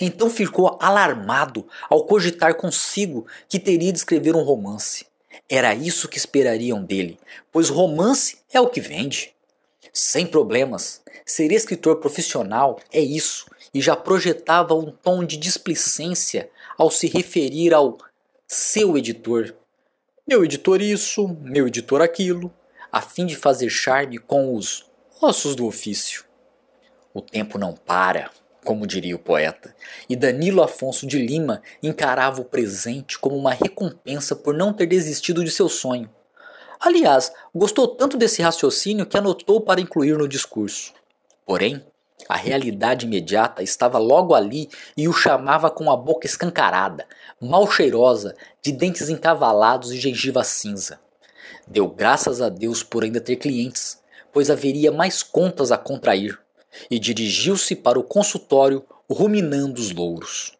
Então 0.01 0.29
ficou 0.29 0.77
alarmado 0.81 1.67
ao 1.89 2.05
cogitar 2.05 2.55
consigo 2.57 3.27
que 3.49 3.59
teria 3.59 3.93
de 3.93 3.99
escrever 3.99 4.35
um 4.35 4.43
romance. 4.43 5.07
Era 5.49 5.75
isso 5.75 6.09
que 6.09 6.19
esperariam 6.19 6.83
dele, 6.83 7.19
pois 7.53 7.69
romance 7.69 8.39
é 8.53 8.61
o 8.61 8.69
que 8.69 8.81
vende. 8.81 9.33
Sem 9.93 10.27
problemas, 10.27 11.01
ser 11.25 11.51
escritor 11.53 11.97
profissional 11.97 12.79
é 12.93 13.01
isso, 13.01 13.47
e 13.73 13.81
já 13.81 13.95
projetava 13.97 14.75
um 14.75 14.91
tom 14.91 15.25
de 15.25 15.37
displicência 15.37 16.51
ao 16.77 16.91
se 16.91 17.07
referir 17.09 17.75
ao 17.75 17.99
seu 18.47 18.97
editor. 18.97 19.55
Meu 20.27 20.45
editor 20.45 20.81
isso, 20.81 21.29
meu 21.43 21.67
editor 21.67 22.03
aquilo, 22.03 22.53
a 22.91 23.01
fim 23.01 23.27
de 23.27 23.37
fazer 23.37 23.69
charme 23.69 24.19
com 24.19 24.55
os 24.55 24.87
ossos 25.21 25.55
do 25.55 25.67
ofício. 25.67 26.25
O 27.13 27.21
tempo 27.21 27.59
não 27.59 27.75
para, 27.75 28.31
como 28.65 28.87
diria 28.87 29.17
o 29.17 29.19
poeta, 29.19 29.75
e 30.09 30.15
Danilo 30.15 30.63
Afonso 30.63 31.07
de 31.07 31.19
Lima 31.19 31.63
encarava 31.83 32.41
o 32.41 32.45
presente 32.45 33.19
como 33.19 33.37
uma 33.37 33.53
recompensa 33.53 34.37
por 34.37 34.55
não 34.55 34.73
ter 34.73 34.87
desistido 34.87 35.45
de 35.45 35.51
seu 35.51 35.69
sonho. 35.69 36.11
Aliás, 36.81 37.33
gostou 37.55 37.89
tanto 37.89 38.17
desse 38.17 38.41
raciocínio 38.41 39.07
que 39.07 39.17
anotou 39.17 39.61
para 39.61 39.81
incluir 39.81 40.17
no 40.17 40.29
discurso. 40.29 40.93
Porém, 41.45 41.85
a 42.27 42.37
realidade 42.37 43.07
imediata 43.07 43.63
estava 43.63 43.99
logo 43.99 44.35
ali 44.35 44.69
e 44.97 45.09
o 45.09 45.13
chamava 45.13 45.71
com 45.71 45.91
a 45.91 45.97
boca 45.97 46.27
escancarada, 46.27 47.07
mal 47.41 47.71
cheirosa, 47.71 48.35
de 48.63 48.73
dentes 48.73 49.09
encavalados 49.09 49.93
e 49.93 49.99
gengiva 49.99 50.43
cinza. 50.43 50.99
Deu 51.67 51.89
graças 51.89 52.41
a 52.41 52.49
Deus 52.49 52.83
por 52.83 53.05
ainda 53.05 53.21
ter 53.21 53.37
clientes, 53.37 54.03
pois 54.33 54.51
haveria 54.51 54.91
mais 54.91 55.23
contas 55.23 55.71
a 55.71 55.79
contrair, 55.79 56.39
e 56.91 56.99
dirigiu-se 56.99 57.77
para 57.77 57.99
o 57.99 58.05
consultório 58.05 58.85
ruminando 59.11 59.81
os 59.81 59.91
louros. 59.91 60.57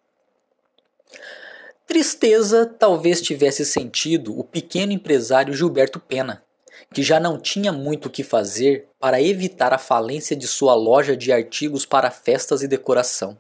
Tristeza 1.87 2.67
talvez 2.67 3.21
tivesse 3.21 3.65
sentido 3.65 4.39
o 4.39 4.45
pequeno 4.45 4.93
empresário 4.93 5.55
Gilberto 5.55 5.99
Pena, 5.99 6.43
que 6.93 7.03
já 7.03 7.21
não 7.21 7.39
tinha 7.39 7.73
muito 7.73 8.07
o 8.07 8.11
que 8.11 8.25
fazer 8.25 8.89
para 8.99 9.21
evitar 9.21 9.73
a 9.73 9.79
falência 9.79 10.35
de 10.35 10.47
sua 10.47 10.75
loja 10.75 11.17
de 11.17 11.33
artigos 11.33 11.85
para 11.85 12.11
festas 12.11 12.63
e 12.63 12.69
decoração, 12.69 13.39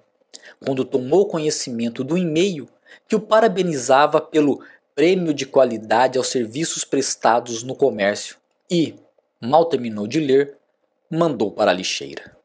quando 0.64 0.84
tomou 0.84 1.26
conhecimento 1.26 2.04
do 2.04 2.16
e-mail 2.16 2.68
que 3.06 3.16
o 3.16 3.20
parabenizava 3.20 4.20
pelo 4.20 4.62
prêmio 4.94 5.32
de 5.32 5.46
qualidade 5.46 6.18
aos 6.18 6.28
serviços 6.28 6.84
prestados 6.84 7.62
no 7.62 7.74
comércio 7.74 8.36
e, 8.70 8.96
mal 9.40 9.64
terminou 9.66 10.06
de 10.06 10.20
ler, 10.20 10.58
mandou 11.10 11.50
para 11.50 11.70
a 11.70 11.74
lixeira. 11.74 12.36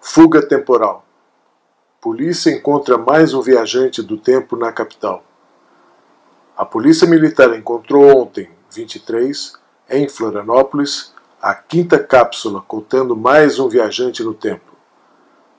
Fuga 0.00 0.46
temporal. 0.46 1.11
Polícia 2.02 2.50
encontra 2.50 2.98
mais 2.98 3.32
um 3.32 3.40
viajante 3.40 4.02
do 4.02 4.18
tempo 4.18 4.56
na 4.56 4.72
capital. 4.72 5.22
A 6.56 6.64
Polícia 6.64 7.06
Militar 7.06 7.56
encontrou 7.56 8.04
ontem, 8.22 8.50
23, 8.72 9.52
em 9.88 10.08
Florianópolis, 10.08 11.14
a 11.40 11.54
quinta 11.54 12.00
cápsula 12.00 12.60
contendo 12.66 13.16
mais 13.16 13.60
um 13.60 13.68
viajante 13.68 14.20
no 14.24 14.34
tempo. 14.34 14.72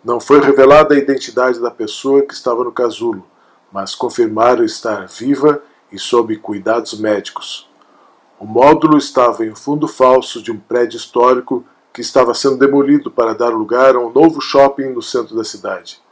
Não 0.03 0.19
foi 0.19 0.41
revelada 0.41 0.93
a 0.93 0.97
identidade 0.97 1.61
da 1.61 1.71
pessoa 1.71 2.23
que 2.23 2.33
estava 2.33 2.61
no 2.65 2.73
casulo, 2.73 3.25
mas 3.71 3.95
confirmaram 3.95 4.65
estar 4.65 5.07
viva 5.07 5.63
e 5.93 5.97
sob 5.97 6.35
cuidados 6.35 6.99
médicos. 6.99 7.69
O 8.37 8.45
módulo 8.45 8.97
estava 8.97 9.45
em 9.45 9.51
um 9.51 9.55
fundo 9.55 9.87
falso 9.87 10.43
de 10.43 10.51
um 10.51 10.59
prédio 10.59 10.97
histórico 10.97 11.63
que 11.93 12.01
estava 12.01 12.33
sendo 12.33 12.57
demolido 12.57 13.09
para 13.09 13.33
dar 13.33 13.53
lugar 13.53 13.95
a 13.95 13.99
um 14.01 14.11
novo 14.11 14.41
shopping 14.41 14.89
no 14.89 15.01
centro 15.01 15.37
da 15.37 15.45
cidade. 15.45 16.02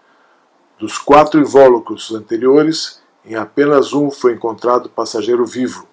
Dos 0.82 0.98
quatro 0.98 1.40
invólucros 1.40 2.12
anteriores, 2.12 3.00
em 3.24 3.36
apenas 3.36 3.94
um 3.94 4.10
foi 4.10 4.34
encontrado 4.34 4.90
passageiro 4.90 5.46
vivo. 5.46 5.88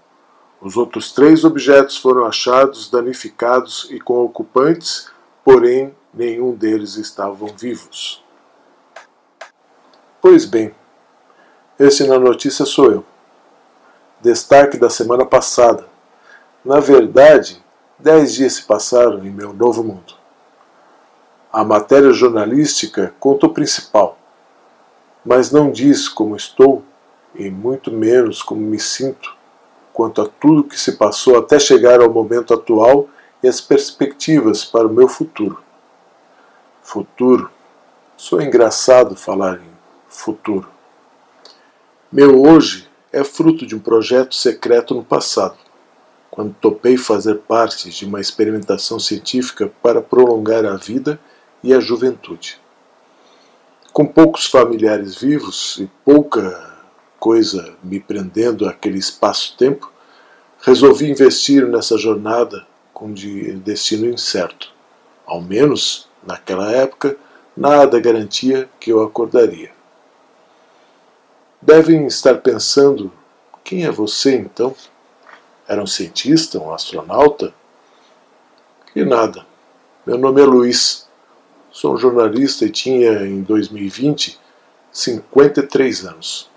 Os 0.62 0.78
outros 0.78 1.12
três 1.12 1.44
objetos 1.44 1.98
foram 1.98 2.24
achados 2.24 2.90
danificados 2.90 3.86
e 3.90 4.00
com 4.00 4.24
ocupantes, 4.24 5.10
porém 5.44 5.94
nenhum 6.12 6.54
deles 6.54 6.96
estavam 6.96 7.50
vivos. 7.54 8.24
Pois 10.22 10.46
bem, 10.46 10.74
esse 11.78 12.06
na 12.06 12.18
notícia 12.18 12.64
sou 12.64 12.90
eu. 12.90 13.04
Destaque 14.22 14.78
da 14.78 14.88
semana 14.88 15.26
passada. 15.26 15.86
Na 16.64 16.80
verdade, 16.80 17.62
Dez 18.00 18.34
dias 18.34 18.52
se 18.52 18.62
passaram 18.62 19.24
em 19.26 19.30
meu 19.30 19.52
novo 19.52 19.82
mundo. 19.82 20.14
A 21.52 21.64
matéria 21.64 22.12
jornalística 22.12 23.12
conta 23.18 23.46
o 23.46 23.52
principal, 23.52 24.17
mas 25.28 25.50
não 25.50 25.70
diz 25.70 26.08
como 26.08 26.34
estou 26.34 26.82
e 27.34 27.50
muito 27.50 27.92
menos 27.92 28.42
como 28.42 28.62
me 28.62 28.80
sinto 28.80 29.36
quanto 29.92 30.22
a 30.22 30.26
tudo 30.26 30.64
que 30.64 30.80
se 30.80 30.92
passou 30.92 31.36
até 31.36 31.58
chegar 31.58 32.00
ao 32.00 32.10
momento 32.10 32.54
atual 32.54 33.06
e 33.42 33.46
as 33.46 33.60
perspectivas 33.60 34.64
para 34.64 34.86
o 34.86 34.92
meu 34.92 35.06
futuro. 35.06 35.62
Futuro. 36.82 37.50
Sou 38.16 38.40
engraçado 38.40 39.14
falar 39.14 39.58
em 39.58 39.70
futuro. 40.08 40.66
Meu 42.10 42.40
hoje 42.40 42.88
é 43.12 43.22
fruto 43.22 43.66
de 43.66 43.76
um 43.76 43.80
projeto 43.80 44.34
secreto 44.34 44.94
no 44.94 45.04
passado 45.04 45.58
quando 46.30 46.54
topei 46.54 46.96
fazer 46.96 47.34
parte 47.40 47.90
de 47.90 48.06
uma 48.06 48.18
experimentação 48.18 48.98
científica 48.98 49.70
para 49.82 50.00
prolongar 50.00 50.64
a 50.64 50.76
vida 50.76 51.20
e 51.62 51.74
a 51.74 51.80
juventude. 51.80 52.58
Com 53.98 54.06
poucos 54.06 54.46
familiares 54.46 55.16
vivos 55.16 55.76
e 55.80 55.90
pouca 56.04 56.78
coisa 57.18 57.74
me 57.82 57.98
prendendo 57.98 58.68
àquele 58.68 58.96
espaço-tempo, 58.96 59.90
resolvi 60.60 61.10
investir 61.10 61.66
nessa 61.66 61.98
jornada 61.98 62.64
com 62.94 63.12
destino 63.12 64.06
incerto. 64.06 64.72
Ao 65.26 65.40
menos, 65.40 66.08
naquela 66.24 66.70
época, 66.70 67.16
nada 67.56 67.98
garantia 67.98 68.70
que 68.78 68.92
eu 68.92 69.02
acordaria. 69.02 69.72
Devem 71.60 72.06
estar 72.06 72.36
pensando: 72.36 73.10
quem 73.64 73.84
é 73.84 73.90
você 73.90 74.36
então? 74.36 74.76
Era 75.66 75.82
um 75.82 75.88
cientista, 75.88 76.60
um 76.60 76.72
astronauta? 76.72 77.52
Que 78.92 79.04
nada. 79.04 79.44
Meu 80.06 80.16
nome 80.16 80.40
é 80.40 80.44
Luiz. 80.44 81.07
Sou 81.80 81.96
jornalista 81.96 82.64
e 82.64 82.70
tinha, 82.70 83.24
em 83.24 83.40
2020, 83.40 84.36
53 84.90 86.06
anos. 86.06 86.50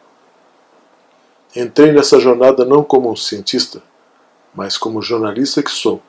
Entrei 1.55 1.91
nessa 1.91 2.19
jornada 2.19 2.65
não 2.65 2.83
como 2.83 3.11
um 3.11 3.15
cientista, 3.15 3.83
mas 4.51 4.79
como 4.79 4.99
jornalista 4.99 5.61
que 5.61 5.69
sou. 5.69 6.01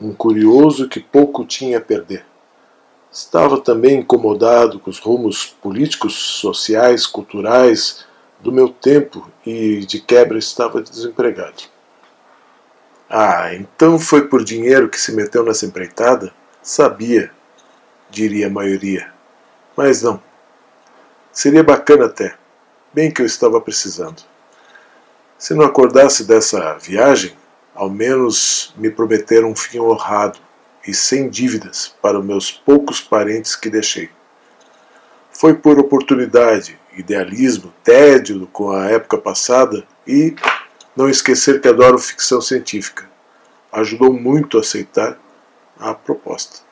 Um 0.00 0.14
curioso 0.14 0.88
que 0.88 0.98
pouco 0.98 1.44
tinha 1.44 1.76
a 1.76 1.80
perder. 1.82 2.24
Estava 3.12 3.60
também 3.60 3.98
incomodado 3.98 4.78
com 4.78 4.88
os 4.88 4.98
rumos 4.98 5.44
políticos, 5.44 6.14
sociais, 6.14 7.06
culturais 7.06 8.06
do 8.40 8.50
meu 8.50 8.70
tempo 8.70 9.30
e, 9.44 9.80
de 9.80 10.00
quebra, 10.00 10.38
estava 10.38 10.80
desempregado. 10.80 11.64
Ah, 13.10 13.54
então 13.54 13.98
foi 13.98 14.26
por 14.26 14.42
dinheiro 14.42 14.88
que 14.88 14.98
se 14.98 15.12
meteu 15.12 15.44
nessa 15.44 15.66
empreitada? 15.66 16.32
Sabia, 16.62 17.30
diria 18.10 18.48
a 18.48 18.50
maioria. 18.50 19.12
Mas 19.76 20.02
não. 20.02 20.22
Seria 21.32 21.62
bacana 21.62 22.06
até. 22.06 22.34
Bem 22.92 23.10
que 23.10 23.22
eu 23.22 23.26
estava 23.26 23.60
precisando. 23.60 24.22
Se 25.38 25.54
não 25.54 25.64
acordasse 25.64 26.24
dessa 26.24 26.76
viagem, 26.76 27.34
ao 27.74 27.88
menos 27.88 28.74
me 28.76 28.90
prometeram 28.90 29.50
um 29.50 29.56
fim 29.56 29.78
honrado 29.78 30.38
e 30.86 30.92
sem 30.92 31.28
dívidas 31.28 31.94
para 32.02 32.18
os 32.18 32.24
meus 32.24 32.50
poucos 32.50 33.00
parentes 33.00 33.54
que 33.54 33.70
deixei. 33.70 34.10
Foi 35.30 35.54
por 35.54 35.78
oportunidade, 35.78 36.78
idealismo, 36.96 37.72
tédio 37.82 38.46
com 38.52 38.70
a 38.70 38.90
época 38.90 39.16
passada 39.16 39.86
e 40.06 40.34
não 40.94 41.08
esquecer 41.08 41.60
que 41.60 41.68
adoro 41.68 41.98
ficção 41.98 42.40
científica. 42.40 43.08
Ajudou 43.72 44.12
muito 44.12 44.58
a 44.58 44.60
aceitar 44.60 45.18
a 45.78 45.94
proposta. 45.94 46.69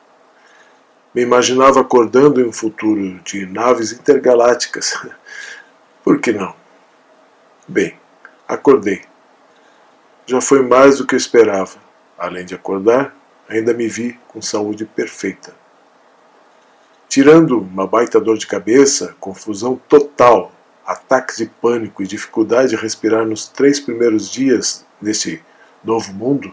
Me 1.13 1.21
imaginava 1.21 1.81
acordando 1.81 2.39
em 2.39 2.47
um 2.47 2.53
futuro 2.53 3.19
de 3.23 3.45
naves 3.45 3.91
intergalácticas. 3.91 4.93
Por 6.03 6.19
que 6.19 6.31
não? 6.31 6.53
Bem, 7.67 7.95
acordei. 8.47 9.03
Já 10.25 10.39
foi 10.39 10.61
mais 10.61 10.97
do 10.97 11.07
que 11.07 11.15
eu 11.15 11.17
esperava. 11.17 11.77
Além 12.17 12.45
de 12.45 12.53
acordar, 12.53 13.15
ainda 13.47 13.73
me 13.73 13.87
vi 13.87 14.19
com 14.27 14.41
saúde 14.41 14.85
perfeita. 14.85 15.55
Tirando 17.07 17.59
uma 17.59 17.87
baita 17.87 18.19
dor 18.19 18.37
de 18.37 18.45
cabeça, 18.45 19.15
confusão 19.19 19.81
total 19.87 20.51
ataques 20.85 21.37
de 21.37 21.45
pânico 21.45 22.01
e 22.01 22.07
dificuldade 22.07 22.69
de 22.69 22.75
respirar 22.75 23.23
nos 23.23 23.47
três 23.47 23.79
primeiros 23.79 24.29
dias 24.29 24.85
desse 24.99 25.41
novo 25.83 26.11
mundo, 26.13 26.51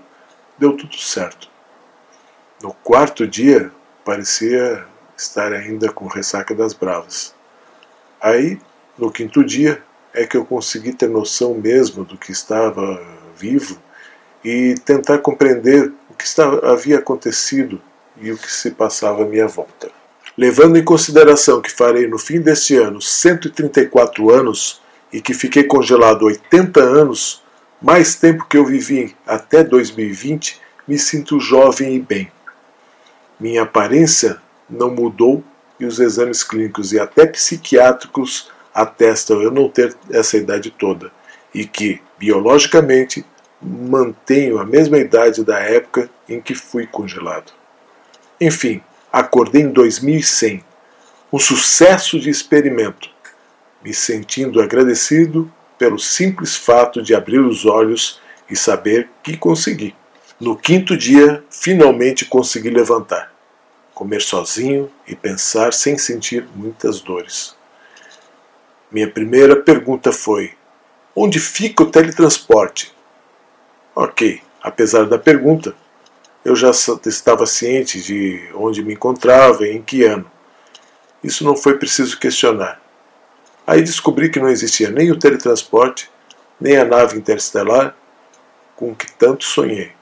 deu 0.58 0.76
tudo 0.76 0.98
certo. 0.98 1.48
No 2.62 2.72
quarto 2.72 3.26
dia, 3.26 3.72
parecia 4.06 4.84
estar 5.18 5.52
ainda 5.52 5.90
com 5.90 6.06
ressaca 6.06 6.54
das 6.54 6.72
bravas. 6.72 7.34
Aí, 8.22 8.56
no 8.96 9.10
quinto 9.10 9.44
dia, 9.44 9.82
é 10.14 10.24
que 10.24 10.36
eu 10.36 10.46
consegui 10.46 10.92
ter 10.92 11.10
noção 11.10 11.54
mesmo 11.54 12.04
do 12.04 12.16
que 12.16 12.30
estava 12.30 13.04
vivo 13.36 13.76
e 14.44 14.76
tentar 14.84 15.18
compreender 15.18 15.92
o 16.08 16.14
que 16.14 16.24
estava, 16.24 16.70
havia 16.70 17.00
acontecido 17.00 17.82
e 18.20 18.30
o 18.30 18.38
que 18.38 18.50
se 18.50 18.70
passava 18.70 19.24
à 19.24 19.26
minha 19.26 19.48
volta. 19.48 19.90
Levando 20.38 20.78
em 20.78 20.84
consideração 20.84 21.60
que 21.60 21.72
farei 21.72 22.06
no 22.06 22.18
fim 22.18 22.40
deste 22.40 22.76
ano 22.76 23.02
134 23.02 24.30
anos 24.30 24.80
e 25.12 25.20
que 25.20 25.34
fiquei 25.34 25.64
congelado 25.64 26.26
80 26.26 26.80
anos, 26.80 27.42
mais 27.82 28.14
tempo 28.14 28.46
que 28.48 28.56
eu 28.56 28.64
vivi 28.64 29.16
até 29.26 29.64
2020, 29.64 30.60
me 30.86 30.96
sinto 30.96 31.40
jovem 31.40 31.96
e 31.96 32.00
bem. 32.00 32.35
Minha 33.38 33.62
aparência 33.62 34.40
não 34.68 34.90
mudou 34.90 35.44
e 35.78 35.84
os 35.84 35.98
exames 35.98 36.42
clínicos 36.42 36.92
e 36.92 36.98
até 36.98 37.26
psiquiátricos 37.26 38.50
atestam 38.74 39.42
eu 39.42 39.50
não 39.50 39.68
ter 39.68 39.94
essa 40.10 40.36
idade 40.36 40.70
toda 40.70 41.10
e 41.54 41.66
que, 41.66 42.00
biologicamente, 42.18 43.24
mantenho 43.60 44.58
a 44.58 44.64
mesma 44.64 44.98
idade 44.98 45.42
da 45.44 45.58
época 45.58 46.10
em 46.28 46.40
que 46.40 46.54
fui 46.54 46.86
congelado. 46.86 47.52
Enfim, 48.40 48.82
acordei 49.12 49.62
em 49.62 49.70
2100, 49.70 50.62
um 51.32 51.38
sucesso 51.38 52.20
de 52.20 52.28
experimento, 52.28 53.08
me 53.82 53.94
sentindo 53.94 54.60
agradecido 54.60 55.50
pelo 55.78 55.98
simples 55.98 56.56
fato 56.56 57.02
de 57.02 57.14
abrir 57.14 57.38
os 57.38 57.64
olhos 57.64 58.20
e 58.50 58.56
saber 58.56 59.08
que 59.22 59.36
consegui. 59.36 59.94
No 60.38 60.54
quinto 60.54 60.94
dia, 60.94 61.42
finalmente 61.48 62.26
consegui 62.26 62.68
levantar, 62.68 63.32
comer 63.94 64.20
sozinho 64.20 64.92
e 65.08 65.16
pensar 65.16 65.72
sem 65.72 65.96
sentir 65.96 66.46
muitas 66.54 67.00
dores. 67.00 67.56
Minha 68.92 69.10
primeira 69.10 69.56
pergunta 69.56 70.12
foi: 70.12 70.52
onde 71.14 71.40
fica 71.40 71.84
o 71.84 71.90
teletransporte? 71.90 72.94
Ok, 73.94 74.42
apesar 74.62 75.06
da 75.06 75.18
pergunta, 75.18 75.74
eu 76.44 76.54
já 76.54 76.70
estava 76.70 77.46
ciente 77.46 78.02
de 78.02 78.50
onde 78.54 78.84
me 78.84 78.92
encontrava 78.92 79.66
e 79.66 79.74
em 79.74 79.80
que 79.80 80.04
ano. 80.04 80.30
Isso 81.24 81.44
não 81.44 81.56
foi 81.56 81.78
preciso 81.78 82.18
questionar. 82.18 82.78
Aí 83.66 83.80
descobri 83.80 84.28
que 84.28 84.38
não 84.38 84.50
existia 84.50 84.90
nem 84.90 85.10
o 85.10 85.18
teletransporte, 85.18 86.10
nem 86.60 86.76
a 86.76 86.84
nave 86.84 87.16
interestelar 87.16 87.96
com 88.76 88.94
que 88.94 89.10
tanto 89.12 89.42
sonhei. 89.42 89.95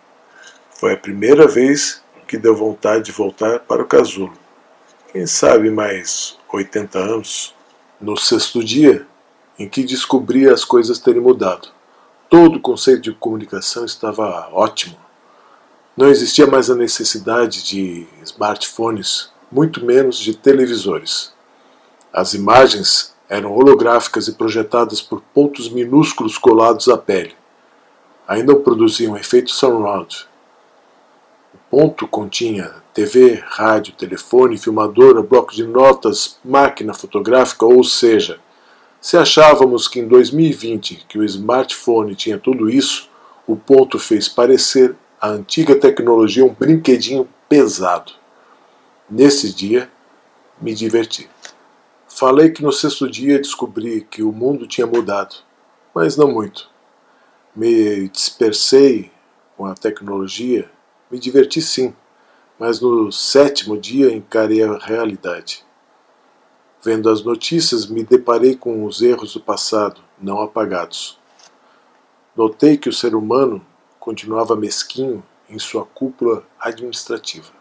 Foi 0.74 0.92
a 0.92 0.96
primeira 0.96 1.46
vez 1.46 2.02
que 2.26 2.36
deu 2.36 2.54
vontade 2.54 3.04
de 3.04 3.12
voltar 3.12 3.60
para 3.60 3.82
o 3.82 3.86
casulo. 3.86 4.32
Quem 5.12 5.26
sabe 5.26 5.70
mais 5.70 6.36
80 6.52 6.98
anos? 6.98 7.54
No 8.00 8.16
sexto 8.16 8.62
dia, 8.62 9.06
em 9.58 9.68
que 9.68 9.84
descobri 9.84 10.48
as 10.48 10.64
coisas 10.64 10.98
terem 10.98 11.20
mudado. 11.20 11.68
Todo 12.28 12.56
o 12.56 12.60
conceito 12.60 13.02
de 13.02 13.12
comunicação 13.12 13.84
estava 13.84 14.48
ótimo. 14.52 14.96
Não 15.96 16.08
existia 16.08 16.46
mais 16.46 16.68
a 16.68 16.74
necessidade 16.74 17.62
de 17.62 18.06
smartphones, 18.24 19.30
muito 19.52 19.84
menos 19.84 20.18
de 20.18 20.34
televisores. 20.34 21.32
As 22.12 22.34
imagens 22.34 23.14
eram 23.28 23.52
holográficas 23.52 24.26
e 24.26 24.32
projetadas 24.32 25.00
por 25.00 25.20
pontos 25.32 25.68
minúsculos 25.68 26.36
colados 26.36 26.88
à 26.88 26.98
pele. 26.98 27.34
Ainda 28.26 28.56
produziam 28.56 29.16
efeito 29.16 29.52
surround. 29.52 30.26
Ponto 31.76 32.06
continha 32.06 32.72
TV, 32.94 33.42
rádio, 33.44 33.94
telefone, 33.94 34.56
filmadora, 34.56 35.24
bloco 35.24 35.52
de 35.52 35.66
notas, 35.66 36.38
máquina 36.44 36.94
fotográfica, 36.94 37.66
ou 37.66 37.82
seja, 37.82 38.38
se 39.00 39.16
achávamos 39.16 39.88
que 39.88 39.98
em 39.98 40.06
2020 40.06 41.04
que 41.08 41.18
o 41.18 41.24
smartphone 41.24 42.14
tinha 42.14 42.38
tudo 42.38 42.70
isso, 42.70 43.10
o 43.44 43.56
ponto 43.56 43.98
fez 43.98 44.28
parecer 44.28 44.94
a 45.20 45.30
antiga 45.30 45.74
tecnologia 45.74 46.44
um 46.44 46.54
brinquedinho 46.54 47.28
pesado. 47.48 48.12
Nesse 49.10 49.52
dia, 49.52 49.90
me 50.60 50.72
diverti. 50.72 51.28
Falei 52.06 52.50
que 52.50 52.62
no 52.62 52.70
sexto 52.70 53.10
dia 53.10 53.40
descobri 53.40 54.06
que 54.08 54.22
o 54.22 54.30
mundo 54.30 54.68
tinha 54.68 54.86
mudado, 54.86 55.34
mas 55.92 56.16
não 56.16 56.30
muito. 56.30 56.70
Me 57.52 58.08
dispersei 58.10 59.10
com 59.56 59.66
a 59.66 59.74
tecnologia, 59.74 60.70
me 61.14 61.20
diverti 61.20 61.62
sim, 61.62 61.94
mas 62.58 62.80
no 62.80 63.12
sétimo 63.12 63.78
dia 63.78 64.12
encarei 64.12 64.64
a 64.64 64.76
realidade. 64.76 65.64
Vendo 66.82 67.08
as 67.08 67.22
notícias, 67.22 67.86
me 67.86 68.02
deparei 68.02 68.56
com 68.56 68.84
os 68.84 69.00
erros 69.00 69.34
do 69.34 69.40
passado, 69.40 70.00
não 70.20 70.42
apagados. 70.42 71.16
Notei 72.34 72.76
que 72.76 72.88
o 72.88 72.92
ser 72.92 73.14
humano 73.14 73.64
continuava 74.00 74.56
mesquinho 74.56 75.24
em 75.48 75.56
sua 75.56 75.86
cúpula 75.86 76.44
administrativa. 76.58 77.52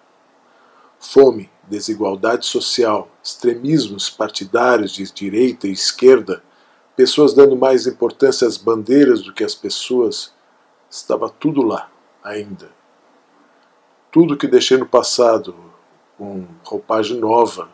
Fome, 1.00 1.48
desigualdade 1.68 2.48
social, 2.48 3.08
extremismos 3.24 4.10
partidários 4.10 4.94
de 4.94 5.04
direita 5.12 5.68
e 5.68 5.74
esquerda, 5.74 6.44
pessoas 6.96 7.36
dando 7.36 7.56
mais 7.56 7.86
importância 7.86 8.48
às 8.48 8.58
bandeiras 8.58 9.22
do 9.22 9.32
que 9.32 9.44
às 9.44 9.54
pessoas, 9.54 10.34
estava 10.90 11.30
tudo 11.30 11.62
lá 11.62 11.92
ainda. 12.24 12.82
Tudo 14.14 14.38
que 14.38 14.46
deixei 14.46 14.78
no 14.78 14.86
passado, 14.86 15.56
com 16.20 16.46
roupagem 16.64 17.18
nova, 17.18 17.68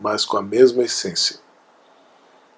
mas 0.00 0.24
com 0.24 0.36
a 0.36 0.42
mesma 0.42 0.82
essência. 0.82 1.38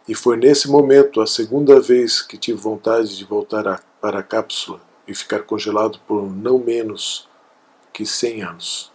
E 0.08 0.14
foi 0.14 0.38
nesse 0.38 0.66
momento, 0.70 1.20
a 1.20 1.26
segunda 1.26 1.78
vez, 1.78 2.22
que 2.22 2.38
tive 2.38 2.58
vontade 2.58 3.14
de 3.14 3.22
voltar 3.26 3.68
a, 3.68 3.78
para 4.00 4.20
a 4.20 4.22
cápsula 4.22 4.80
e 5.06 5.14
ficar 5.14 5.40
congelado 5.40 6.00
por 6.06 6.22
não 6.22 6.58
menos 6.58 7.28
que 7.92 8.06
100 8.06 8.44
anos. 8.44 8.92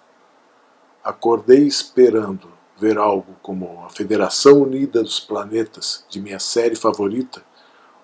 Acordei 1.03 1.68
esperando 1.68 2.49
ver 2.76 2.97
algo 2.97 3.36
como 3.43 3.86
a 3.86 3.89
Federação 3.89 4.63
Unida 4.63 5.03
dos 5.03 5.20
Planetas, 5.20 6.03
de 6.09 6.20
minha 6.20 6.39
série 6.39 6.76
favorita, 6.76 7.43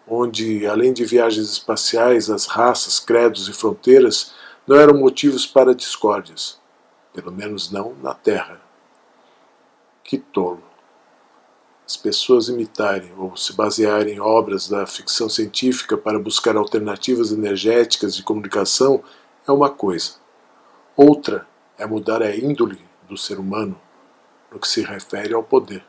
onde, 0.07 0.67
além 0.67 0.93
de 0.93 1.05
viagens 1.05 1.49
espaciais, 1.49 2.29
as 2.29 2.45
raças, 2.45 2.99
credos 2.99 3.49
e 3.49 3.53
fronteiras 3.53 4.42
não 4.65 4.77
eram 4.77 4.97
motivos 4.97 5.45
para 5.45 5.75
discórdias, 5.75 6.59
pelo 7.13 7.31
menos 7.31 7.71
não 7.71 7.93
na 8.01 8.13
Terra. 8.13 8.61
Que 10.03 10.17
tolo! 10.17 10.63
As 11.85 11.97
pessoas 11.97 12.47
imitarem 12.47 13.13
ou 13.17 13.35
se 13.35 13.53
basearem 13.53 14.15
em 14.15 14.19
obras 14.19 14.69
da 14.69 14.85
ficção 14.85 15.27
científica 15.27 15.97
para 15.97 16.17
buscar 16.17 16.55
alternativas 16.55 17.31
energéticas 17.31 18.15
de 18.15 18.23
comunicação 18.23 19.03
é 19.45 19.51
uma 19.51 19.69
coisa. 19.69 20.13
Outra 20.95 21.45
é 21.77 21.85
mudar 21.85 22.21
a 22.21 22.33
índole 22.33 22.79
do 23.07 23.17
ser 23.17 23.37
humano 23.37 23.79
no 24.49 24.59
que 24.59 24.67
se 24.67 24.81
refere 24.81 25.33
ao 25.33 25.43
poder. 25.43 25.83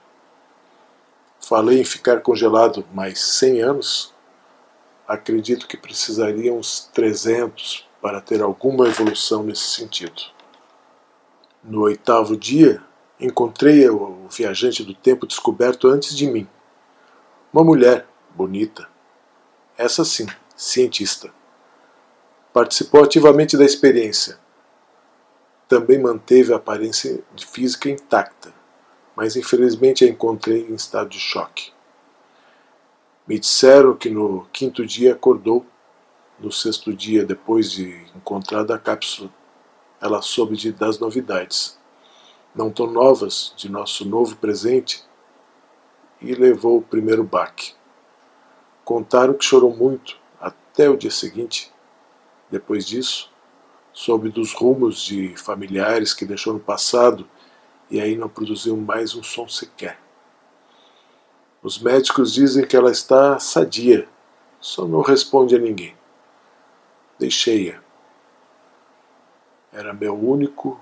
Falei 1.41 1.81
em 1.81 1.85
ficar 1.85 2.20
congelado 2.22 2.85
mais 2.93 3.20
100 3.20 3.62
anos? 3.62 4.14
Acredito 5.07 5.68
que 5.68 5.77
precisaria 5.77 6.53
uns 6.53 6.91
300 6.93 7.87
para 8.05 8.21
ter 8.21 8.43
alguma 8.43 8.87
evolução 8.87 9.43
nesse 9.43 9.63
sentido. 9.63 10.21
No 11.63 11.85
oitavo 11.85 12.37
dia, 12.37 12.83
encontrei 13.19 13.89
o 13.89 14.29
viajante 14.29 14.85
do 14.85 14.93
tempo 14.93 15.27
descoberto 15.27 15.89
antes 15.89 16.15
de 16.15 16.27
mim. 16.27 16.47
Uma 17.51 17.65
mulher 17.65 18.07
bonita. 18.37 18.87
Essa 19.79 20.05
sim, 20.05 20.27
cientista. 20.55 21.33
Participou 22.53 23.03
ativamente 23.03 23.57
da 23.57 23.65
experiência. 23.65 24.39
Também 25.67 25.99
manteve 25.99 26.53
a 26.53 26.57
aparência 26.57 27.25
física 27.51 27.89
intacta 27.89 28.53
mas 29.17 29.37
infelizmente 29.37 30.05
a 30.05 30.09
encontrei 30.09 30.67
em 30.69 30.75
estado 30.75 31.09
de 31.09 31.21
choque. 31.21 31.73
Me 33.27 33.39
disseram 33.39 33.95
que 33.95 34.11
no 34.11 34.47
quinto 34.53 34.85
dia 34.85 35.13
acordou, 35.13 35.65
no 36.39 36.51
sexto 36.51 36.93
dia 36.93 37.24
depois 37.24 37.70
de 37.70 38.05
encontrada 38.14 38.74
a 38.74 38.78
cápsula. 38.78 39.30
Ela 40.01 40.20
soube 40.20 40.57
de, 40.57 40.72
das 40.72 40.99
novidades, 40.99 41.78
não 42.55 42.70
tão 42.70 42.87
novas, 42.87 43.55
de 43.57 43.70
nosso 43.70 44.05
novo 44.05 44.37
presente, 44.37 45.05
e 46.20 46.35
levou 46.35 46.78
o 46.78 46.82
primeiro 46.82 47.24
baque. 47.24 47.74
Contaram 48.85 49.35
que 49.35 49.45
chorou 49.45 49.74
muito 49.74 50.18
até 50.41 50.89
o 50.89 50.97
dia 50.97 51.11
seguinte. 51.11 51.72
Depois 52.51 52.87
disso, 52.87 53.30
soube 53.93 54.28
dos 54.28 54.53
rumos 54.53 55.01
de 55.01 55.37
familiares 55.37 56.12
que 56.12 56.24
deixou 56.24 56.53
no 56.53 56.61
passado 56.61 57.28
e 57.91 58.01
aí 58.01 58.16
não 58.16 58.28
produziu 58.28 58.76
mais 58.76 59.14
um 59.14 59.22
som 59.22 59.49
sequer. 59.49 59.99
Os 61.62 61.78
médicos 61.78 62.32
dizem 62.32 62.66
que 62.66 62.76
ela 62.76 62.91
está 62.91 63.39
sadia, 63.39 64.07
só 64.61 64.87
não 64.87 65.01
responde 65.01 65.55
a 65.55 65.59
ninguém. 65.59 65.95
Deixei-a. 67.19 67.81
Era 69.73 69.93
meu 69.93 70.15
único 70.15 70.81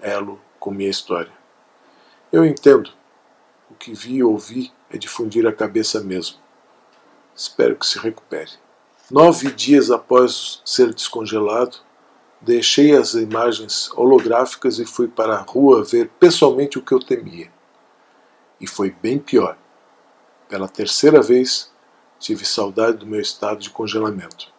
elo 0.00 0.40
com 0.58 0.70
minha 0.70 0.90
história. 0.90 1.32
Eu 2.32 2.44
entendo. 2.44 2.92
O 3.70 3.74
que 3.74 3.92
vi 3.92 4.16
e 4.16 4.22
ouvi 4.22 4.72
é 4.90 4.96
difundir 4.96 5.46
a 5.46 5.52
cabeça 5.52 6.00
mesmo. 6.00 6.38
Espero 7.34 7.76
que 7.76 7.86
se 7.86 7.98
recupere. 7.98 8.52
Nove 9.10 9.50
dias 9.52 9.90
após 9.90 10.62
ser 10.64 10.94
descongelado, 10.94 11.78
Deixei 12.40 12.94
as 12.94 13.14
imagens 13.14 13.90
holográficas 13.94 14.78
e 14.78 14.84
fui 14.84 15.08
para 15.08 15.36
a 15.36 15.40
rua 15.40 15.82
ver 15.82 16.10
pessoalmente 16.20 16.78
o 16.78 16.82
que 16.82 16.92
eu 16.92 17.00
temia. 17.00 17.50
E 18.60 18.66
foi 18.66 18.90
bem 18.90 19.18
pior. 19.18 19.56
Pela 20.48 20.68
terceira 20.68 21.22
vez, 21.22 21.72
tive 22.18 22.44
saudade 22.44 22.98
do 22.98 23.06
meu 23.06 23.20
estado 23.20 23.58
de 23.58 23.70
congelamento. 23.70 24.52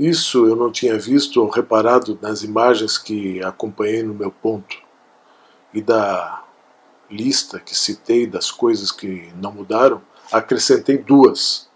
Isso 0.00 0.46
eu 0.46 0.56
não 0.56 0.72
tinha 0.72 0.98
visto 0.98 1.42
ou 1.42 1.50
reparado 1.50 2.18
nas 2.22 2.42
imagens 2.42 2.96
que 2.96 3.44
acompanhei 3.44 4.02
no 4.02 4.14
meu 4.14 4.30
ponto 4.30 4.78
e 5.74 5.82
da 5.82 6.42
lista 7.10 7.60
que 7.60 7.76
citei 7.76 8.26
das 8.26 8.50
coisas 8.50 8.90
que 8.90 9.30
não 9.36 9.52
mudaram, 9.52 10.00
acrescentei 10.32 10.96
duas: 10.96 11.68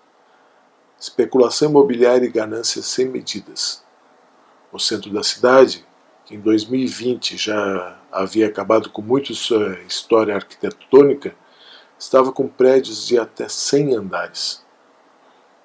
especulação 0.98 1.68
imobiliária 1.68 2.24
e 2.24 2.30
ganâncias 2.30 2.86
sem 2.86 3.10
medidas 3.10 3.84
no 4.72 4.80
centro 4.80 5.12
da 5.12 5.22
cidade, 5.22 5.86
que 6.24 6.34
em 6.34 6.40
2020 6.40 7.36
já 7.36 7.98
havia 8.10 8.46
acabado 8.46 8.88
com 8.88 9.02
muito 9.02 9.34
sua 9.34 9.78
história 9.80 10.34
arquitetônica, 10.34 11.36
estava 11.98 12.32
com 12.32 12.48
prédios 12.48 13.06
de 13.06 13.18
até 13.18 13.50
100 13.50 13.96
andares. 13.96 14.64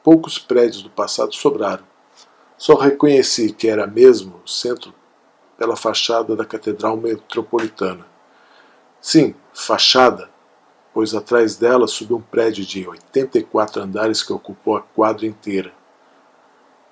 Poucos 0.04 0.38
prédios 0.38 0.84
do 0.84 0.90
passado 0.90 1.34
sobraram. 1.34 1.89
Só 2.60 2.76
reconheci 2.76 3.54
que 3.54 3.70
era 3.70 3.88
mesmo 3.88 4.42
o 4.44 4.48
centro 4.48 4.94
pela 5.58 5.78
fachada 5.78 6.36
da 6.36 6.44
Catedral 6.44 6.98
Metropolitana. 6.98 8.06
Sim, 9.00 9.34
fachada, 9.54 10.30
pois 10.94 11.16
atrás 11.16 11.56
dela 11.56 11.88
subiu 11.88 12.18
um 12.18 12.22
prédio 12.22 12.66
de 12.66 12.86
84 12.86 13.82
andares 13.82 14.22
que 14.22 14.34
ocupou 14.34 14.76
a 14.76 14.82
quadra 14.82 15.26
inteira. 15.26 15.72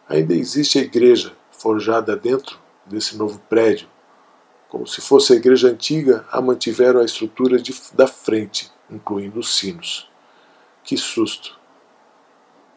Ainda 0.07 0.34
existe 0.34 0.80
a 0.80 0.84
igreja, 0.84 1.34
forjada 1.51 2.15
dentro 2.15 2.57
desse 2.86 3.18
novo 3.18 3.38
prédio. 3.49 3.89
Como 4.70 4.88
se 4.88 5.01
fosse 5.01 5.34
a 5.34 5.36
igreja 5.36 5.68
antiga, 5.68 6.26
a 6.32 6.39
mantiveram 6.39 7.01
a 7.01 7.05
estrutura 7.05 7.59
de, 7.59 7.76
da 7.91 8.07
frente, 8.07 8.72
incluindo 8.89 9.41
os 9.41 9.57
sinos. 9.57 10.09
Que 10.82 10.95
susto! 10.95 11.59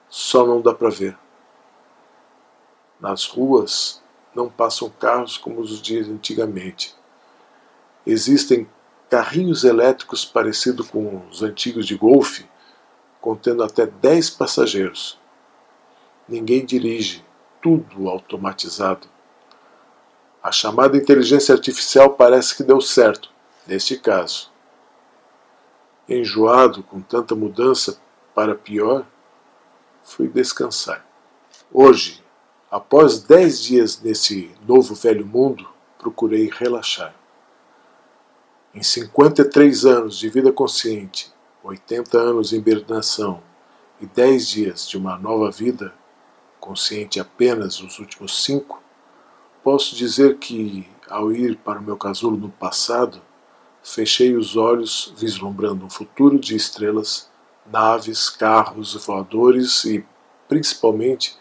Só 0.08 0.44
não 0.44 0.60
dá 0.60 0.74
para 0.74 0.90
ver. 0.90 1.16
Nas 3.00 3.24
ruas 3.24 4.02
não 4.34 4.48
passam 4.48 4.90
carros 4.90 5.38
como 5.38 5.60
os 5.60 5.80
dias 5.80 6.08
antigamente. 6.08 6.94
Existem 8.06 8.68
carrinhos 9.08 9.64
elétricos 9.64 10.24
parecidos 10.24 10.88
com 10.88 11.26
os 11.30 11.42
antigos 11.42 11.86
de 11.86 11.96
golfe, 11.96 12.46
contendo 13.20 13.62
até 13.62 13.86
10 13.86 14.30
passageiros. 14.30 15.18
Ninguém 16.28 16.64
dirige, 16.64 17.24
tudo 17.60 18.08
automatizado. 18.08 19.08
A 20.42 20.52
chamada 20.52 20.96
inteligência 20.96 21.54
artificial 21.54 22.10
parece 22.10 22.56
que 22.56 22.62
deu 22.62 22.80
certo, 22.80 23.30
neste 23.66 23.96
caso. 23.98 24.50
Enjoado 26.08 26.82
com 26.82 27.00
tanta 27.00 27.34
mudança 27.34 28.00
para 28.34 28.54
pior, 28.54 29.04
fui 30.04 30.28
descansar. 30.28 31.04
Hoje, 31.72 32.22
após 32.70 33.20
dez 33.20 33.60
dias 33.60 34.00
nesse 34.00 34.50
novo 34.66 34.94
velho 34.94 35.26
mundo, 35.26 35.68
procurei 35.98 36.48
relaxar. 36.52 37.14
Em 38.72 38.82
53 38.82 39.84
anos 39.84 40.18
de 40.18 40.28
vida 40.30 40.52
consciente, 40.52 41.32
80 41.64 42.16
anos 42.16 42.50
de 42.50 42.56
hibernação 42.56 43.42
e 44.00 44.06
10 44.06 44.48
dias 44.48 44.88
de 44.88 44.96
uma 44.96 45.18
nova 45.18 45.50
vida, 45.50 45.92
consciente 46.60 47.18
apenas 47.18 47.80
os 47.80 47.98
últimos 47.98 48.44
cinco, 48.44 48.80
posso 49.64 49.96
dizer 49.96 50.38
que, 50.38 50.88
ao 51.08 51.32
ir 51.32 51.56
para 51.56 51.80
o 51.80 51.82
meu 51.82 51.96
casulo 51.96 52.36
no 52.36 52.50
passado, 52.50 53.20
fechei 53.82 54.36
os 54.36 54.56
olhos 54.56 55.12
vislumbrando 55.16 55.84
um 55.84 55.90
futuro 55.90 56.38
de 56.38 56.54
estrelas, 56.54 57.28
naves, 57.66 58.28
carros 58.28 58.94
voadores 59.04 59.84
e, 59.84 60.04
principalmente, 60.48 61.36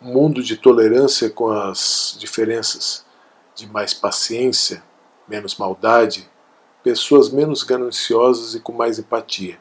mundo 0.00 0.42
de 0.42 0.56
tolerância 0.56 1.28
com 1.30 1.50
as 1.50 2.16
diferenças, 2.18 3.04
de 3.54 3.66
mais 3.66 3.92
paciência, 3.92 4.82
menos 5.26 5.56
maldade, 5.56 6.28
pessoas 6.82 7.30
menos 7.30 7.62
gananciosas 7.62 8.54
e 8.54 8.60
com 8.60 8.72
mais 8.72 8.98
empatia. 8.98 9.58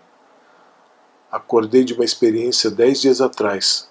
Acordei 1.31 1.83
de 1.83 1.93
uma 1.93 2.05
experiência 2.05 2.69
dez 2.69 3.01
dias 3.01 3.19
atrás, 3.19 3.89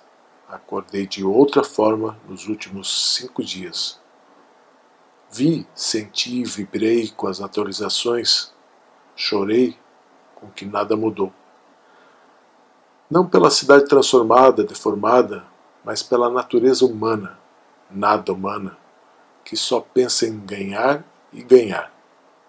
Acordei 0.48 1.08
de 1.08 1.24
outra 1.24 1.64
forma 1.64 2.16
nos 2.28 2.46
últimos 2.46 3.16
cinco 3.16 3.42
dias. 3.42 3.98
Vi, 5.28 5.66
senti 5.74 6.44
vibrei 6.44 7.08
com 7.08 7.26
as 7.26 7.40
atualizações. 7.40 8.52
Chorei 9.16 9.76
com 10.36 10.48
que 10.48 10.64
nada 10.64 10.96
mudou. 10.96 11.32
Não 13.10 13.26
pela 13.26 13.50
cidade 13.50 13.88
transformada, 13.88 14.62
deformada, 14.62 15.44
mas 15.86 16.02
pela 16.02 16.28
natureza 16.28 16.84
humana, 16.84 17.38
nada 17.88 18.32
humana, 18.32 18.76
que 19.44 19.56
só 19.56 19.78
pensa 19.80 20.26
em 20.26 20.36
ganhar 20.36 21.04
e 21.32 21.40
ganhar. 21.44 21.94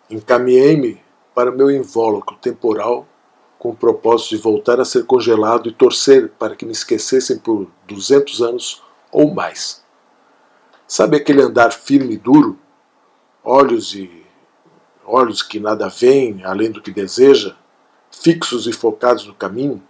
Encaminhei-me 0.10 1.00
para 1.36 1.52
meu 1.52 1.70
invólucro 1.70 2.36
temporal 2.38 3.08
com 3.60 3.70
o 3.70 3.76
propósito 3.76 4.30
de 4.30 4.42
voltar 4.42 4.80
a 4.80 4.86
ser 4.86 5.06
congelado 5.06 5.70
e 5.70 5.72
torcer 5.72 6.30
para 6.30 6.56
que 6.56 6.66
me 6.66 6.72
esquecessem 6.72 7.38
por 7.38 7.68
200 7.88 8.42
anos 8.42 8.82
ou 9.12 9.32
mais. 9.32 9.84
Sabe 10.88 11.18
aquele 11.18 11.44
andar 11.44 11.72
firme 11.72 12.16
e 12.16 12.18
duro? 12.18 12.58
Olhos 13.44 13.94
e 13.94 14.26
olhos 15.06 15.44
que 15.44 15.60
nada 15.60 15.88
veem 15.90 16.44
além 16.44 16.72
do 16.72 16.82
que 16.82 16.90
deseja, 16.90 17.56
fixos 18.10 18.66
e 18.66 18.74
focados 18.74 19.28
no 19.28 19.36
caminho? 19.36 19.84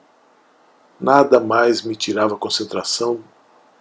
Nada 1.00 1.40
mais 1.40 1.82
me 1.82 1.96
tirava 1.96 2.36
concentração 2.36 3.24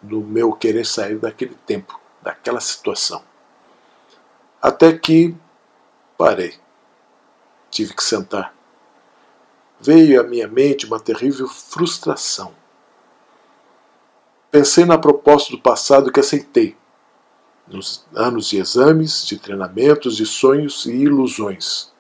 do 0.02 0.20
meu 0.20 0.52
querer 0.52 0.84
sair 0.84 1.18
daquele 1.18 1.54
tempo, 1.66 1.98
daquela 2.22 2.60
situação. 2.60 3.22
Até 4.60 4.96
que 4.96 5.34
parei. 6.16 6.54
Tive 7.70 7.94
que 7.94 8.02
sentar. 8.02 8.54
Veio 9.80 10.20
à 10.20 10.24
minha 10.24 10.48
mente 10.48 10.86
uma 10.86 10.98
terrível 10.98 11.46
frustração. 11.48 12.54
Pensei 14.50 14.84
na 14.84 14.96
proposta 14.96 15.50
do 15.50 15.60
passado 15.60 16.10
que 16.10 16.20
aceitei, 16.20 16.76
nos 17.66 18.06
anos 18.14 18.48
de 18.48 18.58
exames, 18.58 19.26
de 19.26 19.38
treinamentos, 19.38 20.16
de 20.16 20.24
sonhos 20.24 20.86
e 20.86 20.92
ilusões, 20.92 21.92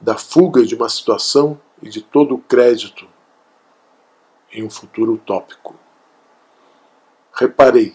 da 0.00 0.16
fuga 0.16 0.64
de 0.64 0.74
uma 0.74 0.88
situação 0.88 1.60
e 1.80 1.88
de 1.88 2.02
todo 2.02 2.34
o 2.34 2.38
crédito 2.38 3.06
em 4.52 4.64
um 4.64 4.70
futuro 4.70 5.12
utópico. 5.12 5.78
Reparei 7.38 7.94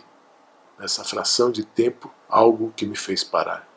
nessa 0.77 1.03
fração 1.03 1.51
de 1.51 1.65
tempo 1.65 2.13
algo 2.29 2.71
que 2.75 2.85
me 2.85 2.95
fez 2.95 3.23
parar. 3.23 3.67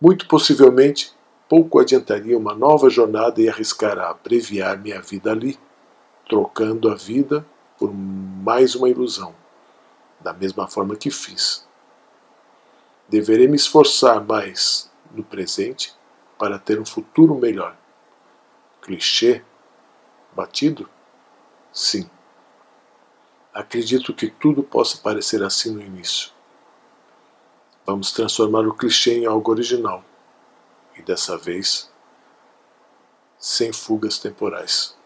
Muito 0.00 0.26
possivelmente, 0.26 1.14
pouco 1.46 1.78
adiantaria 1.78 2.36
uma 2.36 2.54
nova 2.54 2.88
jornada 2.88 3.42
e 3.42 3.48
arriscar 3.48 3.98
a 3.98 4.08
abreviar 4.08 4.78
minha 4.78 5.02
vida 5.02 5.30
ali, 5.30 5.58
trocando 6.26 6.90
a 6.90 6.94
vida 6.94 7.46
por 7.76 7.92
mais 7.92 8.74
uma 8.74 8.88
ilusão, 8.88 9.34
da 10.18 10.32
mesma 10.32 10.66
forma 10.66 10.96
que 10.96 11.10
fiz. 11.10 11.66
Deverei 13.08 13.46
me 13.46 13.56
esforçar 13.56 14.24
mais 14.24 14.90
no 15.10 15.22
presente 15.22 15.94
para 16.38 16.58
ter 16.58 16.80
um 16.80 16.86
futuro 16.86 17.34
melhor. 17.34 17.76
Clichê? 18.80 19.42
Batido? 20.34 20.88
Sim. 21.70 22.08
Acredito 23.52 24.14
que 24.14 24.30
tudo 24.30 24.62
possa 24.62 24.96
parecer 24.96 25.42
assim 25.42 25.72
no 25.72 25.82
início. 25.82 26.30
Vamos 27.84 28.10
transformar 28.10 28.66
o 28.66 28.72
clichê 28.72 29.18
em 29.18 29.26
algo 29.26 29.50
original. 29.50 30.02
E 30.96 31.02
dessa 31.02 31.36
vez, 31.36 31.92
sem 33.38 33.70
fugas 33.70 34.18
temporais. 34.18 34.96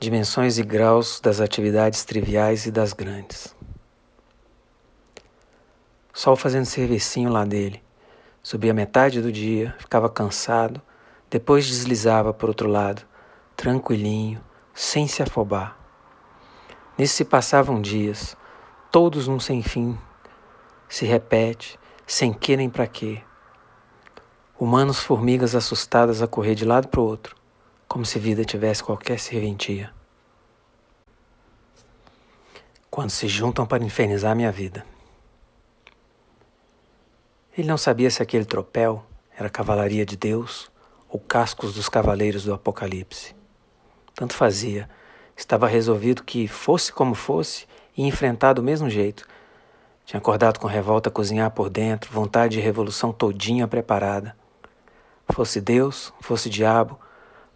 Dimensões 0.00 0.58
e 0.58 0.64
graus 0.64 1.20
das 1.20 1.40
atividades 1.40 2.04
triviais 2.04 2.66
e 2.66 2.72
das 2.72 2.92
grandes. 2.92 3.54
Sol 6.12 6.34
fazendo 6.34 6.64
servicinho 6.64 7.30
lá 7.30 7.44
dele. 7.44 7.80
Subia 8.42 8.74
metade 8.74 9.20
do 9.20 9.30
dia, 9.30 9.74
ficava 9.78 10.08
cansado, 10.08 10.80
depois 11.28 11.66
deslizava 11.66 12.32
por 12.32 12.48
outro 12.48 12.68
lado, 12.68 13.02
tranquilinho, 13.56 14.42
sem 14.74 15.08
se 15.08 15.22
afobar. 15.22 15.76
Nisso 16.96 17.14
se 17.14 17.24
passavam 17.24 17.80
dias, 17.80 18.36
todos 18.90 19.26
num 19.26 19.40
sem 19.40 19.62
fim. 19.62 19.98
Se 20.88 21.04
repete, 21.04 21.78
sem 22.06 22.32
que 22.32 22.56
nem 22.56 22.70
para 22.70 22.86
quê. 22.86 23.22
Humanos 24.58 25.00
formigas 25.00 25.54
assustadas 25.54 26.22
a 26.22 26.26
correr 26.26 26.54
de 26.54 26.64
lado 26.64 26.88
para 26.88 27.00
o 27.00 27.04
outro, 27.04 27.36
como 27.88 28.06
se 28.06 28.18
vida 28.18 28.44
tivesse 28.44 28.82
qualquer 28.82 29.18
serventia. 29.18 29.92
Quando 32.90 33.10
se 33.10 33.28
juntam 33.28 33.66
para 33.66 33.84
infernizar 33.84 34.34
minha 34.34 34.52
vida. 34.52 34.86
Ele 37.58 37.68
não 37.68 37.76
sabia 37.76 38.10
se 38.10 38.22
aquele 38.22 38.44
tropel 38.44 39.04
era 39.36 39.50
cavalaria 39.50 40.06
de 40.06 40.16
Deus 40.16 40.70
ou 41.16 41.20
cascos 41.20 41.74
dos 41.74 41.88
cavaleiros 41.88 42.44
do 42.44 42.52
Apocalipse. 42.52 43.34
Tanto 44.14 44.34
fazia 44.34 44.88
Estava 45.36 45.66
resolvido 45.66 46.24
que, 46.24 46.48
fosse 46.48 46.90
como 46.90 47.14
fosse, 47.14 47.66
ia 47.94 48.06
enfrentar 48.06 48.54
do 48.54 48.62
mesmo 48.62 48.88
jeito. 48.88 49.26
Tinha 50.06 50.18
acordado 50.18 50.58
com 50.58 50.66
revolta 50.66 51.10
a 51.10 51.12
cozinhar 51.12 51.50
por 51.50 51.68
dentro, 51.68 52.10
vontade 52.10 52.56
de 52.56 52.60
revolução 52.60 53.12
todinha 53.12 53.68
preparada. 53.68 54.34
Fosse 55.28 55.60
Deus, 55.60 56.12
fosse 56.20 56.48
diabo, 56.48 56.98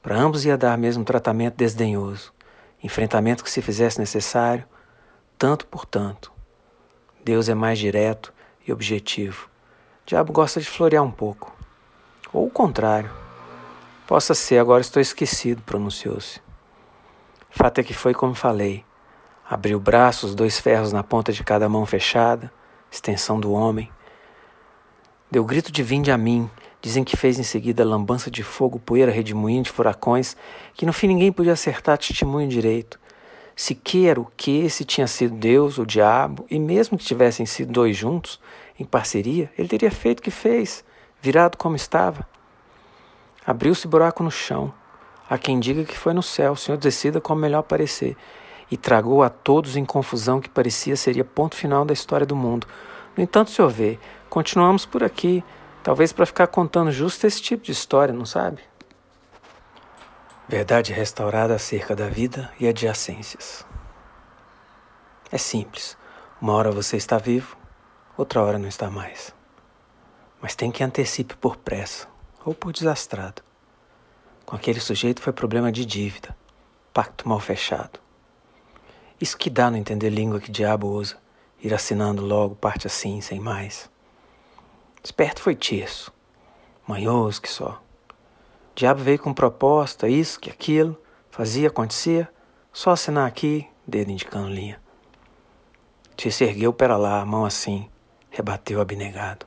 para 0.03 0.17
ambos 0.17 0.45
ia 0.45 0.59
dar 0.59 0.77
mesmo 0.77 1.05
tratamento 1.05 1.57
desdenhoso, 1.57 2.35
enfrentamento 2.83 3.43
que 3.43 3.51
se 3.51 3.63
fizesse 3.63 3.99
necessário, 3.99 4.65
tanto 5.39 5.67
por 5.67 5.87
tanto. 5.87 6.31
Deus 7.25 7.49
é 7.49 7.55
mais 7.55 7.79
direto 7.79 8.33
e 8.67 8.73
objetivo. 8.73 9.49
Diabo 10.05 10.33
gosta 10.33 10.61
de 10.61 10.69
florear 10.69 11.03
um 11.03 11.11
pouco. 11.11 11.57
Ou 12.33 12.47
o 12.47 12.51
contrário. 12.51 13.11
Possa 14.11 14.35
ser, 14.35 14.59
agora 14.59 14.81
estou 14.81 15.01
esquecido, 15.01 15.63
pronunciou-se. 15.63 16.41
Fato 17.49 17.79
é 17.79 17.85
que 17.85 17.95
foi 17.95 18.13
como 18.13 18.35
falei. 18.35 18.85
Abri 19.49 19.73
o 19.73 19.79
braço, 19.79 20.27
os 20.27 20.35
dois 20.35 20.59
ferros 20.59 20.93
na 20.93 21.05
ponta 21.05 21.33
de 21.33 21.45
cada 21.45 21.69
mão 21.69 21.87
fechada, 21.87 22.53
extensão 22.91 23.39
do 23.39 23.53
homem. 23.53 23.89
Deu 25.31 25.45
grito 25.45 25.71
de 25.71 25.85
vinde 25.85 26.11
a 26.11 26.19
mim. 26.19 26.51
Dizem 26.83 27.05
que 27.05 27.17
fez 27.17 27.39
em 27.39 27.45
seguida 27.45 27.85
lambança 27.85 28.33
de 28.33 28.43
fogo, 28.43 28.81
poeira 28.81 29.13
redemoinho 29.13 29.63
de 29.63 29.71
furacões, 29.71 30.37
que 30.75 30.85
no 30.85 30.93
fim 30.93 31.07
ninguém 31.07 31.31
podia 31.31 31.53
acertar 31.53 31.97
testemunho 31.97 32.49
direito. 32.49 32.99
Se 33.55 33.77
que 33.77 34.09
era 34.09 34.21
o 34.21 34.27
que, 34.37 34.69
se 34.69 34.85
tinha 34.85 35.07
sido 35.07 35.37
Deus 35.37 35.79
ou 35.79 35.87
diabo, 35.87 36.45
e 36.51 36.59
mesmo 36.59 36.99
que 36.99 37.05
tivessem 37.05 37.47
sido 37.47 37.71
dois 37.71 37.97
juntos, 37.97 38.41
em 38.77 38.85
parceria, 38.85 39.53
ele 39.57 39.69
teria 39.69 39.93
feito 39.93 40.19
o 40.19 40.23
que 40.23 40.33
fez, 40.33 40.85
virado 41.23 41.57
como 41.57 41.77
estava. 41.77 42.29
Abriu-se 43.51 43.89
buraco 43.89 44.23
no 44.23 44.31
chão. 44.31 44.73
Há 45.29 45.37
quem 45.37 45.59
diga 45.59 45.83
que 45.83 45.99
foi 45.99 46.15
no 46.15 46.23
céu, 46.23 46.53
o 46.53 46.57
Senhor 46.57 46.79
decida 46.79 47.21
como 47.21 47.41
melhor 47.41 47.63
parecer, 47.63 48.17
e 48.71 48.77
tragou 48.77 49.25
a 49.25 49.29
todos 49.29 49.75
em 49.75 49.85
confusão 49.85 50.41
que 50.41 50.49
parecia 50.49 50.95
seria 50.95 51.25
ponto 51.25 51.57
final 51.57 51.85
da 51.85 51.93
história 51.93 52.25
do 52.25 52.37
mundo. 52.37 52.65
No 53.17 53.21
entanto, 53.25 53.51
Senhor 53.51 53.69
vê, 53.69 53.99
continuamos 54.29 54.87
por 54.87 55.03
aqui, 55.03 55.43
talvez 55.83 56.13
para 56.13 56.27
ficar 56.27 56.47
contando 56.47 56.93
justo 56.93 57.27
esse 57.27 57.43
tipo 57.43 57.65
de 57.65 57.73
história, 57.73 58.15
não 58.15 58.25
sabe? 58.25 58.63
Verdade 60.49 60.93
restaurada 60.93 61.53
acerca 61.53 61.97
da 61.97 62.07
vida 62.07 62.53
e 62.61 62.69
adjacências. 62.69 63.67
É 65.33 65.39
simples. 65.39 65.99
Uma 66.41 66.53
hora 66.53 66.71
você 66.71 66.97
está 66.97 67.19
vivo, 67.19 67.57
outra 68.17 68.45
hora 68.45 68.61
não 68.61 68.69
está 68.69 68.89
mais. 68.89 69.35
Mas 70.41 70.55
tem 70.55 70.71
que 70.71 70.85
antecipe 70.85 71.35
por 71.35 71.57
pressa 71.57 72.09
ou 72.45 72.55
por 72.55 72.73
desastrado. 72.73 73.43
Com 74.47 74.57
aquele 74.57 74.81
sujeito 74.81 75.23
foi 75.23 75.33
problema 75.33 75.71
de 75.71 75.85
dívida, 75.85 76.37
pacto 76.93 77.29
mal 77.29 77.41
fechado. 77.41 78.01
Isso 79.21 79.37
que 79.37 79.51
dá 79.51 79.71
no 79.71 79.77
entender 79.77 80.11
língua 80.11 80.41
que 80.41 80.51
diabo 80.51 80.89
usa, 80.89 81.17
ir 81.63 81.75
assinando 81.75 82.25
logo 82.25 82.55
parte 82.55 82.87
assim, 82.87 83.21
sem 83.21 83.39
mais. 83.39 83.91
Esperto 85.05 85.41
foi 85.43 85.55
Tirso, 85.55 86.13
manhoso 86.87 87.41
que 87.41 87.49
só. 87.49 87.81
Diabo 88.75 89.03
veio 89.03 89.19
com 89.19 89.33
proposta, 89.35 90.09
isso, 90.09 90.41
que 90.41 90.51
aquilo, 90.51 91.01
fazia, 91.31 91.69
acontecia, 91.69 92.29
só 92.73 92.91
assinar 92.91 93.27
aqui, 93.29 93.69
dedo 93.87 94.11
indicando 94.11 94.49
linha. 94.49 94.81
Tirso 96.17 96.45
ergueu 96.45 96.73
para 96.73 96.97
lá, 96.97 97.21
a 97.21 97.27
mão 97.27 97.45
assim, 97.45 97.91
rebateu 98.31 98.81
abnegado. 98.81 99.47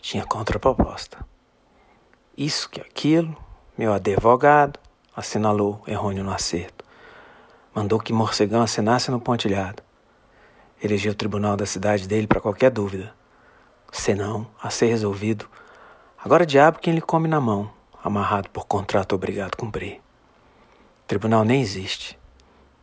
Tinha 0.00 0.24
contraproposta. 0.24 1.24
Isso 2.36 2.68
que 2.68 2.82
aquilo, 2.82 3.34
meu 3.78 3.94
advogado 3.94 4.78
assinalou 5.16 5.82
errôneo 5.86 6.22
no 6.22 6.30
acerto. 6.30 6.84
Mandou 7.74 7.98
que 7.98 8.12
Morcegão 8.12 8.60
assinasse 8.60 9.10
no 9.10 9.18
pontilhado. 9.18 9.82
Elegeu 10.82 11.12
o 11.12 11.14
tribunal 11.14 11.56
da 11.56 11.64
cidade 11.64 12.06
dele 12.06 12.26
para 12.26 12.40
qualquer 12.40 12.70
dúvida. 12.70 13.14
Senão, 13.90 14.46
a 14.62 14.68
ser 14.68 14.88
resolvido. 14.88 15.48
Agora 16.22 16.44
diabo 16.44 16.78
quem 16.78 16.94
lhe 16.94 17.00
come 17.00 17.26
na 17.26 17.40
mão, 17.40 17.70
amarrado 18.04 18.50
por 18.50 18.66
contrato 18.66 19.14
obrigado 19.14 19.54
a 19.54 19.56
cumprir. 19.56 20.02
Tribunal 21.06 21.42
nem 21.42 21.62
existe. 21.62 22.18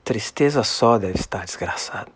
Tristeza 0.04 0.64
só 0.64 0.98
deve 0.98 1.20
estar 1.20 1.46
desgraçado. 1.46 2.12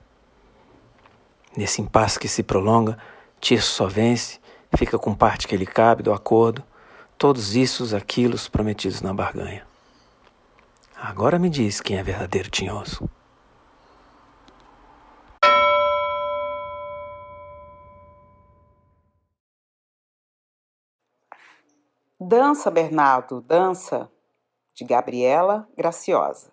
Nesse 1.56 1.84
impasse 1.84 2.20
que 2.20 2.28
se 2.28 2.42
prolonga, 2.42 2.98
Tirso 3.40 3.72
só 3.72 3.86
vence, 3.86 4.40
fica 4.76 4.98
com 4.98 5.14
parte 5.14 5.48
que 5.48 5.56
lhe 5.56 5.68
cabe 5.68 6.02
do 6.02 6.12
acordo, 6.12 6.64
todos 7.18 7.56
isso, 7.56 7.96
aquilo 7.96 8.38
prometidos 8.52 9.02
na 9.02 9.14
barganha. 9.14 9.66
Agora 10.96 11.40
me 11.40 11.50
diz 11.50 11.82
quem 11.82 11.98
é 11.98 12.04
verdadeiro 12.04 12.50
tinhoso. 12.50 13.10
Dança, 22.20 22.72
Bernardo, 22.72 23.42
dança, 23.42 24.12
de 24.74 24.84
Gabriela 24.84 25.68
Graciosa. 25.78 26.52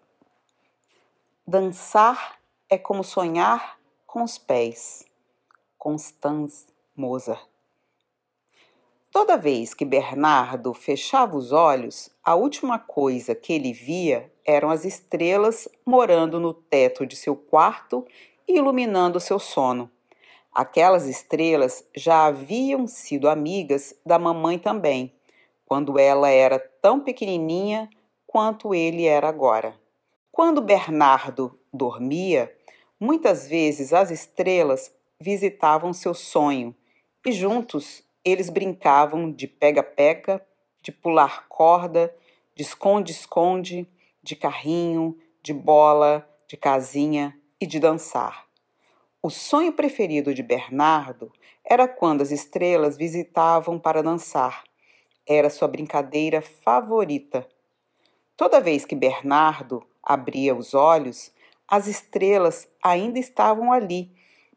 Dançar 1.47 2.39
é 2.69 2.79
como 2.79 3.03
sonhar 3.03 3.79
com 4.07 4.23
os 4.23 4.39
pés. 4.39 5.05
Constance 5.79 6.67
Mozart. 6.97 7.54
Toda 9.15 9.37
vez 9.37 9.73
que 9.73 9.85
Bernardo 9.85 10.75
fechava 10.75 11.37
os 11.37 11.53
olhos, 11.53 12.11
a 12.21 12.35
última 12.35 12.81
coisa 12.81 13.33
que 13.33 13.53
ele 13.53 13.73
via 13.73 14.29
eram 14.45 14.71
as 14.71 14.85
estrelas 14.85 15.69
morando 15.87 16.41
no 16.41 16.53
teto 16.53 17.07
de 17.07 17.15
seu 17.15 17.37
quarto 17.37 18.05
e 18.49 18.57
iluminando 18.57 19.21
seu 19.21 19.39
sono. 19.39 19.89
Aquelas 20.53 21.07
estrelas 21.07 21.89
já 21.97 22.27
haviam 22.27 22.89
sido 22.89 23.29
amigas 23.29 23.95
da 24.05 24.19
mamãe 24.19 24.59
também 24.59 25.15
quando 25.65 25.97
ela 25.97 26.29
era 26.29 26.59
tão 26.59 26.99
pequenininha 26.99 27.89
quanto 28.27 28.75
ele 28.75 29.07
era 29.07 29.29
agora. 29.29 29.77
Quando 30.33 30.61
Bernardo 30.61 31.57
dormia, 31.73 32.53
muitas 32.99 33.47
vezes 33.47 33.93
as 33.93 34.11
estrelas 34.11 34.93
visitavam 35.21 35.93
seu 35.93 36.15
sonho 36.15 36.75
e 37.25 37.31
juntos 37.31 38.03
eles 38.25 38.49
brincavam 38.49 39.31
de 39.31 39.47
pega-pega, 39.47 40.45
de 40.83 40.91
pular 40.91 41.47
corda, 41.49 42.15
de 42.55 42.63
esconde-esconde, 42.63 43.87
de 44.23 44.35
carrinho, 44.37 45.19
de 45.43 45.53
bola, 45.53 46.29
de 46.49 46.57
casinha 46.57 47.39
e 47.61 47.67
de 47.67 47.79
dançar. 47.79 48.47
O 49.23 49.31
sonho 49.31 49.73
preferido 49.73 50.35
de 50.35 50.43
Bernardo 50.43 51.33
era 51.65 51.89
quando 51.89 52.23
as 52.23 52.31
estrelas 52.31 52.97
visitavam 52.97 53.79
para 53.79 54.03
dançar 54.03 54.65
era 55.27 55.49
sua 55.49 55.69
brincadeira 55.69 56.43
favorita. 56.43 57.49
Toda 58.37 58.61
vez 58.61 58.85
que 58.85 58.95
Bernardo 58.95 59.83
abria 60.03 60.55
os 60.55 60.75
olhos, 60.75 61.33
as 61.67 61.87
estrelas 61.87 62.69
ainda 62.83 63.19
estavam 63.19 63.73
ali, 63.73 64.13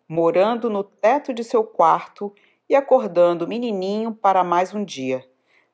morando 0.08 0.70
no 0.70 0.84
teto 0.84 1.34
de 1.34 1.44
seu 1.44 1.64
quarto 1.64 2.34
e 2.70 2.76
acordando 2.76 3.46
o 3.46 3.48
menininho 3.48 4.14
para 4.14 4.44
mais 4.44 4.74
um 4.74 4.84
dia. 4.84 5.26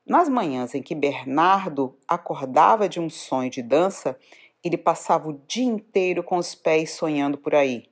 Nas 0.06 0.28
manhãs 0.28 0.74
em 0.74 0.82
que 0.82 0.94
Bernardo 0.94 1.96
acordava 2.06 2.88
de 2.88 3.00
um 3.00 3.08
sonho 3.08 3.50
de 3.50 3.62
dança, 3.62 4.18
ele 4.62 4.76
passava 4.76 5.28
o 5.28 5.40
dia 5.46 5.64
inteiro 5.64 6.22
com 6.22 6.36
os 6.36 6.54
pés 6.54 6.92
sonhando 6.92 7.38
por 7.38 7.54
aí. 7.54 7.88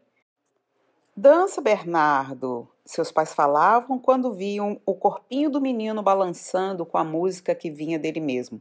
Dança, 1.16 1.60
Bernardo! 1.60 2.68
Seus 2.84 3.12
pais 3.12 3.32
falavam 3.32 3.98
quando 3.98 4.32
viam 4.32 4.80
o 4.84 4.94
corpinho 4.94 5.50
do 5.50 5.60
menino 5.60 6.02
balançando 6.02 6.84
com 6.84 6.98
a 6.98 7.04
música 7.04 7.54
que 7.54 7.70
vinha 7.70 7.98
dele 7.98 8.20
mesmo. 8.20 8.60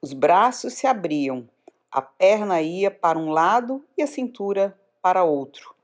Os 0.00 0.12
braços 0.12 0.74
se 0.74 0.86
abriam, 0.86 1.48
a 1.90 2.02
perna 2.02 2.60
ia 2.60 2.90
para 2.90 3.18
um 3.18 3.30
lado 3.30 3.84
e 3.96 4.02
a 4.02 4.06
cintura 4.06 4.78
para 5.00 5.22
outro. 5.22 5.75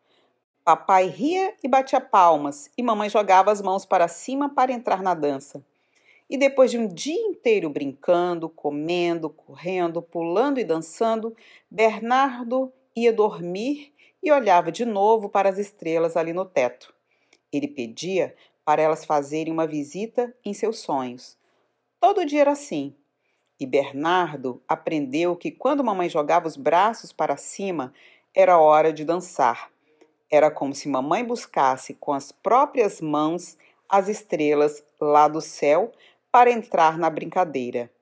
Papai 0.64 1.09
ria 1.09 1.55
e 1.60 1.66
batia 1.66 2.01
palmas, 2.01 2.70
e 2.78 2.82
mamãe 2.84 3.09
jogava 3.09 3.51
as 3.51 3.60
mãos 3.60 3.84
para 3.84 4.06
cima 4.06 4.48
para 4.48 4.70
entrar 4.70 5.02
na 5.02 5.12
dança. 5.12 5.64
E 6.30 6.36
depois 6.36 6.70
de 6.70 6.78
um 6.78 6.86
dia 6.86 7.20
inteiro 7.20 7.68
brincando, 7.68 8.48
comendo, 8.48 9.28
correndo, 9.28 10.01
pulando 10.01 10.60
e 10.60 10.64
dançando, 10.64 11.36
Bernardo 11.68 12.72
ia 12.94 13.12
dormir 13.12 13.93
e 14.22 14.30
olhava 14.30 14.70
de 14.70 14.84
novo 14.84 15.28
para 15.28 15.48
as 15.48 15.59
estrelas 15.59 16.16
ali 16.16 16.32
no 16.32 16.44
teto. 16.44 16.94
Ele 17.52 17.66
pedia 17.66 18.32
para 18.64 18.80
elas 18.80 19.05
fazerem 19.05 19.52
uma 19.52 19.66
visita 19.66 20.32
em 20.44 20.55
seus 20.55 20.78
sonhos. 20.78 21.36
Todo 21.98 22.24
dia 22.24 22.43
era 22.43 22.52
assim. 22.52 22.94
E 23.59 23.66
Bernardo 23.66 24.62
aprendeu 24.68 25.34
que 25.34 25.51
quando 25.51 25.82
mamãe 25.82 26.09
jogava 26.09 26.47
os 26.47 26.56
braços 26.56 27.12
para 27.12 27.36
cima, 27.36 27.93
era 28.32 28.60
hora 28.60 28.93
de 28.93 29.05
dançar. 29.05 29.71
Era 30.32 30.50
como 30.50 30.74
se 30.74 30.88
mamãe 30.88 31.22
buscasse 31.22 31.92
com 31.92 32.10
as 32.10 32.32
próprias 32.32 33.02
mãos 33.02 33.59
as 33.86 34.09
estrelas 34.09 34.82
lá 34.98 35.28
do 35.28 35.42
céu 35.42 35.92
para 36.30 36.50
entrar 36.50 36.96
na 36.96 37.10
brincadeira. 37.10 37.92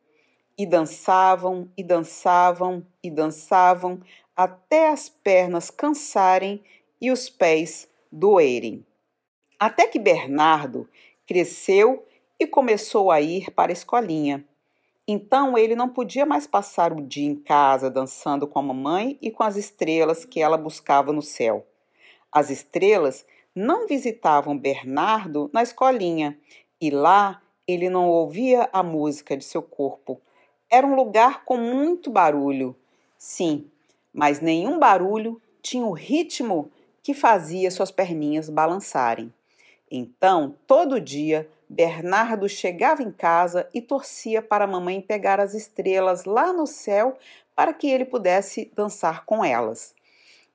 E 0.56 0.64
dançavam, 0.64 1.68
e 1.76 1.82
dançavam, 1.82 2.86
e 3.02 3.10
dançavam, 3.10 4.00
até 4.36 4.90
as 4.90 5.08
pernas 5.08 5.70
cansarem 5.70 6.62
e 7.00 7.10
os 7.10 7.28
pés 7.28 7.88
doerem. 8.12 8.86
Até 9.58 9.88
que 9.88 9.98
Bernardo 9.98 10.88
cresceu 11.26 12.06
e 12.38 12.46
começou 12.46 13.10
a 13.10 13.20
ir 13.20 13.50
para 13.50 13.72
a 13.72 13.74
escolinha. 13.74 14.44
Então 15.08 15.58
ele 15.58 15.74
não 15.74 15.88
podia 15.88 16.24
mais 16.24 16.46
passar 16.46 16.92
o 16.92 17.02
dia 17.02 17.28
em 17.28 17.34
casa 17.34 17.90
dançando 17.90 18.46
com 18.46 18.60
a 18.60 18.62
mamãe 18.62 19.18
e 19.20 19.32
com 19.32 19.42
as 19.42 19.56
estrelas 19.56 20.24
que 20.24 20.40
ela 20.40 20.56
buscava 20.56 21.12
no 21.12 21.22
céu. 21.22 21.66
As 22.32 22.50
estrelas 22.50 23.26
não 23.54 23.86
visitavam 23.86 24.56
Bernardo 24.56 25.50
na 25.52 25.62
escolinha 25.62 26.38
e 26.80 26.90
lá 26.90 27.42
ele 27.66 27.88
não 27.88 28.08
ouvia 28.08 28.68
a 28.72 28.82
música 28.82 29.36
de 29.36 29.44
seu 29.44 29.62
corpo. 29.62 30.20
Era 30.70 30.86
um 30.86 30.94
lugar 30.94 31.44
com 31.44 31.56
muito 31.56 32.10
barulho. 32.10 32.76
Sim, 33.18 33.70
mas 34.12 34.40
nenhum 34.40 34.78
barulho 34.78 35.40
tinha 35.62 35.84
o 35.84 35.92
ritmo 35.92 36.70
que 37.02 37.14
fazia 37.14 37.70
suas 37.70 37.90
perninhas 37.90 38.48
balançarem. 38.48 39.32
Então, 39.90 40.54
todo 40.66 41.00
dia, 41.00 41.48
Bernardo 41.68 42.48
chegava 42.48 43.02
em 43.02 43.10
casa 43.10 43.68
e 43.74 43.80
torcia 43.80 44.40
para 44.40 44.64
a 44.64 44.68
mamãe 44.68 45.00
pegar 45.00 45.40
as 45.40 45.54
estrelas 45.54 46.24
lá 46.24 46.52
no 46.52 46.66
céu 46.66 47.16
para 47.54 47.74
que 47.74 47.88
ele 47.88 48.04
pudesse 48.04 48.70
dançar 48.74 49.24
com 49.24 49.44
elas. 49.44 49.94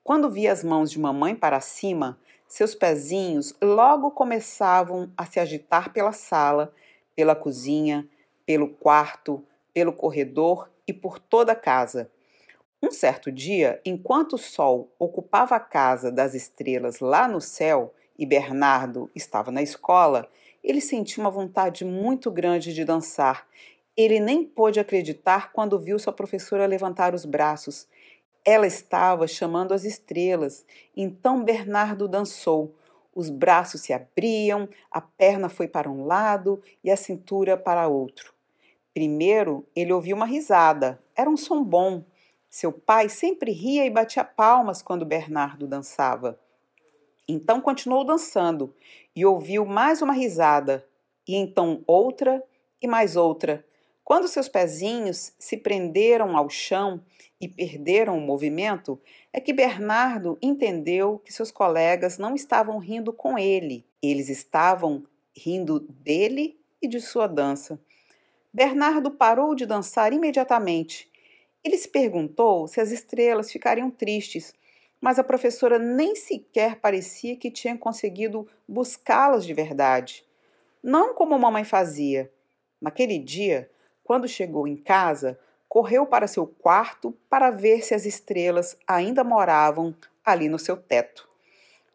Quando 0.06 0.30
via 0.30 0.52
as 0.52 0.64
mãos 0.64 0.92
de 0.92 1.00
mamãe 1.00 1.36
para 1.36 1.60
cima, 1.60 2.20
seus 2.48 2.76
pezinhos 2.76 3.56
logo 3.60 4.12
começavam 4.12 5.12
a 5.18 5.26
se 5.26 5.40
agitar 5.40 5.92
pela 5.92 6.12
sala, 6.12 6.72
pela 7.16 7.36
cozinha, 7.36 8.08
pelo 8.46 8.70
quarto, 8.70 9.44
pelo 9.74 9.92
corredor 9.92 10.70
e 10.88 10.94
por 10.94 11.18
toda 11.18 11.54
a 11.54 11.56
casa. 11.56 12.12
Um 12.84 12.92
certo 12.92 13.32
dia, 13.32 13.82
enquanto 13.84 14.34
o 14.34 14.38
sol 14.38 14.94
ocupava 15.00 15.56
a 15.56 15.60
casa 15.60 16.12
das 16.12 16.36
estrelas 16.36 17.00
lá 17.00 17.28
no 17.28 17.42
céu, 17.42 17.92
e 18.16 18.28
Bernardo 18.28 19.10
estava 19.16 19.50
na 19.50 19.64
escola, 19.64 20.30
ele 20.64 20.82
sentiu 20.82 21.24
uma 21.24 21.32
vontade 21.32 21.84
muito 21.84 22.30
grande 22.30 22.76
de 22.76 22.86
dançar. 22.86 23.48
Ele 23.98 24.20
nem 24.20 24.44
pôde 24.44 24.80
acreditar 24.80 25.52
quando 25.52 25.80
viu 25.80 25.98
sua 25.98 26.14
professora 26.14 26.68
levantar 26.68 27.16
os 27.16 27.26
braços. 27.26 27.88
Ela 28.46 28.68
estava 28.68 29.28
chamando 29.28 29.74
as 29.74 29.84
estrelas. 29.84 30.66
Então 30.96 31.44
Bernardo 31.44 32.08
dançou. 32.08 32.76
Os 33.14 33.30
braços 33.30 33.82
se 33.82 33.92
abriam, 33.92 34.70
a 34.92 35.02
perna 35.02 35.50
foi 35.50 35.68
para 35.68 35.90
um 35.90 36.06
lado 36.06 36.62
e 36.84 36.92
a 36.92 36.98
cintura 36.98 37.58
para 37.58 37.88
outro. 37.88 38.34
Primeiro, 38.94 39.66
ele 39.76 39.92
ouviu 39.92 40.16
uma 40.16 40.26
risada. 40.26 41.02
Era 41.16 41.30
um 41.30 41.36
som 41.36 41.64
bom. 41.64 42.04
Seu 42.50 42.72
pai 42.72 43.10
sempre 43.10 43.52
ria 43.52 43.86
e 43.86 43.90
batia 43.90 44.24
palmas 44.24 44.82
quando 44.82 45.06
Bernardo 45.06 45.68
dançava. 45.68 46.40
Então 47.28 47.60
continuou 47.60 48.06
dançando 48.06 48.74
e 49.16 49.26
ouviu 49.26 49.66
mais 49.66 50.02
uma 50.02 50.14
risada, 50.14 50.88
e 51.28 51.36
então 51.36 51.84
outra 51.88 52.44
e 52.82 52.88
mais 52.88 53.16
outra. 53.16 53.66
Quando 54.06 54.30
seus 54.30 54.48
pezinhos 54.48 55.34
se 55.38 55.58
prenderam 55.58 56.38
ao 56.38 56.50
chão 56.50 57.04
e 57.42 57.50
perderam 57.50 58.18
o 58.18 58.22
movimento, 58.22 58.98
é 59.34 59.42
que 59.42 59.52
Bernardo 59.52 60.38
entendeu 60.42 61.20
que 61.26 61.34
seus 61.34 61.52
colegas 61.52 62.18
não 62.18 62.34
estavam 62.34 62.78
rindo 62.78 63.12
com 63.12 63.38
ele, 63.38 63.86
eles 64.02 64.30
estavam 64.30 65.04
rindo 65.36 65.82
dele 65.82 66.58
e 66.82 66.88
de 66.88 67.02
sua 67.02 67.28
dança. 67.28 67.78
Bernardo 68.54 69.12
parou 69.12 69.54
de 69.54 69.66
dançar 69.66 70.14
imediatamente. 70.14 71.12
Ele 71.62 71.78
se 71.78 71.90
perguntou 71.90 72.68
se 72.70 72.80
as 72.80 72.92
estrelas 72.92 73.52
ficariam 73.52 73.92
tristes 73.92 74.54
mas 75.06 75.20
a 75.20 75.24
professora 75.24 75.78
nem 75.78 76.16
sequer 76.16 76.78
parecia 76.78 77.36
que 77.36 77.52
tinha 77.52 77.78
conseguido 77.78 78.48
buscá-las 78.68 79.46
de 79.46 79.54
verdade. 79.54 80.26
Não 80.82 81.14
como 81.14 81.38
mamãe 81.38 81.64
fazia. 81.64 82.32
Naquele 82.82 83.20
dia, 83.20 83.70
quando 84.06 84.28
chegou 84.28 84.68
em 84.68 84.78
casa, 84.78 85.38
correu 85.68 86.06
para 86.06 86.28
seu 86.28 86.46
quarto 86.46 87.12
para 87.28 87.50
ver 87.50 87.84
se 87.84 87.96
as 87.96 88.06
estrelas 88.06 88.78
ainda 88.88 89.24
moravam 89.24 89.96
ali 90.24 90.48
no 90.48 90.60
seu 90.60 90.78
teto. 90.78 91.28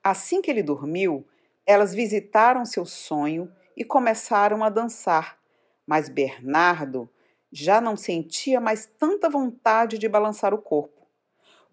Assim 0.03 0.43
que 0.43 0.51
ele 0.51 0.63
dormiu, 0.63 1.25
elas 1.65 1.95
visitaram 1.95 2.65
seu 2.65 2.85
sonho 2.85 3.51
e 3.77 3.85
começaram 3.85 4.65
a 4.65 4.69
dançar, 4.69 5.39
mas 5.87 6.09
Bernardo 6.09 7.09
já 7.53 7.81
não 7.81 7.97
sentia 7.97 8.61
mais 8.61 8.87
tanta 8.87 9.31
vontade 9.31 9.97
de 9.97 10.09
balançar 10.09 10.53
o 10.53 10.59
corpo. 10.59 11.07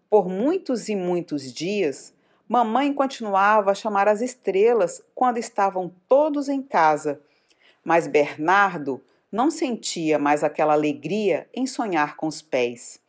Por 0.08 0.30
muitos 0.30 0.88
e 0.88 0.96
muitos 0.96 1.52
dias, 1.52 2.14
mamãe 2.48 2.94
continuava 2.94 3.72
a 3.72 3.76
chamar 3.76 4.08
as 4.08 4.22
estrelas 4.22 5.02
quando 5.16 5.40
estavam 5.40 5.92
todos 6.08 6.48
em 6.48 6.62
casa, 6.62 7.20
mas 7.84 8.06
Bernardo 8.06 9.04
não 9.32 9.52
sentia 9.52 10.18
mais 10.18 10.44
aquela 10.44 10.74
alegria 10.74 11.50
em 11.54 11.66
sonhar 11.66 12.16
com 12.16 12.28
os 12.28 12.42
pés. 12.42 13.02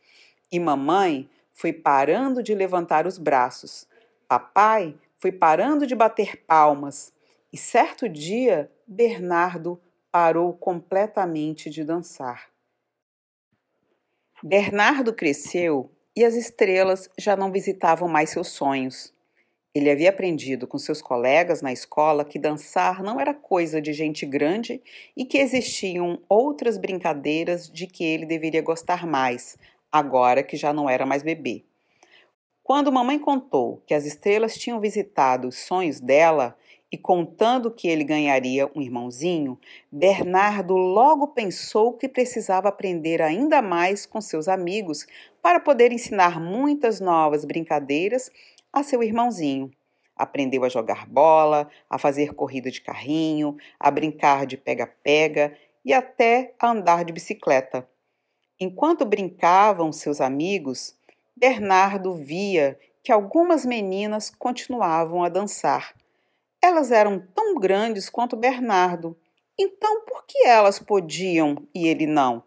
E 0.51 0.59
mamãe 0.59 1.29
foi 1.53 1.73
parando 1.73 2.41
de 2.41 2.53
levantar 2.53 3.05
os 3.05 3.17
braços. 3.17 3.87
Papai 4.27 4.95
foi 5.17 5.31
parando 5.31 5.85
de 5.85 5.95
bater 5.95 6.37
palmas. 6.45 7.13
E 7.51 7.57
certo 7.57 8.07
dia, 8.07 8.71
Bernardo 8.87 9.79
parou 10.11 10.53
completamente 10.53 11.69
de 11.69 11.83
dançar. 11.83 12.49
Bernardo 14.41 15.13
cresceu 15.13 15.91
e 16.15 16.23
as 16.23 16.35
estrelas 16.35 17.09
já 17.17 17.35
não 17.35 17.51
visitavam 17.51 18.07
mais 18.07 18.29
seus 18.29 18.47
sonhos. 18.49 19.13
Ele 19.73 19.89
havia 19.91 20.09
aprendido 20.09 20.65
com 20.65 20.79
seus 20.79 21.01
colegas 21.01 21.61
na 21.61 21.71
escola 21.71 22.25
que 22.25 22.39
dançar 22.39 23.03
não 23.03 23.19
era 23.19 23.35
coisa 23.35 23.79
de 23.79 23.93
gente 23.93 24.25
grande 24.25 24.81
e 25.15 25.23
que 25.23 25.37
existiam 25.37 26.19
outras 26.27 26.77
brincadeiras 26.77 27.69
de 27.69 27.85
que 27.85 28.03
ele 28.03 28.25
deveria 28.25 28.63
gostar 28.63 29.05
mais, 29.05 29.57
agora 29.91 30.41
que 30.41 30.57
já 30.57 30.73
não 30.73 30.89
era 30.89 31.05
mais 31.05 31.21
bebê. 31.21 31.63
Quando 32.63 32.91
mamãe 32.91 33.19
contou 33.19 33.81
que 33.85 33.93
as 33.93 34.05
estrelas 34.05 34.55
tinham 34.55 34.79
visitado 34.79 35.47
os 35.47 35.57
sonhos 35.57 35.99
dela 35.99 36.55
e 36.91 36.97
contando 36.97 37.69
que 37.69 37.87
ele 37.87 38.03
ganharia 38.03 38.69
um 38.75 38.81
irmãozinho, 38.81 39.59
Bernardo 39.91 40.75
logo 40.75 41.27
pensou 41.27 41.93
que 41.93 42.09
precisava 42.09 42.69
aprender 42.69 43.21
ainda 43.21 43.61
mais 43.61 44.07
com 44.07 44.19
seus 44.19 44.47
amigos 44.47 45.05
para 45.41 45.59
poder 45.59 45.91
ensinar 45.91 46.39
muitas 46.39 46.99
novas 46.99 47.45
brincadeiras 47.45 48.31
a 48.71 48.83
seu 48.83 49.01
irmãozinho. 49.03 49.71
Aprendeu 50.15 50.63
a 50.65 50.69
jogar 50.69 51.07
bola, 51.07 51.69
a 51.89 51.97
fazer 51.97 52.33
corrida 52.33 52.69
de 52.69 52.81
carrinho, 52.81 53.55
a 53.79 53.89
brincar 53.89 54.45
de 54.45 54.57
pega-pega 54.57 55.57
e 55.85 55.93
até 55.93 56.53
a 56.59 56.71
andar 56.71 57.05
de 57.05 57.13
bicicleta. 57.13 57.87
Enquanto 58.59 59.05
brincavam 59.05 59.91
seus 59.91 60.19
amigos, 60.19 60.93
Bernardo 61.35 62.13
via 62.13 62.77
que 63.01 63.13
algumas 63.13 63.65
meninas 63.65 64.29
continuavam 64.29 65.23
a 65.23 65.29
dançar. 65.29 65.95
Elas 66.61 66.91
eram 66.91 67.25
tão 67.33 67.55
grandes 67.55 68.09
quanto 68.09 68.35
Bernardo, 68.35 69.17
então 69.57 70.01
por 70.05 70.25
que 70.25 70.45
elas 70.45 70.79
podiam 70.79 71.55
e 71.73 71.87
ele 71.87 72.05
não? 72.05 72.43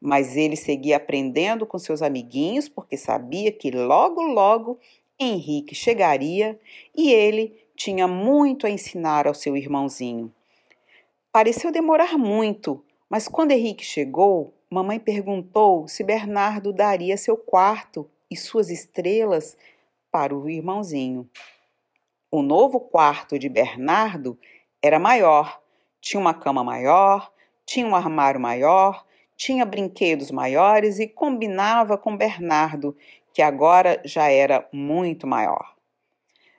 Mas 0.00 0.36
ele 0.36 0.56
seguia 0.56 0.96
aprendendo 0.96 1.66
com 1.66 1.78
seus 1.78 2.00
amiguinhos 2.00 2.68
porque 2.68 2.96
sabia 2.96 3.50
que 3.50 3.72
logo, 3.72 4.22
logo 4.22 4.78
Henrique 5.22 5.74
chegaria 5.74 6.58
e 6.96 7.12
ele 7.12 7.62
tinha 7.76 8.08
muito 8.08 8.66
a 8.66 8.70
ensinar 8.70 9.26
ao 9.26 9.34
seu 9.34 9.54
irmãozinho. 9.54 10.32
Pareceu 11.30 11.70
demorar 11.70 12.16
muito, 12.16 12.82
mas 13.08 13.28
quando 13.28 13.52
Henrique 13.52 13.84
chegou, 13.84 14.54
mamãe 14.70 14.98
perguntou 14.98 15.86
se 15.86 16.02
Bernardo 16.02 16.72
daria 16.72 17.18
seu 17.18 17.36
quarto 17.36 18.10
e 18.30 18.36
suas 18.36 18.70
estrelas 18.70 19.58
para 20.10 20.34
o 20.34 20.48
irmãozinho. 20.48 21.28
O 22.30 22.42
novo 22.42 22.80
quarto 22.80 23.38
de 23.38 23.48
Bernardo 23.48 24.38
era 24.82 24.98
maior, 24.98 25.60
tinha 26.00 26.20
uma 26.20 26.32
cama 26.32 26.64
maior, 26.64 27.30
tinha 27.66 27.86
um 27.86 27.94
armário 27.94 28.40
maior, 28.40 29.04
tinha 29.36 29.64
brinquedos 29.64 30.30
maiores 30.30 30.98
e 30.98 31.08
combinava 31.08 31.96
com 31.96 32.16
Bernardo, 32.16 32.96
que 33.32 33.42
agora 33.42 34.00
já 34.04 34.30
era 34.30 34.66
muito 34.72 35.26
maior. 35.26 35.74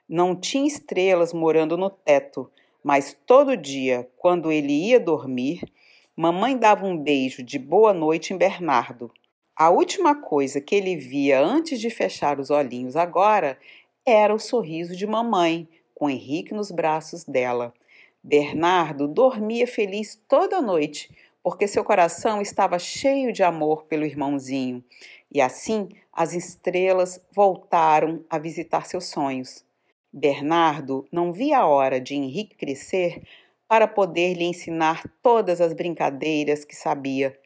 Não 0.07 0.35
tinha 0.35 0.67
estrelas 0.67 1.33
morando 1.33 1.77
no 1.77 1.89
teto, 1.89 2.49
mas 2.83 3.17
todo 3.25 3.55
dia, 3.55 4.09
quando 4.17 4.51
ele 4.51 4.73
ia 4.73 4.99
dormir, 4.99 5.61
mamãe 6.15 6.57
dava 6.57 6.85
um 6.85 6.97
beijo 6.97 7.43
de 7.43 7.57
boa 7.57 7.93
noite 7.93 8.33
em 8.33 8.37
Bernardo. 8.37 9.11
A 9.55 9.69
última 9.69 10.15
coisa 10.15 10.59
que 10.59 10.75
ele 10.75 10.95
via 10.95 11.39
antes 11.39 11.79
de 11.79 11.89
fechar 11.89 12.39
os 12.39 12.49
olhinhos 12.49 12.95
agora 12.95 13.57
era 14.05 14.33
o 14.33 14.39
sorriso 14.39 14.95
de 14.95 15.05
mamãe, 15.05 15.67
com 15.93 16.09
Henrique 16.09 16.53
nos 16.53 16.71
braços 16.71 17.23
dela. 17.23 17.73
Bernardo 18.23 19.07
dormia 19.07 19.67
feliz 19.67 20.19
toda 20.27 20.61
noite, 20.61 21.09
porque 21.43 21.67
seu 21.67 21.83
coração 21.83 22.41
estava 22.41 22.77
cheio 22.79 23.31
de 23.31 23.43
amor 23.43 23.83
pelo 23.83 24.05
irmãozinho. 24.05 24.83
E 25.31 25.39
assim 25.39 25.89
as 26.13 26.33
estrelas 26.33 27.19
voltaram 27.33 28.23
a 28.29 28.37
visitar 28.37 28.85
seus 28.85 29.05
sonhos. 29.05 29.65
Bernardo 30.11 31.05
não 31.11 31.31
via 31.31 31.59
a 31.59 31.65
hora 31.65 31.99
de 31.99 32.15
Henrique 32.15 32.55
crescer 32.55 33.21
para 33.67 33.87
poder 33.87 34.33
lhe 34.33 34.43
ensinar 34.43 35.03
todas 35.23 35.61
as 35.61 35.73
brincadeiras 35.73 36.65
que 36.65 36.75
sabia. 36.75 37.37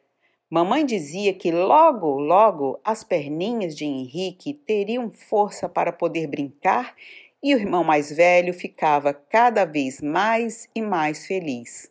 Mamãe 0.50 0.84
dizia 0.84 1.32
que 1.32 1.50
logo, 1.50 2.18
logo 2.18 2.80
as 2.84 3.04
perninhas 3.04 3.76
de 3.76 3.84
Henrique 3.84 4.54
teriam 4.54 5.10
força 5.10 5.68
para 5.68 5.92
poder 5.92 6.26
brincar 6.26 6.94
e 7.42 7.54
o 7.54 7.58
irmão 7.58 7.84
mais 7.84 8.10
velho 8.10 8.52
ficava 8.52 9.12
cada 9.14 9.64
vez 9.64 10.00
mais 10.00 10.68
e 10.74 10.80
mais 10.80 11.26
feliz. 11.26 11.90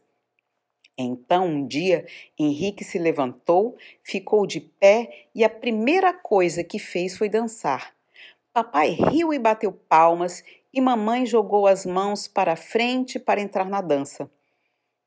Então, 0.97 1.47
um 1.47 1.67
dia, 1.67 2.05
Henrique 2.39 2.84
se 2.84 2.97
levantou, 2.97 3.76
ficou 4.01 4.47
de 4.47 4.61
pé 4.61 5.27
e 5.35 5.43
a 5.43 5.49
primeira 5.49 6.13
coisa 6.13 6.63
que 6.63 6.80
fez 6.80 7.17
foi 7.17 7.27
dançar. 7.27 7.93
Papai 8.53 8.91
riu 8.91 9.34
e 9.34 9.39
bateu 9.39 9.72
palmas 9.72 10.43
e 10.73 10.80
mamãe 10.80 11.26
jogou 11.26 11.67
as 11.67 11.85
mãos 11.85 12.27
para 12.27 12.55
frente 12.55 13.19
para 13.19 13.41
entrar 13.41 13.69
na 13.69 13.81
dança. 13.81 14.31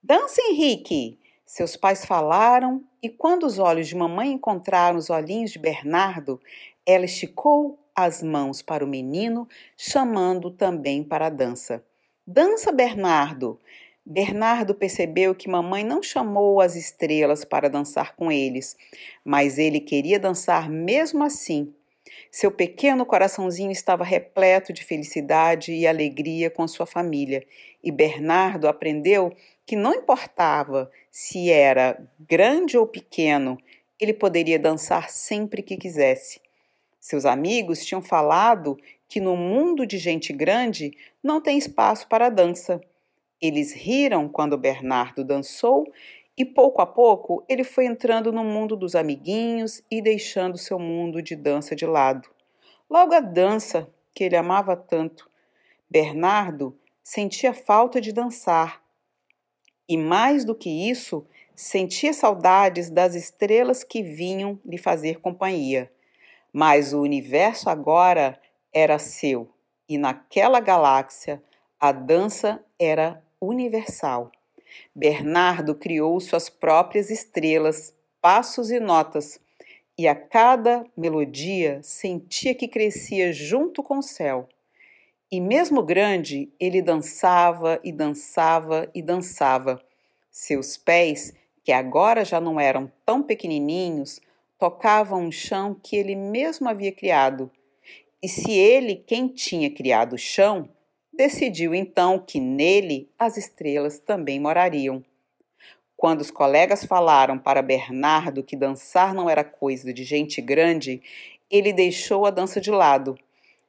Dança, 0.02 0.40
Henrique! 0.42 1.18
Seus 1.46 1.76
pais 1.76 2.04
falaram 2.04 2.84
e 3.02 3.08
quando 3.08 3.44
os 3.44 3.58
olhos 3.58 3.88
de 3.88 3.96
mamãe 3.96 4.32
encontraram 4.32 4.98
os 4.98 5.08
olhinhos 5.08 5.50
de 5.50 5.58
Bernardo, 5.58 6.38
ela 6.84 7.06
esticou 7.06 7.78
as 7.94 8.22
mãos 8.22 8.60
para 8.60 8.84
o 8.84 8.88
menino, 8.88 9.48
chamando 9.76 10.50
também 10.50 11.02
para 11.02 11.26
a 11.26 11.30
dança. 11.30 11.82
Dança, 12.26 12.70
Bernardo! 12.70 13.58
Bernardo 14.10 14.74
percebeu 14.74 15.34
que 15.34 15.50
mamãe 15.50 15.84
não 15.84 16.02
chamou 16.02 16.62
as 16.62 16.74
estrelas 16.74 17.44
para 17.44 17.68
dançar 17.68 18.16
com 18.16 18.32
eles, 18.32 18.74
mas 19.22 19.58
ele 19.58 19.80
queria 19.80 20.18
dançar 20.18 20.70
mesmo 20.70 21.22
assim. 21.22 21.74
Seu 22.30 22.50
pequeno 22.50 23.04
coraçãozinho 23.04 23.70
estava 23.70 24.02
repleto 24.02 24.72
de 24.72 24.82
felicidade 24.82 25.74
e 25.74 25.86
alegria 25.86 26.48
com 26.48 26.66
sua 26.66 26.86
família, 26.86 27.44
e 27.84 27.92
Bernardo 27.92 28.66
aprendeu 28.66 29.30
que 29.66 29.76
não 29.76 29.92
importava 29.92 30.90
se 31.10 31.50
era 31.50 32.02
grande 32.18 32.78
ou 32.78 32.86
pequeno, 32.86 33.58
ele 34.00 34.14
poderia 34.14 34.58
dançar 34.58 35.10
sempre 35.10 35.62
que 35.62 35.76
quisesse. 35.76 36.40
Seus 36.98 37.26
amigos 37.26 37.84
tinham 37.84 38.00
falado 38.00 38.78
que 39.06 39.20
no 39.20 39.36
mundo 39.36 39.86
de 39.86 39.98
gente 39.98 40.32
grande 40.32 40.96
não 41.22 41.42
tem 41.42 41.58
espaço 41.58 42.08
para 42.08 42.30
dança. 42.30 42.80
Eles 43.40 43.72
riram 43.72 44.28
quando 44.28 44.58
Bernardo 44.58 45.24
dançou 45.24 45.86
e 46.36 46.44
pouco 46.44 46.80
a 46.80 46.86
pouco 46.86 47.44
ele 47.48 47.64
foi 47.64 47.86
entrando 47.86 48.32
no 48.32 48.44
mundo 48.44 48.76
dos 48.76 48.94
amiguinhos 48.94 49.82
e 49.90 50.00
deixando 50.02 50.56
seu 50.58 50.78
mundo 50.78 51.22
de 51.22 51.34
dança 51.36 51.74
de 51.74 51.86
lado. 51.86 52.28
Logo 52.88 53.12
a 53.14 53.20
dança, 53.20 53.88
que 54.14 54.24
ele 54.24 54.36
amava 54.36 54.76
tanto. 54.76 55.30
Bernardo 55.88 56.76
sentia 57.02 57.52
falta 57.54 58.00
de 58.00 58.12
dançar. 58.12 58.82
E 59.88 59.96
mais 59.96 60.44
do 60.44 60.54
que 60.54 60.68
isso, 60.68 61.26
sentia 61.54 62.12
saudades 62.12 62.90
das 62.90 63.14
estrelas 63.14 63.82
que 63.82 64.02
vinham 64.02 64.60
lhe 64.64 64.78
fazer 64.78 65.20
companhia. 65.20 65.90
Mas 66.52 66.92
o 66.92 67.00
universo 67.00 67.70
agora 67.70 68.40
era 68.72 68.98
seu, 68.98 69.48
e 69.88 69.96
naquela 69.98 70.60
galáxia 70.60 71.42
a 71.80 71.92
dança 71.92 72.64
era 72.78 73.22
universal. 73.40 74.30
Bernardo 74.94 75.74
criou 75.74 76.18
suas 76.20 76.48
próprias 76.48 77.10
estrelas, 77.10 77.94
passos 78.20 78.70
e 78.70 78.80
notas, 78.80 79.40
e 79.96 80.06
a 80.06 80.14
cada 80.14 80.84
melodia 80.96 81.80
sentia 81.82 82.54
que 82.54 82.68
crescia 82.68 83.32
junto 83.32 83.82
com 83.82 83.98
o 83.98 84.02
céu. 84.02 84.48
E 85.30 85.40
mesmo 85.40 85.82
grande, 85.82 86.50
ele 86.58 86.80
dançava 86.80 87.80
e 87.82 87.92
dançava 87.92 88.88
e 88.94 89.02
dançava. 89.02 89.82
Seus 90.30 90.76
pés, 90.76 91.34
que 91.64 91.72
agora 91.72 92.24
já 92.24 92.40
não 92.40 92.58
eram 92.58 92.90
tão 93.04 93.22
pequenininhos, 93.22 94.20
tocavam 94.58 95.22
um 95.22 95.32
chão 95.32 95.74
que 95.74 95.96
ele 95.96 96.14
mesmo 96.14 96.68
havia 96.68 96.92
criado. 96.92 97.50
E 98.22 98.28
se 98.28 98.52
ele, 98.52 98.96
quem 98.96 99.28
tinha 99.28 99.70
criado 99.70 100.14
o 100.14 100.18
chão, 100.18 100.68
decidiu 101.18 101.74
então 101.74 102.16
que 102.16 102.38
nele 102.38 103.10
as 103.18 103.36
estrelas 103.36 103.98
também 103.98 104.38
morariam. 104.38 105.04
Quando 105.96 106.20
os 106.20 106.30
colegas 106.30 106.84
falaram 106.84 107.36
para 107.36 107.60
Bernardo 107.60 108.44
que 108.44 108.54
dançar 108.54 109.12
não 109.12 109.28
era 109.28 109.42
coisa 109.42 109.92
de 109.92 110.04
gente 110.04 110.40
grande, 110.40 111.02
ele 111.50 111.72
deixou 111.72 112.24
a 112.24 112.30
dança 112.30 112.60
de 112.60 112.70
lado. 112.70 113.18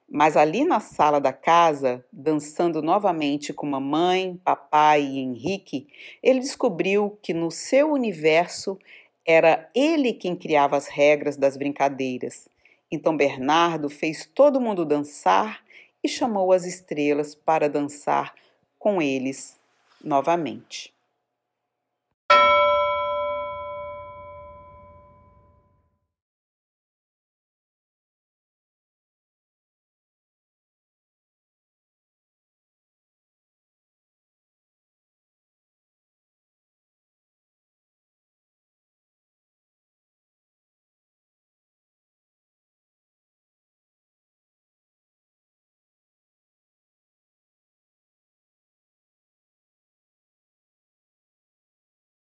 Mas 0.07 0.37
ali 0.37 0.63
na 0.63 0.79
sala 0.79 1.19
da 1.19 1.33
casa, 1.33 2.05
dançando 2.13 2.83
novamente 2.83 3.51
com 3.51 3.65
mamãe, 3.65 4.39
papai 4.43 5.01
e 5.01 5.17
Henrique, 5.17 5.87
ele 6.21 6.39
descobriu 6.41 7.17
que 7.19 7.33
no 7.33 7.49
seu 7.49 7.91
universo 7.91 8.77
era 9.25 9.67
ele 9.73 10.13
quem 10.13 10.35
criava 10.35 10.77
as 10.77 10.87
regras 10.87 11.35
das 11.35 11.57
brincadeiras. 11.57 12.47
Então 12.91 13.17
Bernardo 13.17 13.89
fez 13.89 14.29
todo 14.35 14.61
mundo 14.61 14.85
dançar 14.85 15.63
e 16.03 16.07
chamou 16.07 16.51
as 16.51 16.65
estrelas 16.65 17.35
para 17.35 17.69
dançar 17.69 18.33
com 18.77 19.01
eles 19.01 19.59
novamente. 20.03 20.93